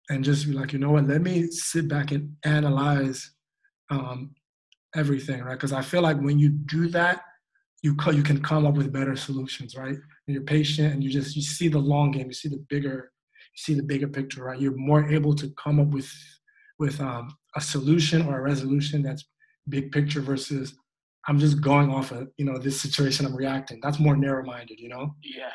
and 0.08 0.24
just 0.24 0.46
be 0.46 0.52
like, 0.52 0.72
you 0.72 0.78
know 0.78 0.90
what, 0.90 1.06
let 1.06 1.20
me 1.20 1.48
sit 1.50 1.86
back 1.86 2.12
and 2.12 2.34
analyze 2.44 3.30
um, 3.90 4.34
everything, 4.96 5.42
right, 5.42 5.54
because 5.54 5.72
I 5.72 5.82
feel 5.82 6.02
like 6.02 6.18
when 6.18 6.38
you 6.38 6.48
do 6.48 6.88
that, 6.88 7.20
you 7.82 7.94
co- 7.94 8.10
you 8.10 8.22
can 8.22 8.42
come 8.42 8.66
up 8.66 8.74
with 8.74 8.92
better 8.92 9.16
solutions, 9.16 9.76
right? 9.76 9.96
When 10.24 10.34
you're 10.34 10.42
patient 10.42 10.94
and 10.94 11.04
you 11.04 11.10
just 11.10 11.36
you 11.36 11.42
see 11.42 11.68
the 11.68 11.78
long 11.78 12.10
game, 12.10 12.28
you 12.28 12.32
see 12.32 12.48
the 12.48 12.64
bigger, 12.70 13.12
you 13.54 13.58
see 13.58 13.74
the 13.74 13.82
bigger 13.82 14.08
picture, 14.08 14.44
right? 14.44 14.58
You're 14.58 14.76
more 14.76 15.08
able 15.10 15.34
to 15.34 15.50
come 15.62 15.78
up 15.78 15.88
with 15.88 16.10
with 16.78 17.00
um, 17.00 17.36
a 17.56 17.60
solution 17.60 18.26
or 18.26 18.38
a 18.38 18.42
resolution 18.42 19.02
that's 19.02 19.24
big 19.68 19.92
picture 19.92 20.20
versus 20.20 20.74
I'm 21.26 21.38
just 21.38 21.60
going 21.60 21.90
off 21.90 22.10
of 22.10 22.28
you 22.38 22.44
know 22.44 22.58
this 22.58 22.80
situation 22.80 23.26
I'm 23.26 23.36
reacting. 23.36 23.80
That's 23.82 23.98
more 23.98 24.16
narrow 24.16 24.44
minded, 24.44 24.80
you 24.80 24.88
know. 24.88 25.14
Yeah. 25.22 25.50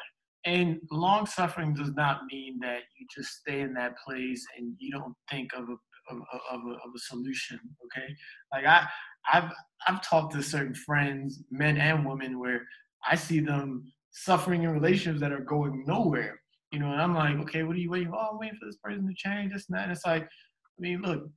And 0.45 0.79
long 0.91 1.25
suffering 1.25 1.73
does 1.73 1.91
not 1.93 2.25
mean 2.31 2.59
that 2.59 2.81
you 2.99 3.07
just 3.15 3.31
stay 3.37 3.61
in 3.61 3.73
that 3.75 3.95
place 4.05 4.45
and 4.57 4.73
you 4.77 4.91
don't 4.91 5.15
think 5.31 5.53
of 5.53 5.69
a 5.69 5.77
of, 6.09 6.17
of, 6.51 6.59
a, 6.67 6.71
of 6.71 6.91
a 6.93 6.99
solution. 6.99 7.59
Okay. 7.85 8.13
Like 8.51 8.65
I 8.65 8.87
I've 9.31 9.51
I've 9.87 10.01
talked 10.01 10.33
to 10.33 10.43
certain 10.43 10.75
friends, 10.75 11.43
men 11.49 11.77
and 11.77 12.05
women, 12.05 12.39
where 12.39 12.61
I 13.09 13.15
see 13.15 13.39
them 13.39 13.91
suffering 14.11 14.63
in 14.63 14.71
relationships 14.71 15.21
that 15.21 15.31
are 15.31 15.39
going 15.39 15.83
nowhere. 15.87 16.39
You 16.71 16.79
know, 16.79 16.91
and 16.91 17.01
I'm 17.01 17.13
like, 17.13 17.37
okay, 17.43 17.63
what 17.63 17.75
are 17.75 17.79
you 17.79 17.91
waiting 17.91 18.09
for? 18.09 18.15
Oh, 18.15 18.29
I'm 18.31 18.39
waiting 18.39 18.57
for 18.59 18.65
this 18.65 18.77
person 18.83 19.07
to 19.07 19.13
change, 19.15 19.53
this 19.53 19.67
and 19.69 19.77
that. 19.77 19.83
And 19.83 19.91
it's 19.91 20.05
like, 20.05 20.27
I 20.77 20.81
mean, 20.81 21.01
look, 21.01 21.29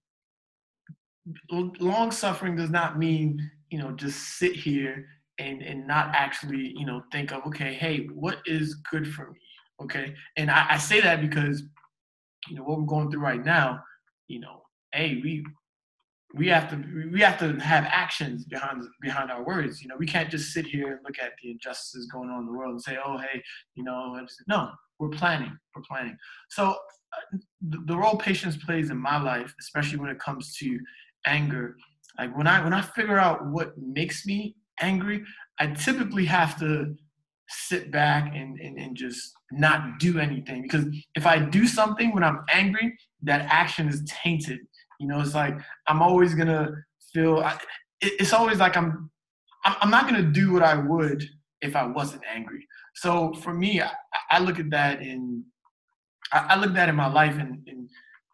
long 1.81 2.11
suffering 2.11 2.57
does 2.57 2.71
not 2.71 2.99
mean, 2.99 3.51
you 3.71 3.79
know, 3.79 3.93
just 3.93 4.39
sit 4.39 4.55
here 4.55 5.07
and 5.39 5.63
and 5.63 5.87
not 5.87 6.15
actually 6.15 6.73
you 6.77 6.87
know 6.87 7.03
think 7.13 7.31
of 7.31 7.45
okay 7.47 7.75
hey 7.75 8.09
what 8.15 8.39
is 8.47 8.77
good 8.91 9.07
for 9.07 9.31
me? 9.31 9.39
Okay? 9.83 10.15
And 10.37 10.51
I, 10.51 10.67
I 10.71 10.79
say 10.79 11.01
that 11.01 11.21
because 11.21 11.63
you 12.49 12.57
know 12.57 12.63
what 12.63 12.79
we're 12.79 12.87
going 12.87 13.11
through 13.11 13.21
right 13.21 13.45
now 13.45 13.81
you 14.29 14.41
know 14.41 14.63
hey 14.93 15.21
we 15.23 15.45
we 16.35 16.49
have 16.49 16.69
to 16.71 17.11
we 17.13 17.21
have 17.21 17.39
to 17.39 17.55
have 17.61 17.85
actions 17.85 18.45
behind 18.45 18.83
behind 19.01 19.31
our 19.31 19.45
words. 19.45 19.81
You 19.83 19.89
know 19.89 19.97
we 19.99 20.07
can't 20.07 20.31
just 20.31 20.53
sit 20.53 20.67
here 20.67 20.93
and 20.93 21.01
look 21.05 21.19
at 21.19 21.33
the 21.43 21.51
injustices 21.51 22.09
going 22.13 22.31
on 22.31 22.41
in 22.41 22.47
the 22.47 22.53
world 22.53 22.73
and 22.73 22.83
say 22.83 22.99
oh 23.05 23.19
hey 23.19 23.43
you 23.75 23.85
know 23.85 24.21
no 24.49 24.71
we're 24.99 25.09
planning 25.11 25.57
we're 25.75 25.83
planning. 25.83 26.17
So 26.51 26.71
uh, 26.71 27.39
the, 27.69 27.79
the 27.87 27.97
role 27.97 28.17
patience 28.17 28.57
plays 28.57 28.91
in 28.91 28.97
my 28.97 29.21
life 29.21 29.55
especially 29.61 29.99
when 29.99 30.11
it 30.11 30.19
comes 30.19 30.57
to 30.57 30.79
anger. 31.27 31.77
Like 32.19 32.37
when 32.37 32.47
i 32.47 32.63
when 32.63 32.73
i 32.73 32.81
figure 32.81 33.19
out 33.19 33.47
what 33.47 33.77
makes 33.79 34.27
me 34.27 34.57
angry 34.81 35.25
i 35.59 35.67
typically 35.69 36.27
have 36.27 36.59
to 36.59 36.95
sit 37.49 37.91
back 37.93 38.35
and, 38.35 38.59
and, 38.59 38.77
and 38.77 38.97
just 38.97 39.33
not 39.53 39.99
do 40.01 40.19
anything. 40.19 40.63
Because 40.63 40.87
if 41.15 41.27
i 41.27 41.39
do 41.39 41.67
something 41.67 42.13
when 42.15 42.25
i'm 42.25 42.45
angry 42.53 42.97
that 43.23 43.47
action 43.51 43.89
is 43.89 44.03
tainted. 44.07 44.61
You 45.01 45.09
know 45.09 45.21
it's 45.21 45.35
like 45.35 45.59
i'm 45.89 46.03
always 46.03 46.35
gonna 46.35 46.71
feel 47.13 47.41
I, 47.41 47.53
it, 48.01 48.13
it's 48.21 48.33
always 48.33 48.59
like 48.59 48.77
i'm 48.77 49.11
I'm 49.65 49.91
not 49.91 50.07
gonna 50.07 50.23
do 50.23 50.53
what 50.53 50.63
i 50.63 50.75
would 50.75 51.25
if 51.61 51.75
i 51.77 51.85
wasn't 51.85 52.23
angry 52.33 52.67
so 52.97 53.33
for 53.35 53.55
me 53.55 53.81
i, 53.81 53.91
I 54.31 54.39
look 54.41 54.59
at 54.59 54.71
that 54.71 55.01
in 55.01 55.45
I, 56.33 56.39
I 56.51 56.57
look 56.57 56.71
at 56.71 56.77
that 56.77 56.89
in 56.89 56.97
my 56.97 57.09
life 57.09 57.39
in, 57.39 57.63
in 57.67 57.89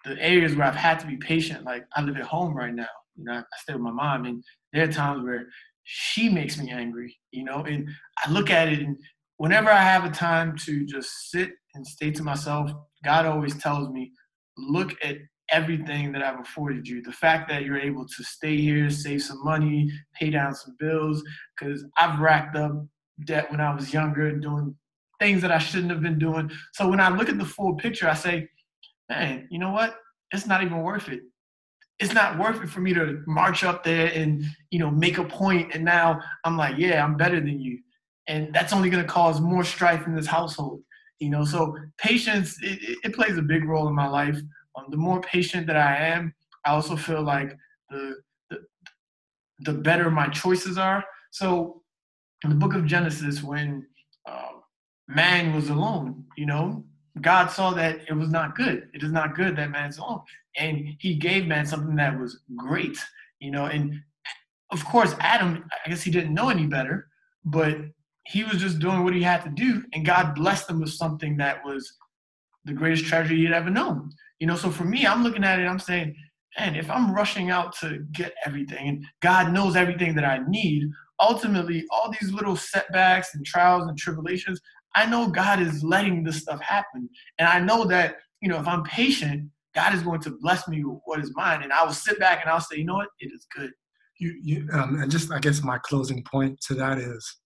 the 0.04 0.20
areas 0.20 0.56
where 0.56 0.66
i've 0.66 0.74
had 0.74 0.98
to 1.00 1.06
be 1.06 1.16
patient 1.16 1.64
like 1.64 1.84
i 1.94 2.02
live 2.02 2.16
at 2.16 2.22
home 2.22 2.54
right 2.56 2.74
now 2.74 2.86
you 3.16 3.24
know 3.24 3.32
i, 3.32 3.38
I 3.38 3.58
stay 3.62 3.74
with 3.74 3.82
my 3.82 3.90
mom 3.90 4.24
and 4.24 4.42
there 4.72 4.84
are 4.84 4.92
times 4.92 5.22
where 5.24 5.46
she 5.84 6.28
makes 6.28 6.58
me 6.58 6.70
angry, 6.70 7.16
you 7.30 7.44
know, 7.44 7.64
and 7.64 7.88
I 8.24 8.30
look 8.30 8.50
at 8.50 8.68
it 8.68 8.80
and 8.80 8.96
whenever 9.36 9.70
I 9.70 9.82
have 9.82 10.04
a 10.04 10.10
time 10.10 10.56
to 10.58 10.86
just 10.86 11.30
sit 11.30 11.50
and 11.74 11.86
stay 11.86 12.10
to 12.12 12.22
myself, 12.22 12.70
God 13.04 13.26
always 13.26 13.58
tells 13.58 13.90
me, 13.90 14.12
look 14.56 14.94
at 15.02 15.16
everything 15.50 16.12
that 16.12 16.22
I've 16.22 16.40
afforded 16.40 16.86
you. 16.86 17.02
The 17.02 17.12
fact 17.12 17.48
that 17.48 17.64
you're 17.64 17.78
able 17.78 18.06
to 18.06 18.24
stay 18.24 18.56
here, 18.56 18.88
save 18.90 19.22
some 19.22 19.42
money, 19.44 19.90
pay 20.14 20.30
down 20.30 20.54
some 20.54 20.76
bills, 20.78 21.22
because 21.58 21.84
I've 21.98 22.20
racked 22.20 22.56
up 22.56 22.86
debt 23.24 23.50
when 23.50 23.60
I 23.60 23.74
was 23.74 23.92
younger, 23.92 24.28
and 24.28 24.42
doing 24.42 24.74
things 25.18 25.42
that 25.42 25.52
I 25.52 25.58
shouldn't 25.58 25.92
have 25.92 26.02
been 26.02 26.18
doing. 26.18 26.50
So 26.72 26.88
when 26.88 27.00
I 27.00 27.08
look 27.08 27.28
at 27.28 27.38
the 27.38 27.44
full 27.44 27.74
picture, 27.74 28.08
I 28.08 28.14
say, 28.14 28.48
man, 29.08 29.46
you 29.50 29.58
know 29.58 29.70
what? 29.70 29.96
It's 30.32 30.46
not 30.46 30.62
even 30.62 30.82
worth 30.82 31.08
it. 31.08 31.20
It's 32.00 32.14
not 32.14 32.38
worth 32.38 32.62
it 32.62 32.68
for 32.68 32.80
me 32.80 32.92
to 32.94 33.22
march 33.26 33.62
up 33.62 33.84
there 33.84 34.10
and 34.12 34.42
you 34.70 34.80
know 34.80 34.90
make 34.90 35.18
a 35.18 35.24
point 35.24 35.72
and 35.72 35.84
now 35.84 36.20
i'm 36.44 36.56
like 36.56 36.76
yeah 36.76 37.04
i'm 37.04 37.16
better 37.16 37.38
than 37.38 37.60
you. 37.60 37.78
And 38.26 38.52
that's 38.52 38.72
only 38.72 38.90
going 38.90 39.04
to 39.04 39.08
cause 39.08 39.40
more 39.40 39.62
strife 39.62 40.06
in 40.06 40.14
this 40.16 40.26
household 40.26 40.82
you 41.20 41.30
know? 41.30 41.44
So 41.44 41.76
patience 41.98 42.58
it, 42.62 42.98
it- 43.04 43.14
plays 43.14 43.38
a 43.38 43.42
big 43.42 43.64
role 43.64 43.86
in 43.88 43.94
my 43.94 44.08
life. 44.08 44.38
Um, 44.76 44.86
the 44.90 44.96
more 44.96 45.20
patient 45.20 45.66
that 45.66 45.76
i 45.76 45.96
am 45.96 46.34
i 46.64 46.70
also 46.70 46.96
feel 46.96 47.22
like 47.22 47.54
the, 47.90 48.16
the 48.50 48.58
the 49.60 49.72
better 49.72 50.10
my 50.10 50.28
choices 50.28 50.76
are. 50.78 51.04
So 51.30 51.81
in 52.44 52.50
the 52.50 52.56
book 52.56 52.74
of 52.74 52.86
Genesis 52.86 53.42
when 53.42 53.86
uh, 54.26 54.48
man 55.08 55.54
was 55.54 55.68
alone, 55.68 56.24
you 56.36 56.46
know, 56.46 56.84
God 57.20 57.50
saw 57.50 57.72
that 57.72 58.00
it 58.08 58.14
was 58.14 58.30
not 58.30 58.56
good. 58.56 58.88
It 58.94 59.02
is 59.02 59.12
not 59.12 59.34
good 59.34 59.56
that 59.56 59.70
man's 59.70 59.98
alone. 59.98 60.22
And 60.56 60.96
he 60.98 61.14
gave 61.14 61.46
man 61.46 61.66
something 61.66 61.96
that 61.96 62.18
was 62.18 62.40
great, 62.56 62.96
you 63.40 63.50
know, 63.50 63.66
and 63.66 64.00
of 64.70 64.84
course, 64.86 65.14
Adam, 65.20 65.64
I 65.84 65.90
guess 65.90 66.02
he 66.02 66.10
didn't 66.10 66.34
know 66.34 66.48
any 66.48 66.66
better, 66.66 67.08
but 67.44 67.76
he 68.26 68.42
was 68.44 68.56
just 68.56 68.78
doing 68.78 69.04
what 69.04 69.14
he 69.14 69.22
had 69.22 69.42
to 69.44 69.50
do, 69.50 69.84
and 69.92 70.06
God 70.06 70.34
blessed 70.34 70.70
him 70.70 70.80
with 70.80 70.90
something 70.90 71.36
that 71.36 71.64
was 71.64 71.92
the 72.64 72.72
greatest 72.72 73.04
treasure 73.04 73.34
he'd 73.34 73.52
ever 73.52 73.70
known. 73.70 74.10
You 74.38 74.46
know, 74.46 74.56
so 74.56 74.70
for 74.70 74.84
me, 74.84 75.06
I'm 75.06 75.22
looking 75.22 75.44
at 75.44 75.58
it, 75.58 75.66
I'm 75.66 75.78
saying, 75.78 76.16
man, 76.58 76.74
if 76.74 76.90
I'm 76.90 77.14
rushing 77.14 77.50
out 77.50 77.76
to 77.80 78.06
get 78.12 78.34
everything, 78.46 78.88
and 78.88 79.04
God 79.20 79.52
knows 79.52 79.76
everything 79.76 80.14
that 80.14 80.24
I 80.24 80.38
need, 80.48 80.90
ultimately, 81.22 81.86
all 81.90 82.10
these 82.20 82.32
little 82.32 82.56
setbacks 82.56 83.34
and 83.34 83.46
trials 83.46 83.86
and 83.86 83.96
tribulations, 83.96 84.60
I 84.94 85.06
know 85.06 85.28
God 85.28 85.60
is 85.60 85.82
letting 85.82 86.22
this 86.24 86.42
stuff 86.42 86.60
happen. 86.60 87.08
And 87.38 87.48
I 87.48 87.60
know 87.60 87.84
that, 87.84 88.16
you 88.40 88.48
know, 88.48 88.58
if 88.58 88.66
I'm 88.66 88.82
patient, 88.82 89.48
God 89.74 89.94
is 89.94 90.02
going 90.02 90.20
to 90.22 90.36
bless 90.40 90.68
me 90.68 90.84
with 90.84 90.98
what 91.04 91.20
is 91.20 91.32
mine. 91.34 91.62
And 91.62 91.72
I 91.72 91.84
will 91.84 91.92
sit 91.92 92.18
back 92.18 92.40
and 92.42 92.50
I'll 92.50 92.60
say, 92.60 92.76
you 92.76 92.84
know 92.84 92.96
what? 92.96 93.08
It 93.20 93.32
is 93.32 93.46
good. 93.54 93.70
You, 94.18 94.34
you 94.42 94.68
um, 94.72 95.00
and 95.00 95.10
just, 95.10 95.32
I 95.32 95.38
guess 95.38 95.62
my 95.62 95.78
closing 95.78 96.22
point 96.24 96.60
to 96.66 96.74
that 96.74 96.98
is 96.98 97.38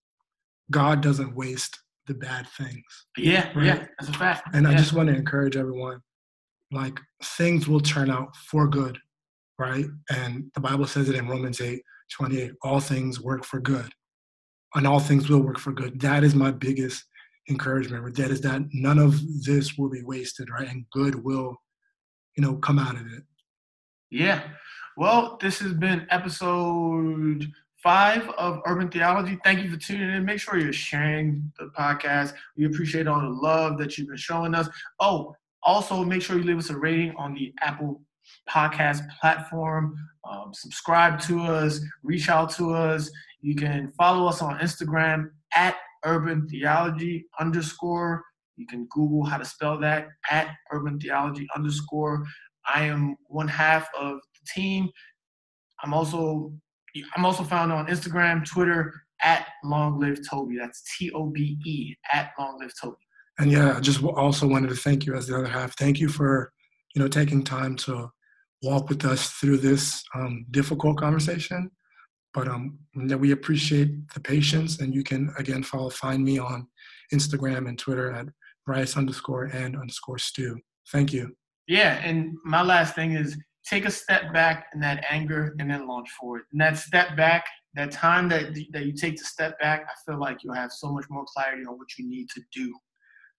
God 0.71 1.01
doesn't 1.03 1.37
waste 1.37 1.79
the 2.07 2.15
bad 2.15 2.49
things. 2.57 2.83
Yeah, 3.17 3.47
right? 3.55 3.65
yeah, 3.65 3.87
that's 3.99 4.11
a 4.11 4.19
fact. 4.19 4.49
And 4.53 4.65
yeah. 4.65 4.73
I 4.73 4.75
just 4.75 4.93
want 4.93 5.09
to 5.09 5.15
encourage 5.15 5.57
everyone, 5.57 6.01
like 6.73 6.99
things 7.23 7.69
will 7.69 7.81
turn 7.81 8.11
out 8.11 8.35
for 8.37 8.67
good, 8.67 8.99
right? 9.59 9.87
And 10.11 10.51
the 10.55 10.61
Bible 10.61 10.87
says 10.87 11.09
it 11.09 11.15
in 11.15 11.29
Romans 11.29 11.61
8, 11.61 11.81
28, 12.11 12.53
all 12.63 12.81
things 12.81 13.21
work 13.21 13.45
for 13.45 13.61
good. 13.61 13.93
And 14.75 14.87
all 14.87 15.01
things 15.01 15.29
will 15.29 15.41
work 15.41 15.59
for 15.59 15.73
good. 15.73 16.01
That 16.01 16.23
is 16.23 16.35
my 16.35 16.51
biggest 16.51 17.05
encouragement. 17.49 18.15
That 18.17 18.31
is 18.31 18.41
that 18.43 18.63
none 18.73 18.99
of 18.99 19.19
this 19.45 19.79
will 19.79 19.89
be 19.89 20.03
wasted, 20.03 20.51
right? 20.51 20.69
And 20.69 20.85
good 20.93 21.15
will, 21.25 21.57
you 22.37 22.43
know, 22.43 22.57
come 22.57 22.79
out 22.79 22.97
of 22.97 23.07
it. 23.13 23.23
Yeah. 24.11 24.43
Well, 24.97 25.39
this 25.41 25.59
has 25.61 25.73
been 25.73 26.07
episode 26.11 27.47
five 27.83 28.29
of 28.31 28.61
Urban 28.67 28.89
Theology. 28.89 29.39
Thank 29.45 29.63
you 29.63 29.71
for 29.71 29.77
tuning 29.77 30.11
in. 30.11 30.25
Make 30.25 30.41
sure 30.41 30.59
you're 30.59 30.73
sharing 30.73 31.53
the 31.59 31.71
podcast. 31.79 32.35
We 32.57 32.67
appreciate 32.67 33.07
all 33.07 33.21
the 33.21 33.29
love 33.29 33.79
that 33.79 33.97
you've 33.97 34.09
been 34.09 34.17
showing 34.17 34.55
us. 34.55 34.69
Oh, 35.01 35.35
also 35.63 36.05
make 36.05 36.23
sure 36.23 36.37
you 36.37 36.45
leave 36.45 36.59
us 36.59 36.71
a 36.71 36.77
rating 36.77 37.15
on 37.17 37.35
the 37.35 37.53
Apple 37.61 38.03
podcast 38.49 39.03
platform. 39.21 39.97
Um, 40.29 40.53
subscribe 40.53 41.21
to 41.23 41.41
us, 41.41 41.81
reach 42.03 42.29
out 42.29 42.51
to 42.57 42.73
us. 42.75 43.11
You 43.41 43.55
can 43.55 43.93
follow 43.99 44.27
us 44.27 44.43
on 44.43 44.59
Instagram 44.59 45.31
at 45.55 45.77
Urban 46.05 46.49
Theology 46.49 47.27
underscore. 47.39 48.23
You 48.57 48.67
can 48.67 48.87
Google 48.91 49.25
how 49.25 49.37
to 49.37 49.45
spell 49.45 49.79
that 49.81 50.09
at 50.31 50.49
Urban 50.73 50.99
Theology 50.99 51.47
underscore. 51.55 52.25
I 52.73 52.85
am 52.85 53.17
one 53.27 53.49
half 53.49 53.89
of 53.99 54.15
the 54.17 54.53
team. 54.55 54.89
I'm 55.83 55.93
also 55.93 56.53
I'm 57.15 57.27
also 57.27 57.45
found 57.45 57.73
on 57.73 57.87
Instagram, 57.89 58.45
Twitter 58.45 58.95
at 59.23 59.47
Long 59.65 60.01
Live 60.01 60.21
Tobe. 60.29 60.53
That's 60.59 60.83
T 60.97 61.11
O 61.13 61.27
B 61.27 61.59
E 61.67 61.95
at 62.13 62.33
Long 62.39 62.59
Live 62.59 62.73
Tobe. 62.81 62.97
And 63.39 63.51
yeah, 63.51 63.77
I 63.77 63.81
just 63.81 64.03
also 64.03 64.47
wanted 64.47 64.71
to 64.71 64.77
thank 64.77 65.05
you 65.05 65.15
as 65.15 65.27
the 65.27 65.37
other 65.37 65.47
half. 65.47 65.77
Thank 65.77 66.01
you 66.01 66.09
for 66.09 66.53
you 66.95 67.03
know 67.03 67.09
taking 67.09 67.45
time 67.45 67.77
to 67.77 68.11
walk 68.67 68.89
with 68.89 69.05
us 69.05 69.31
through 69.31 69.59
this 69.59 70.03
um, 70.15 70.45
difficult 70.51 70.99
conversation. 70.99 71.71
But 72.35 72.49
um, 72.49 72.79
we 72.95 73.33
appreciate 73.33 73.91
the 74.13 74.21
patience, 74.21 74.81
and 74.81 74.95
you 74.95 75.03
can 75.03 75.33
again 75.39 75.63
follow 75.63 75.89
find 75.89 76.23
me 76.23 76.39
on 76.39 76.67
Instagram 77.15 77.69
and 77.69 77.79
Twitter 77.79 78.13
at 78.13 78.27
Bryce 78.67 78.97
underscore 78.97 79.45
and 79.45 79.75
underscore 79.77 80.19
Stew. 80.19 80.59
Thank 80.93 81.13
you. 81.13 81.35
Yeah, 81.67 81.95
and 82.05 82.35
my 82.45 82.63
last 82.63 82.95
thing 82.95 83.13
is 83.13 83.39
take 83.67 83.87
a 83.87 83.91
step 83.91 84.33
back 84.33 84.67
in 84.75 84.81
that 84.81 85.05
anger 85.09 85.55
and 85.59 85.71
then 85.71 85.89
launch 85.89 86.11
forward. 86.11 86.43
And 86.53 86.61
that 86.61 86.77
step 86.77 87.17
back, 87.17 87.47
that 87.75 87.91
time 87.91 88.29
that 88.29 88.55
that 88.73 88.85
you 88.85 88.93
take 88.93 89.17
to 89.17 89.25
step 89.25 89.59
back, 89.59 89.87
I 89.89 89.95
feel 90.05 90.21
like 90.21 90.39
you'll 90.43 90.55
have 90.55 90.73
so 90.73 90.93
much 90.93 91.07
more 91.09 91.25
clarity 91.35 91.65
on 91.65 91.79
what 91.79 91.89
you 91.99 92.09
need 92.09 92.29
to 92.31 92.43
do. 92.53 92.75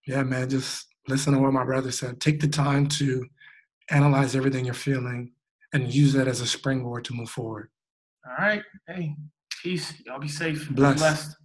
Yeah, 0.08 0.24
man, 0.24 0.50
just 0.50 0.88
listen 1.08 1.34
to 1.34 1.40
what 1.40 1.54
my 1.54 1.64
brother 1.66 1.92
said. 1.92 2.20
Take 2.20 2.40
the 2.40 2.48
time 2.48 2.88
to 2.88 3.26
analyze 3.90 4.36
everything 4.36 4.66
you're 4.66 4.74
feeling 4.74 5.32
and 5.74 5.94
use 5.94 6.14
that 6.14 6.28
as 6.28 6.42
a 6.42 6.48
springboard 6.48 7.06
to 7.06 7.14
move 7.14 7.30
forward. 7.30 7.70
All 8.26 8.46
right. 8.46 8.64
Hey, 8.88 9.16
peace. 9.62 9.94
Y'all 10.06 10.20
be 10.20 10.28
safe. 10.28 10.70
Bless. 10.70 10.98
Blessed. 10.98 11.36